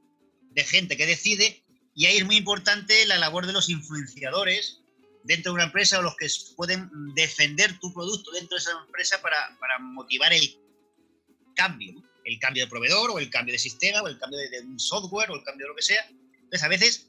de 0.52 0.64
gente 0.64 0.98
que 0.98 1.06
decide, 1.06 1.64
y 1.96 2.06
ahí 2.06 2.18
es 2.18 2.26
muy 2.26 2.38
importante 2.38 3.06
la 3.06 3.18
labor 3.18 3.46
de 3.46 3.54
los 3.54 3.70
influenciadores 3.70 4.83
dentro 5.24 5.52
de 5.52 5.56
una 5.56 5.64
empresa 5.66 6.00
o 6.00 6.02
los 6.02 6.16
que 6.18 6.28
pueden 6.56 6.90
defender 7.16 7.80
tu 7.80 7.94
producto 7.94 8.32
dentro 8.32 8.56
de 8.56 8.62
esa 8.62 8.72
empresa 8.86 9.22
para, 9.22 9.58
para 9.60 9.80
motivar 9.80 10.34
el 10.34 10.58
cambio, 11.56 11.94
el 12.26 12.40
cambio 12.40 12.64
de 12.64 12.70
proveedor 12.70 13.12
o 13.12 13.20
el 13.20 13.30
cambio 13.30 13.54
de 13.54 13.60
sistema 13.60 14.02
o 14.02 14.08
el 14.08 14.20
cambio 14.20 14.40
de, 14.40 14.62
un 14.62 14.80
software 14.80 15.32
o 15.32 15.36
el 15.36 15.44
cambio 15.44 15.66
de 15.66 15.70
lo 15.70 15.76
que 15.76 15.82
sea. 15.82 16.06
Entonces, 16.10 16.64
a 16.64 16.68
veces 16.68 17.08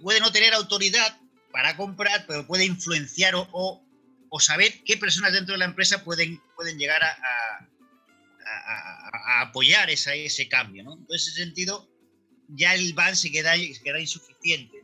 puede 0.00 0.20
no 0.20 0.32
tener 0.32 0.54
autoridad 0.54 1.18
para 1.52 1.76
comprar, 1.76 2.26
pero 2.26 2.46
puede 2.46 2.64
influenciar 2.64 3.34
o, 3.34 3.48
o, 3.52 4.40
saber 4.40 4.82
qué 4.84 4.96
personas 4.96 5.32
dentro 5.32 5.54
de 5.54 5.58
la 5.58 5.64
empresa 5.66 6.02
pueden, 6.02 6.40
pueden 6.56 6.78
llegar 6.78 7.02
a, 7.02 7.16
a, 8.44 9.40
apoyar 9.42 9.90
esa, 9.90 10.14
ese 10.14 10.48
cambio. 10.48 10.84
¿no? 10.84 10.94
Entonces, 10.94 11.28
en 11.28 11.32
ese 11.32 11.44
sentido, 11.44 11.88
ya 12.48 12.74
el 12.74 12.92
ban 12.94 13.16
se 13.16 13.30
queda, 13.30 13.54
se 13.56 13.80
queda 13.82 14.00
insuficiente. 14.00 14.83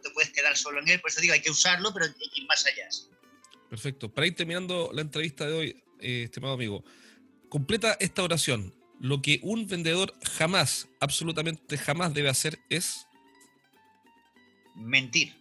Te 0.00 0.10
puedes 0.10 0.30
quedar 0.30 0.56
solo 0.56 0.80
en 0.80 0.88
él, 0.88 1.00
por 1.00 1.10
eso 1.10 1.20
digo, 1.20 1.34
hay 1.34 1.40
que 1.40 1.50
usarlo, 1.50 1.92
pero 1.92 2.06
hay 2.06 2.12
que 2.12 2.40
ir 2.40 2.46
más 2.46 2.64
allá. 2.66 2.88
Perfecto. 3.68 4.12
Para 4.12 4.26
ir 4.26 4.34
terminando 4.34 4.90
la 4.92 5.02
entrevista 5.02 5.46
de 5.46 5.52
hoy, 5.52 5.82
eh, 6.00 6.24
estimado 6.24 6.54
amigo, 6.54 6.84
completa 7.48 7.96
esta 8.00 8.22
oración. 8.22 8.74
Lo 9.00 9.22
que 9.22 9.38
un 9.42 9.66
vendedor 9.66 10.12
jamás, 10.36 10.88
absolutamente 11.00 11.78
jamás 11.78 12.14
debe 12.14 12.28
hacer 12.28 12.58
es... 12.68 13.06
Mentir. 14.74 15.34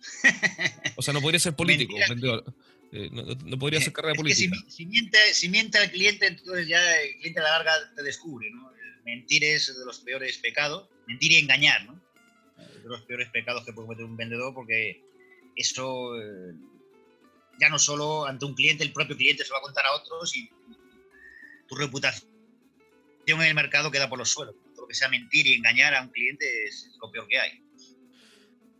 O 0.95 1.01
sea, 1.01 1.13
no 1.13 1.21
podría 1.21 1.39
ser 1.39 1.55
político, 1.55 1.95
vendedor. 2.09 2.43
Eh, 2.91 3.09
no, 3.11 3.59
podría 3.59 3.81
ser 3.81 3.93
carrera 3.93 4.15
política. 4.15 4.55
si, 4.67 4.85
miente, 4.85 5.17
si 5.33 5.49
miente 5.49 5.77
al 5.77 5.91
cliente, 5.91 6.25
entonces 6.27 6.67
ya 6.67 7.01
el 7.01 7.17
cliente 7.17 7.39
a 7.39 7.43
la 7.43 7.49
larga 7.51 7.73
te 7.95 8.03
descubre. 8.03 8.49
¿no? 8.49 8.71
mentir 9.07 9.43
es 9.43 9.67
de 9.67 9.85
los 9.85 9.99
peores 9.99 10.37
pecados. 10.37 10.89
Mentir 11.07 11.31
y 11.31 11.37
engañar, 11.37 11.85
¿no? 11.85 12.01
De 12.87 12.97
los 12.97 13.05
peores 13.05 13.29
pecados 13.29 13.65
que 13.65 13.73
puede 13.73 13.87
cometer 13.87 14.05
un 14.05 14.17
vendedor 14.17 14.53
porque 14.53 15.01
eso 15.55 16.19
eh, 16.21 16.53
ya 17.59 17.69
no 17.69 17.79
solo 17.79 18.25
ante 18.25 18.45
un 18.45 18.53
cliente, 18.53 18.83
el 18.83 18.93
propio 18.93 19.17
cliente 19.17 19.43
se 19.43 19.51
va 19.51 19.59
a 19.59 19.61
contar 19.61 19.85
a 19.85 19.93
otros 19.95 20.35
y 20.35 20.49
tu 21.67 21.75
reputación 21.75 22.27
en 23.27 23.41
el 23.41 23.55
mercado 23.55 23.91
queda 23.91 24.09
por 24.09 24.19
los 24.19 24.29
suelos. 24.29 24.55
Todo 24.73 24.83
lo 24.83 24.87
que 24.87 24.93
sea 24.93 25.09
mentir 25.09 25.47
y 25.47 25.55
engañar 25.55 25.93
a 25.95 26.01
un 26.01 26.09
cliente 26.09 26.45
es 26.65 26.91
lo 27.01 27.11
peor 27.11 27.27
que 27.27 27.39
hay. 27.39 27.61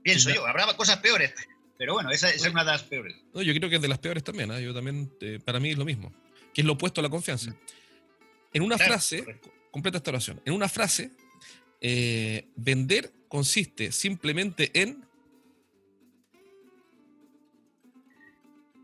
Pienso 0.04 0.30
yo, 0.30 0.46
habrá 0.48 0.66
cosas 0.78 0.98
peores, 0.98 1.34
pero 1.78 1.94
bueno, 1.94 2.12
esa, 2.12 2.30
es 2.30 2.46
una 2.46 2.64
de 2.64 2.72
las 2.72 2.84
peores. 2.84 3.16
No, 3.34 3.42
yo 3.42 3.54
creo 3.54 3.70
que 3.70 3.76
es 3.76 3.82
de 3.82 3.90
las 3.90 4.00
peores 4.00 4.24
también, 4.24 4.52
¿eh? 4.52 4.64
yo 4.64 4.74
también, 4.74 5.12
eh, 5.20 5.40
para 5.44 5.60
mí 5.60 5.72
es 5.72 5.78
lo 5.78 5.84
mismo, 5.84 6.14
que 6.54 6.62
es 6.62 6.68
lo 6.68 6.74
opuesto 6.74 7.02
a 7.02 7.04
la 7.04 7.10
confianza. 7.10 7.54
En 8.54 8.64
una 8.64 8.78
frase, 8.78 9.40
completa 9.70 9.98
esta 9.98 10.12
oración, 10.12 10.42
en 10.46 10.54
una 10.54 10.70
frase, 10.70 11.12
vender 11.82 13.12
consiste 13.28 13.92
simplemente 13.92 14.72
en... 14.74 15.06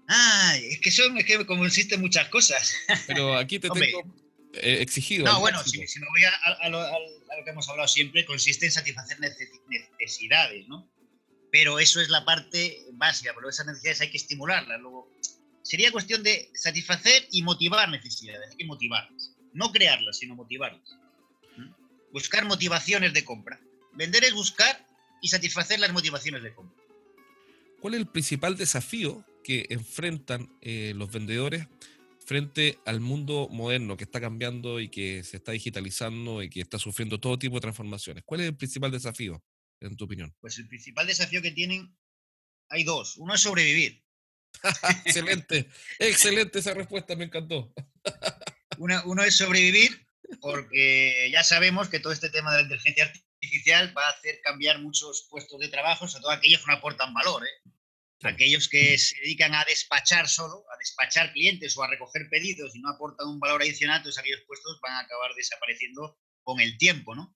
Ah, 0.07 0.55
es 0.61 0.79
que 0.79 0.91
son, 0.91 1.17
es 1.17 1.25
que 1.25 1.45
consiste 1.45 1.95
en 1.95 2.01
muchas 2.01 2.27
cosas. 2.29 2.75
Pero 3.07 3.35
aquí 3.35 3.57
te 3.57 3.69
tengo 3.73 4.03
eh, 4.53 4.77
exigido. 4.81 5.25
No, 5.25 5.39
bueno, 5.39 5.63
si, 5.63 5.79
me 5.79 6.07
voy 6.07 6.23
a, 6.61 6.69
lo, 6.69 6.79
que 7.43 7.49
hemos 7.49 7.67
hablado 7.69 7.87
siempre, 7.87 8.25
consiste 8.25 8.67
en 8.67 8.71
satisfacer 8.71 9.17
necesidades, 9.19 10.67
¿no? 10.67 10.87
Pero 11.51 11.79
eso 11.79 12.01
es 12.01 12.09
la 12.09 12.25
parte 12.25 12.85
básica, 12.93 13.31
pero 13.35 13.49
esas 13.49 13.65
necesidades 13.65 14.01
hay 14.01 14.11
que 14.11 14.17
estimularlas. 14.17 14.79
Luego, 14.81 15.09
sería 15.63 15.91
cuestión 15.91 16.21
de 16.21 16.49
satisfacer 16.53 17.27
y 17.31 17.41
motivar 17.43 17.89
necesidades, 17.89 18.51
hay 18.51 18.57
que 18.57 18.65
motivarlas. 18.65 19.35
No 19.53 19.71
crearlas, 19.71 20.17
sino 20.17 20.35
motivarlas. 20.35 20.97
Buscar 22.13 22.45
motivaciones 22.45 23.11
de 23.11 23.25
compra. 23.25 23.59
Vender 23.93 24.23
es 24.23 24.33
buscar 24.33 24.87
y 25.19 25.29
satisfacer 25.29 25.79
las 25.79 25.91
motivaciones 25.91 26.43
de 26.43 26.53
compra. 26.53 26.79
¿Cuál 27.81 27.95
es 27.95 28.01
el 28.01 28.07
principal 28.07 28.55
desafío 28.55 29.25
que 29.43 29.65
enfrentan 29.71 30.55
eh, 30.61 30.93
los 30.95 31.11
vendedores 31.11 31.67
frente 32.23 32.77
al 32.85 32.99
mundo 32.99 33.49
moderno 33.49 33.97
que 33.97 34.03
está 34.03 34.21
cambiando 34.21 34.79
y 34.79 34.89
que 34.89 35.23
se 35.23 35.37
está 35.37 35.53
digitalizando 35.53 36.43
y 36.43 36.51
que 36.51 36.61
está 36.61 36.77
sufriendo 36.77 37.19
todo 37.19 37.39
tipo 37.39 37.55
de 37.55 37.61
transformaciones? 37.61 38.23
¿Cuál 38.27 38.41
es 38.41 38.47
el 38.49 38.57
principal 38.57 38.91
desafío, 38.91 39.43
en 39.81 39.97
tu 39.97 40.05
opinión? 40.05 40.35
Pues 40.39 40.59
el 40.59 40.67
principal 40.67 41.07
desafío 41.07 41.41
que 41.41 41.51
tienen, 41.51 41.97
hay 42.69 42.83
dos. 42.83 43.17
Uno 43.17 43.33
es 43.33 43.41
sobrevivir. 43.41 44.03
excelente, 45.05 45.67
excelente 45.97 46.59
esa 46.59 46.75
respuesta, 46.75 47.15
me 47.15 47.25
encantó. 47.25 47.73
uno 48.77 49.23
es 49.23 49.35
sobrevivir 49.35 50.07
porque 50.41 51.29
ya 51.31 51.43
sabemos 51.43 51.89
que 51.89 51.99
todo 51.99 52.13
este 52.13 52.29
tema 52.29 52.51
de 52.51 52.57
la 52.57 52.63
inteligencia 52.63 53.05
artificial 53.05 53.97
va 53.97 54.07
a 54.07 54.11
hacer 54.11 54.39
cambiar 54.41 54.79
muchos 54.79 55.27
puestos 55.29 55.59
de 55.59 55.69
trabajo, 55.69 56.07
sobre 56.07 56.21
todo 56.21 56.31
aquellos 56.31 56.61
que 56.61 56.71
no 56.71 56.77
aportan 56.77 57.13
valor. 57.13 57.45
¿eh? 57.45 57.71
Aquellos 58.23 58.69
que 58.69 58.97
se 58.97 59.19
dedican 59.19 59.53
a 59.53 59.65
despachar 59.65 60.29
solo, 60.29 60.63
a 60.73 60.77
despachar 60.77 61.33
clientes 61.33 61.75
o 61.77 61.83
a 61.83 61.89
recoger 61.89 62.29
pedidos 62.29 62.75
y 62.75 62.79
no 62.79 62.89
aportan 62.89 63.27
un 63.27 63.39
valor 63.39 63.61
adicional, 63.61 63.97
entonces 63.97 64.19
aquellos 64.19 64.43
puestos 64.47 64.79
van 64.81 64.93
a 64.93 64.99
acabar 64.99 65.33
desapareciendo 65.35 66.17
con 66.43 66.61
el 66.61 66.77
tiempo. 66.77 67.15
¿no? 67.15 67.35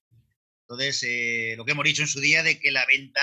Entonces, 0.61 1.03
eh, 1.03 1.55
lo 1.57 1.65
que 1.65 1.71
hemos 1.71 1.85
dicho 1.85 2.01
en 2.01 2.07
su 2.07 2.19
día 2.19 2.43
de 2.43 2.59
que 2.59 2.71
la 2.71 2.85
venta 2.85 3.21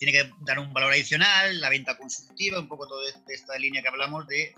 tiene 0.00 0.12
que 0.12 0.30
dar 0.46 0.58
un 0.58 0.72
valor 0.72 0.92
adicional, 0.92 1.60
la 1.60 1.68
venta 1.68 1.98
consultiva, 1.98 2.58
un 2.58 2.68
poco 2.68 2.88
toda 2.88 3.04
esta 3.28 3.58
línea 3.58 3.82
que 3.82 3.88
hablamos 3.88 4.26
de, 4.26 4.54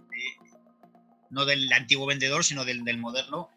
no 1.30 1.44
del 1.44 1.72
antiguo 1.72 2.06
vendedor, 2.06 2.44
sino 2.44 2.64
del, 2.64 2.98
moderno, 2.98 3.50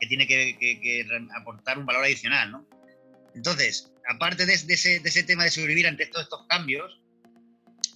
que 0.00 0.06
tiene 0.06 0.26
que, 0.26 1.06
aportar 1.34 1.78
un 1.78 1.86
valor 1.86 2.04
adicional. 2.04 2.50
¿no? 2.50 2.66
Entonces, 3.34 3.92
aparte 4.08 4.46
de, 4.46 4.54
ese, 4.54 5.22
tema 5.24 5.44
de 5.44 5.50
sobrevivir 5.50 5.86
ante 5.86 6.06
todos 6.06 6.24
estos 6.24 6.46
cambios, 6.46 7.00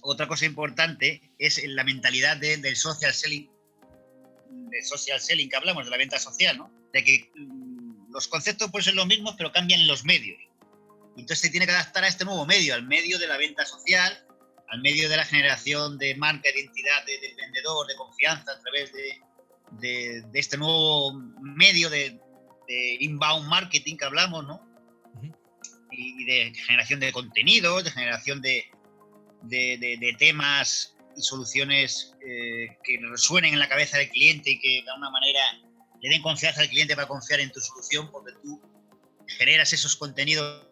otra 0.01 0.27
cosa 0.27 0.45
importante 0.45 1.21
es 1.37 1.61
la 1.67 1.83
mentalidad 1.83 2.37
del 2.37 2.75
social 2.75 3.13
selling, 3.13 3.49
del 4.49 4.83
social 4.83 5.19
selling 5.19 5.49
que 5.49 5.55
hablamos, 5.55 5.85
de 5.85 5.91
la 5.91 5.97
venta 5.97 6.19
social, 6.19 6.57
¿no? 6.57 6.71
De 6.91 7.03
que 7.03 7.31
mm, 7.35 8.11
los 8.11 8.27
conceptos 8.27 8.71
pueden 8.71 8.85
ser 8.85 8.95
los 8.95 9.07
mismos, 9.07 9.35
pero 9.37 9.51
cambian 9.51 9.87
los 9.87 10.03
medios. 10.03 10.39
Entonces 11.17 11.39
se 11.39 11.49
tiene 11.49 11.65
que 11.65 11.73
adaptar 11.73 12.03
a 12.03 12.07
este 12.07 12.25
nuevo 12.25 12.45
medio, 12.45 12.73
al 12.73 12.83
medio 12.83 13.19
de 13.19 13.27
la 13.27 13.37
venta 13.37 13.65
social, 13.65 14.25
al 14.69 14.81
medio 14.81 15.09
de 15.09 15.17
la 15.17 15.25
generación 15.25 15.97
de 15.97 16.15
marca, 16.15 16.49
identidad 16.49 17.05
del 17.05 17.35
vendedor, 17.35 17.87
de 17.87 17.95
confianza 17.95 18.51
a 18.53 18.59
través 18.59 18.91
de, 18.93 19.19
este 20.33 20.57
nuevo 20.57 21.13
medio 21.41 21.89
de, 21.89 22.19
de 22.67 22.97
inbound 22.99 23.47
marketing 23.47 23.97
que 23.97 24.05
hablamos, 24.05 24.45
¿no? 24.45 24.71
y 25.91 26.25
de 26.25 26.53
generación 26.55 26.99
de 26.99 27.11
contenidos, 27.11 27.83
de 27.83 27.91
generación 27.91 28.41
de, 28.41 28.65
de, 29.43 30.15
temas 30.17 30.95
y 31.15 31.21
soluciones 31.21 32.13
eh, 32.25 32.77
que 32.83 32.99
resuenen 33.09 33.53
en 33.53 33.59
la 33.59 33.67
cabeza 33.67 33.97
del 33.97 34.09
cliente 34.09 34.51
y 34.51 34.59
que 34.59 34.81
de 34.83 34.89
alguna 34.89 35.09
manera 35.09 35.39
le 36.01 36.09
den 36.09 36.21
confianza 36.21 36.61
al 36.61 36.69
cliente 36.69 36.95
para 36.95 37.07
confiar 37.07 37.39
en 37.39 37.51
tu 37.51 37.59
solución, 37.59 38.09
porque 38.11 38.31
tú 38.41 38.61
generas 39.27 39.73
esos 39.73 39.95
contenidos 39.95 40.67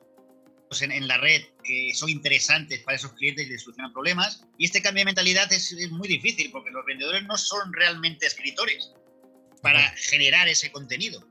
en, 0.81 1.07
la 1.07 1.17
red 1.17 1.43
que 1.63 1.91
son 1.93 2.09
interesantes 2.09 2.79
para 2.81 2.95
esos 2.95 3.13
clientes 3.13 3.47
y 3.47 3.49
les 3.49 3.61
solucionan 3.61 3.91
problemas. 3.91 4.43
Y 4.57 4.65
este 4.65 4.81
cambio 4.81 5.01
de 5.01 5.05
mentalidad 5.05 5.51
es, 5.51 5.71
es 5.71 5.91
muy 5.91 6.07
difícil 6.07 6.51
porque 6.51 6.71
los 6.71 6.85
vendedores 6.85 7.23
no 7.23 7.37
son 7.37 7.73
realmente 7.73 8.27
escritores 8.27 8.91
para 9.61 9.81
generar 9.91 10.47
ese 10.47 10.71
contenido. 10.71 11.27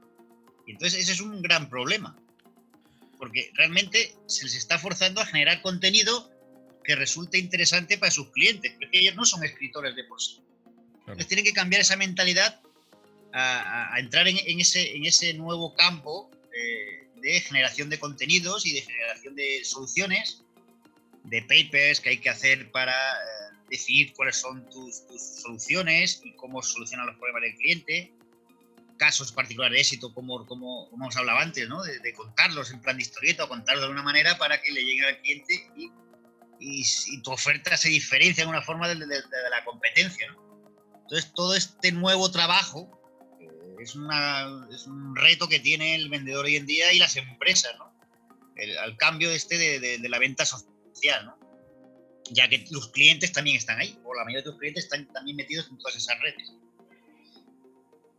Y 0.66 0.72
entonces 0.72 1.01
ese 1.01 1.12
es 1.12 1.20
un 1.20 1.40
gran 1.40 1.70
problema 1.70 2.16
porque 3.18 3.51
realmente 3.55 4.14
se 4.27 4.44
les 4.44 4.55
está 4.55 4.79
forzando 4.79 5.20
a 5.20 5.27
generar 5.27 5.61
contenido 5.61 6.31
que 6.85 6.94
resulte 6.94 7.37
interesante 7.38 7.98
para 7.98 8.11
sus 8.11 8.31
clientes, 8.31 8.72
porque 8.79 9.01
ellos 9.01 9.16
no 9.16 9.24
son 9.24 9.44
escritores 9.44 9.94
de 9.94 10.05
por 10.05 10.22
sí. 10.22 10.40
Entonces 11.01 11.27
tienen 11.27 11.44
que 11.44 11.53
cambiar 11.53 11.83
esa 11.83 11.96
mentalidad 11.96 12.61
a, 13.33 13.94
entrar 13.98 14.27
en, 14.27 14.61
ese, 14.61 14.96
en 14.96 15.05
ese 15.05 15.35
nuevo 15.35 15.74
campo 15.74 16.31
eh, 16.55 16.97
de 17.20 17.40
generación 17.40 17.90
de 17.90 17.98
contenidos 17.98 18.66
y 18.66 18.74
de 18.74 18.83
generación 18.83 19.35
de 19.35 19.64
soluciones, 19.64 20.42
de 21.24 21.42
papers 21.42 22.00
que 22.00 22.11
hay 22.11 22.18
que 22.18 22.31
hacer 22.31 22.70
para 22.70 22.92
eh, 22.92 23.57
definir 23.70 24.12
cuáles 24.14 24.37
son 24.37 24.68
tus, 24.70 25.02
soluciones 25.42 26.20
y 26.24 26.33
cómo 26.35 26.62
solucionar 26.62 27.07
los 27.07 27.16
problemas 27.16 27.42
del 27.42 27.57
cliente, 27.57 28.12
casos 28.97 29.30
particulares 29.32 29.76
de 29.76 29.80
éxito, 29.80 30.12
como, 30.12 30.45
como, 30.47 30.88
como 30.90 31.05
hemos 31.05 31.16
hablado 31.16 31.38
antes, 31.38 31.68
¿no? 31.68 31.82
de, 31.82 32.12
contarlos 32.14 32.72
en 32.72 32.80
plan 32.80 32.97
de 32.97 33.03
historieta 33.03 33.45
o 33.45 33.49
contarlos 33.49 33.82
de 33.82 33.86
alguna 33.86 34.03
manera 34.03 34.36
para 34.38 34.61
que 34.61 34.72
le 34.72 34.84
llegue 34.84 35.07
al 35.07 35.20
cliente 35.20 35.70
y, 35.76 35.90
y, 36.59 37.22
tu 37.22 37.30
oferta 37.30 37.76
se 37.76 37.88
diferencia 37.88 38.45
de 38.45 38.51
una 38.51 38.62
forma 38.62 38.88
de, 38.88 38.97
la 38.97 39.64
competencia. 39.64 40.26
Entonces, 41.03 41.32
todo 41.34 41.55
este 41.55 41.92
nuevo 41.92 42.30
trabajo 42.30 42.97
es, 43.81 43.95
una, 43.95 44.66
es, 44.72 44.87
un 44.87 45.14
reto 45.16 45.49
que 45.49 45.61
tiene 45.61 45.95
el 45.95 46.09
vendedor 46.09 46.45
hoy 46.45 46.57
en 46.57 46.66
día 46.66 46.93
y 46.93 46.99
las 46.99 47.16
empresas, 47.16 47.72
¿no? 47.79 47.89
al 48.81 48.97
cambio 48.97 49.31
este 49.31 49.57
de, 49.57 50.09
la 50.09 50.18
venta 50.18 50.45
social. 50.45 51.26
¿no? 51.26 51.39
ya 52.31 52.49
que 52.49 52.66
los 52.70 52.89
clientes 52.89 53.33
también 53.33 53.57
están 53.57 53.79
ahí, 53.79 53.99
o 54.05 54.14
la 54.14 54.24
mayoría 54.24 54.45
de 54.45 54.51
tus 54.51 54.59
clientes 54.59 54.85
están 54.85 55.07
también 55.12 55.37
metidos 55.37 55.68
en 55.70 55.79
todas 55.79 55.97
esas 55.97 56.18
redes. 56.20 56.53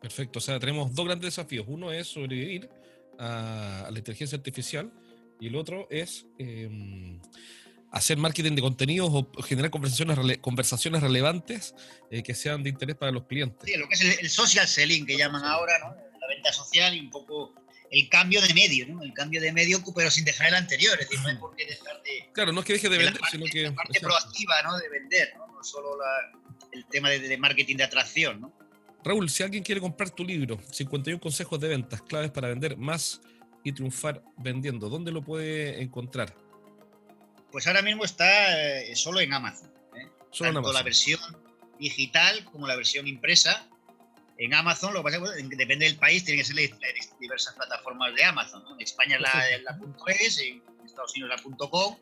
Perfecto, 0.02 0.40
o 0.40 0.42
sea, 0.42 0.60
tenemos 0.60 0.94
dos 0.94 1.06
grandes 1.06 1.36
desafíos. 1.36 1.66
Uno 1.68 1.92
es 1.92 2.08
sobrevivir 2.08 2.70
a, 3.18 3.90
la 3.92 3.98
inteligencia 3.98 4.38
artificial 4.38 4.92
y 5.40 5.48
el 5.48 5.56
otro 5.56 5.88
es 5.90 6.26
em, 6.38 7.20
hacer 7.92 8.18
marketing 8.18 8.56
de 8.56 8.62
contenidos 8.62 9.10
o 9.12 9.42
generar 9.42 9.72
conversaciones, 9.72 10.38
conversaciones 10.40 11.02
relevantes 11.02 11.74
eh, 12.12 12.24
que 12.24 12.36
sean 12.36 12.64
de 12.64 12.70
interés 12.70 12.96
para 12.96 13.12
los 13.12 13.26
clientes. 13.26 13.60
Sí, 13.64 13.78
lo 13.78 13.88
que 13.88 13.96
es 13.96 14.20
el, 14.20 14.30
social 14.30 14.68
selling 14.68 15.06
que 15.06 15.18
llaman 15.18 15.44
ahora, 15.44 15.80
¿no? 15.80 15.96
la 16.20 16.28
venta 16.28 16.52
social 16.54 16.96
y 16.96 17.00
un 17.00 17.10
poco 17.10 17.54
el 17.92 18.10
cambio 18.10 18.42
de 18.42 18.54
medio, 18.54 18.88
¿no? 18.88 19.02
El 19.02 19.14
cambio 19.14 19.42
de 19.42 19.52
medio, 19.52 19.82
pero 19.96 20.12
sin 20.12 20.26
dejar 20.26 20.48
el 20.48 20.56
anterior. 20.56 20.94
Es 21.00 21.10
decir, 21.10 21.20
no 21.24 21.30
hay 21.30 21.38
por 21.38 21.56
qué 21.56 21.66
dejar 21.66 22.02
de. 22.04 22.30
Claro, 22.34 22.52
no 22.52 22.60
es 22.60 22.66
que 22.66 22.74
deje 22.74 22.90
de 22.90 22.98
vender, 22.98 23.22
sino 23.32 23.46
que. 23.46 23.64
La 23.64 23.74
parte 23.74 24.00
proactiva, 24.00 24.62
¿no? 24.64 24.78
De 24.78 24.90
vender, 24.90 25.34
¿no? 25.38 25.48
No 25.48 25.64
solo 25.64 25.98
el 26.72 26.86
tema 26.86 27.10
de, 27.10 27.38
marketing 27.38 27.78
de 27.78 27.84
atracción, 27.84 28.42
¿no? 28.42 28.54
Raúl, 29.04 29.30
si 29.30 29.44
alguien 29.44 29.64
quiere 29.64 29.82
comprar 29.82 30.10
tu 30.12 30.24
libro, 30.24 30.60
51 30.72 31.20
consejos 31.20 31.60
de 31.60 31.70
ventas, 31.70 32.02
claves 32.02 32.32
para 32.32 32.50
vender 32.50 32.78
más 32.78 33.22
y 33.64 33.72
triunfar 33.72 34.22
vendiendo, 34.38 34.90
¿dónde 34.90 35.12
lo 35.12 35.24
puede 35.24 35.82
encontrar? 35.82 36.36
Pues 37.52 37.68
ahora 37.68 37.82
mismo 37.82 38.04
está 38.06 38.82
eh, 38.82 38.96
solo 38.96 39.20
en 39.20 39.34
Amazon. 39.34 39.72
¿eh? 39.96 40.08
Solo 40.32 40.54
Tanto 40.54 40.74
la 40.74 40.84
versión 40.84 41.20
digital 41.80 42.46
como 42.46 42.68
la 42.68 42.76
versión 42.76 43.08
impresa 43.08 43.68
en 44.40 44.54
Amazon, 44.54 44.94
lo 44.94 45.04
que 45.04 45.12
pasa 45.12 45.36
es 45.38 45.50
que 45.50 45.56
depende 45.58 45.86
del 45.86 45.98
país, 45.98 46.24
tiene 46.24 46.42
que 46.42 46.46
ser 46.46 46.56
diversas 47.20 47.54
plataformas 47.56 48.16
de 48.16 48.24
Amazon. 48.24 48.64
En 48.72 48.82
España 48.82 49.18
es 49.18 49.22
la, 49.22 49.50
.es, 50.08 50.40
en 50.40 50.64
Estados 50.86 51.12
Unidos 51.16 51.42
la 51.46 51.70
.com. 51.70 51.98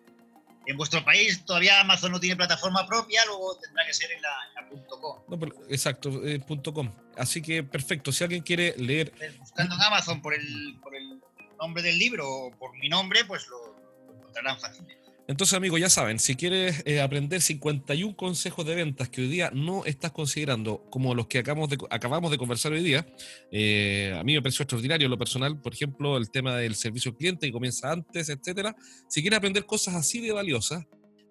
En 0.67 0.77
vuestro 0.77 1.03
país 1.03 1.43
todavía 1.45 1.79
Amazon 1.79 2.11
no 2.11 2.19
tiene 2.19 2.35
plataforma 2.35 2.85
propia, 2.85 3.25
luego 3.25 3.57
tendrá 3.57 3.87
que 3.87 3.93
ser 3.93 4.11
en 4.11 4.21
la, 4.21 4.67
.com. 4.87 5.49
exacto, 5.69 6.11
eh, 6.27 6.39
.com. 6.71 6.93
Así 7.17 7.41
que 7.41 7.63
perfecto, 7.63 8.11
si 8.11 8.23
alguien 8.23 8.43
quiere 8.43 8.75
leer... 8.77 9.11
Buscando 9.39 9.73
en 9.73 9.81
Amazon 9.81 10.21
por 10.21 10.35
el, 10.35 10.77
por 10.83 10.95
el 10.95 11.19
nombre 11.57 11.81
del 11.81 11.97
libro 11.97 12.29
o 12.29 12.51
por 12.51 12.77
mi 12.77 12.87
nombre, 12.87 13.25
pues 13.25 13.47
lo, 13.47 13.79
lo 14.05 14.13
encontrarán 14.19 14.59
fácilmente. 14.59 15.07
Entonces, 15.28 15.57
amigos, 15.57 15.82
ya 15.82 15.89
saben, 15.89 16.19
si 16.19 16.36
quieres 16.36 16.82
eh, 16.86 17.01
aprender 17.01 17.41
51 17.41 18.15
consejos 18.15 18.65
de 18.65 18.75
ventas 18.75 19.09
que 19.09 19.21
hoy 19.21 19.28
día 19.28 19.51
no 19.53 19.84
estás 19.84 20.11
considerando, 20.13 20.86
como 20.89 21.13
los 21.13 21.28
que 21.28 21.39
acabamos 21.39 21.69
de, 21.69 21.78
acabamos 21.89 22.32
de 22.32 22.38
conversar 22.38 22.71
hoy 22.71 22.82
día, 22.82 23.05
eh, 23.51 24.15
a 24.17 24.23
mí 24.23 24.36
me 24.36 24.41
pareció 24.41 24.63
extraordinario 24.63 25.09
lo 25.09 25.17
personal, 25.17 25.59
por 25.59 25.73
ejemplo, 25.73 26.15
el 26.15 26.32
tema 26.32 26.55
del 26.55 26.75
servicio 26.75 27.11
al 27.11 27.17
cliente 27.17 27.45
que 27.45 27.51
comienza 27.51 27.91
antes, 27.91 28.30
etcétera. 28.30 28.73
Si 29.09 29.21
quieres 29.21 29.38
aprender 29.38 29.65
cosas 29.65 29.95
así 29.95 30.21
de 30.21 30.32
valiosas, 30.32 30.86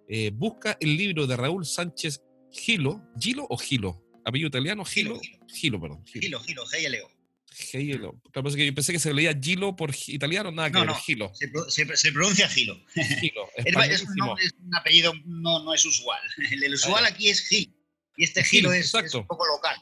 eh, 0.09 0.30
busca 0.32 0.76
el 0.78 0.94
libro 0.94 1.26
de 1.26 1.34
Raúl 1.34 1.64
Sánchez 1.64 2.20
Gilo, 2.53 3.03
Gilo 3.18 3.47
o 3.49 3.57
Gilo, 3.57 4.05
apellido 4.26 4.49
italiano, 4.49 4.84
Gilo, 4.84 5.18
Gilo, 5.49 5.80
perdón. 5.80 6.05
Gilo, 6.05 6.38
Gilo, 6.40 6.66
Gilo, 6.66 6.66
Gilo 6.66 7.15
Gilo. 7.57 8.20
Claro, 8.32 8.50
que 8.50 8.66
yo 8.66 8.74
pensé 8.74 8.92
que 8.92 8.98
se 8.98 9.14
leía 9.14 9.34
Gilo 9.34 9.76
por 9.76 9.94
italiano, 10.09 10.52
nada 10.52 10.70
que 10.70 10.78
ver, 10.78 10.94
Gilo. 10.96 11.32
Se, 11.34 12.12
pronuncia 12.12 12.48
Gilo. 12.48 12.78
Gilo 13.18 13.48
es, 13.57 14.02
un, 14.02 14.74
apellido, 14.74 15.14
no, 15.24 15.64
no, 15.64 15.72
es 15.72 15.84
usual. 15.86 16.20
El, 16.62 16.74
usual 16.74 17.07
aquí 17.07 17.30
es 17.30 17.48
Gil. 17.48 17.74
Y 18.18 18.24
este 18.24 18.44
Gilo 18.44 18.72
es, 18.72 18.92
un 18.92 19.26
poco 19.26 19.46
local. 19.46 19.76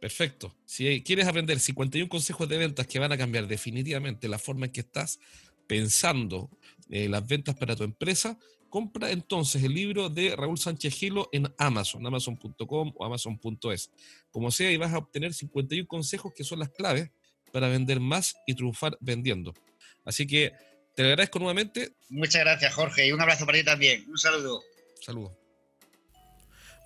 Perfecto. 0.00 0.56
Si 0.66 1.02
quieres 1.02 1.28
aprender 1.28 1.60
51 1.60 2.08
consejos 2.08 2.48
de 2.48 2.58
ventas 2.58 2.88
que 2.88 2.98
van 2.98 3.12
a 3.12 3.16
cambiar 3.16 3.46
definitivamente 3.46 4.26
la 4.26 4.40
forma 4.40 4.66
en 4.66 4.72
que 4.72 4.80
estás 4.80 5.20
pensando 5.68 6.50
eh, 6.90 7.08
las 7.08 7.24
ventas 7.24 7.54
para 7.54 7.76
tu 7.76 7.84
empresa, 7.84 8.36
compra 8.72 9.10
entonces 9.10 9.62
el 9.62 9.74
libro 9.74 10.08
de 10.08 10.34
Raúl 10.34 10.56
Sánchez 10.58 10.94
Gilo 10.94 11.28
en 11.30 11.52
Amazon, 11.58 12.06
amazon.com 12.06 12.92
o 12.96 13.04
amazon.es. 13.04 13.90
Como 14.30 14.50
sea, 14.50 14.72
y 14.72 14.78
vas 14.78 14.94
a 14.94 14.98
obtener 14.98 15.34
51 15.34 15.86
consejos 15.86 16.32
que 16.34 16.42
son 16.42 16.58
las 16.58 16.70
claves 16.70 17.10
para 17.52 17.68
vender 17.68 18.00
más 18.00 18.34
y 18.46 18.54
triunfar 18.54 18.96
vendiendo. 18.98 19.52
Así 20.06 20.26
que 20.26 20.52
te 20.96 21.02
agradezco 21.02 21.38
nuevamente. 21.38 21.92
Muchas 22.08 22.40
gracias, 22.40 22.72
Jorge, 22.72 23.06
y 23.06 23.12
un 23.12 23.20
abrazo 23.20 23.44
para 23.44 23.58
ti 23.58 23.64
también. 23.64 24.08
Un 24.08 24.16
saludo. 24.16 24.62
Saludo. 25.02 25.38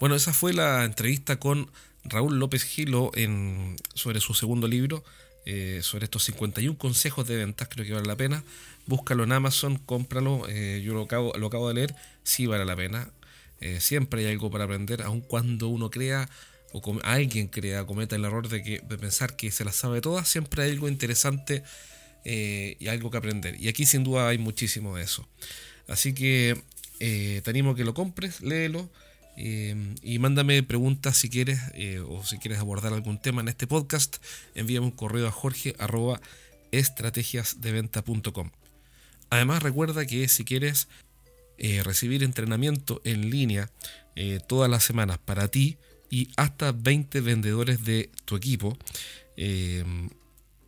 Bueno, 0.01 0.17
esa 0.17 0.33
fue 0.33 0.53
la 0.53 0.85
entrevista 0.85 1.39
con 1.39 1.71
Raúl 2.03 2.41
López 2.41 2.65
Gilo 2.65 3.13
en, 3.15 3.77
sobre 3.95 4.19
su 4.19 4.35
segundo 4.35 4.67
libro, 4.67 5.05
eh, 5.49 5.79
sobre 5.83 6.07
estos 6.07 6.25
51 6.25 6.77
consejos 6.77 7.29
de 7.29 7.37
ventas, 7.37 7.69
creo 7.69 7.87
que 7.87 7.93
vale 7.93 8.09
la 8.09 8.17
pena. 8.17 8.43
Búscalo 8.87 9.23
en 9.23 9.31
Amazon, 9.31 9.79
cómpralo, 9.79 10.45
eh, 10.49 10.83
yo 10.85 10.93
lo 10.93 11.03
acabo, 11.03 11.33
lo 11.39 11.47
acabo 11.47 11.69
de 11.69 11.75
leer, 11.75 11.95
sí 12.25 12.47
vale 12.47 12.65
la 12.65 12.75
pena. 12.75 13.09
Eh, 13.61 13.79
siempre 13.81 14.27
hay 14.27 14.33
algo 14.33 14.51
para 14.51 14.65
aprender, 14.65 15.03
aun 15.03 15.21
cuando 15.21 15.69
uno 15.69 15.89
crea 15.89 16.29
o 16.73 16.83
alguien 17.05 17.47
crea, 17.47 17.87
cometa 17.87 18.17
el 18.17 18.25
error 18.25 18.49
de, 18.49 18.61
que, 18.65 18.81
de 18.81 18.99
pensar 18.99 19.37
que 19.37 19.53
se 19.53 19.65
las 19.65 19.77
sabe 19.77 20.01
todas, 20.01 20.29
siempre 20.29 20.65
hay 20.65 20.73
algo 20.73 20.89
interesante 20.89 21.63
y 22.25 22.89
algo 22.89 23.13
que 23.13 23.19
aprender. 23.19 23.55
Y 23.61 23.69
aquí 23.69 23.87
sin 23.87 24.03
duda 24.03 24.29
hay 24.29 24.39
muchísimo 24.39 24.97
de 24.97 25.05
eso. 25.05 25.29
Así 25.87 26.13
que 26.13 26.61
te 26.99 27.49
animo 27.49 27.71
a 27.71 27.77
que 27.77 27.85
lo 27.85 27.95
compres, 27.95 28.41
léelo 28.41 28.91
Em, 29.37 29.95
y 30.03 30.19
mándame 30.19 30.63
preguntas 30.63 31.19
si 31.19 31.29
quieres 31.29 31.61
eh, 31.75 32.01
o 32.01 32.25
si 32.25 32.39
quieres 32.39 32.59
abordar 32.59 32.95
algún 32.95 33.21
tema 33.21 33.43
en 33.43 33.49
este 33.49 33.67
podcast. 33.67 34.17
Envíame 34.55 34.87
un 34.87 34.93
correo 34.93 35.29
a 35.29 35.31
jorge 35.31 35.75
estrategiasdeventa.com. 36.73 38.51
Además 39.29 39.63
recuerda 39.63 40.07
que 40.07 40.29
si 40.29 40.45
quieres 40.45 40.89
eh, 41.59 41.83
recibir 41.83 42.23
entrenamiento 42.23 43.01
en 43.05 43.31
línea 43.31 43.71
eh, 44.15 44.41
todas 44.47 44.71
las 44.71 44.85
semanas 44.85 45.19
para 45.19 45.49
ti 45.49 45.77
y 46.11 46.29
hasta 46.37 46.73
20 46.73 47.21
vendedores 47.21 47.85
de 47.85 48.11
tu 48.25 48.37
equipo, 48.37 48.79
em, 49.37 50.09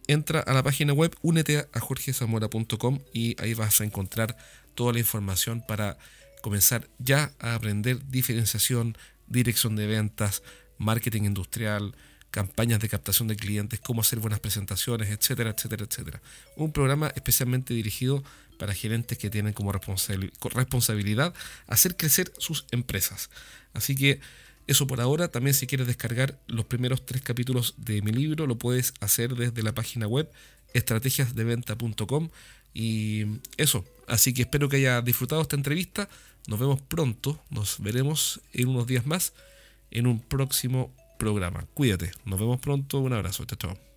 entra 0.09 0.41
a 0.41 0.53
la 0.53 0.63
página 0.63 0.93
web, 0.93 1.15
únete 1.23 1.67
a 1.73 1.81
jorgezamora.com 1.81 2.99
y 3.13 3.41
ahí 3.41 3.55
vas 3.55 3.81
a 3.81 3.85
encontrar 3.85 4.37
toda 4.75 4.93
la 4.93 4.99
información 4.99 5.63
para 5.67 5.97
comenzar 6.41 6.89
ya 6.99 7.33
a 7.39 7.55
aprender 7.55 8.07
diferenciación, 8.09 8.97
dirección 9.27 9.77
de 9.77 9.87
ventas, 9.87 10.43
marketing 10.79 11.23
industrial, 11.23 11.95
campañas 12.31 12.81
de 12.81 12.89
captación 12.89 13.29
de 13.29 13.37
clientes, 13.37 13.81
cómo 13.81 14.03
hacer 14.03 14.19
buenas 14.19 14.41
presentaciones, 14.41 15.09
etcétera, 15.11 15.51
etcétera, 15.51 15.85
etcétera. 15.85 16.23
Un 16.57 16.73
programa 16.73 17.09
especialmente 17.15 17.75
dirigido 17.75 18.23
para 18.59 18.75
gerentes 18.75 19.19
que 19.19 19.31
tienen 19.31 19.53
como 19.53 19.73
responsabilidad 19.73 21.35
hacer 21.67 21.97
crecer 21.97 22.33
sus 22.39 22.67
empresas. 22.71 23.31
Así 23.73 23.95
que 23.95 24.21
eso 24.67 24.87
por 24.87 25.01
ahora, 25.01 25.29
también 25.29 25.55
si 25.55 25.67
quieres 25.67 25.87
descargar 25.87 26.39
los 26.47 26.67
primeros 26.67 27.07
tres 27.07 27.23
capítulos 27.23 27.75
de 27.79 28.03
mi 28.03 28.13
libro, 28.13 28.47
lo 28.47 28.59
puedes 28.59 28.93
hacer 29.01 29.35
desde 29.35 29.63
la 29.63 29.73
página 29.73 30.07
web 30.07 30.31
estrategiasdeventa.com 30.75 32.29
y 32.75 33.25
eso, 33.57 33.85
así 34.07 34.35
que 34.35 34.43
espero 34.43 34.69
que 34.69 34.77
haya 34.77 35.01
disfrutado 35.01 35.41
esta 35.41 35.57
entrevista. 35.57 36.09
Nos 36.49 36.59
vemos 36.59 36.81
pronto, 36.81 37.39
nos 37.51 37.79
veremos 37.79 38.41
en 38.55 38.69
unos 38.69 38.87
días 38.87 39.07
más 39.07 39.35
en 39.91 40.07
un 40.07 40.19
próximo 40.19 40.95
programa. 41.19 41.67
Cuídate, 41.75 42.11
nos 42.25 42.41
vemos 42.41 42.59
pronto, 42.59 43.01
un 43.01 43.13
abrazo, 43.13 43.45
chao. 43.45 43.59
chao. 43.59 43.88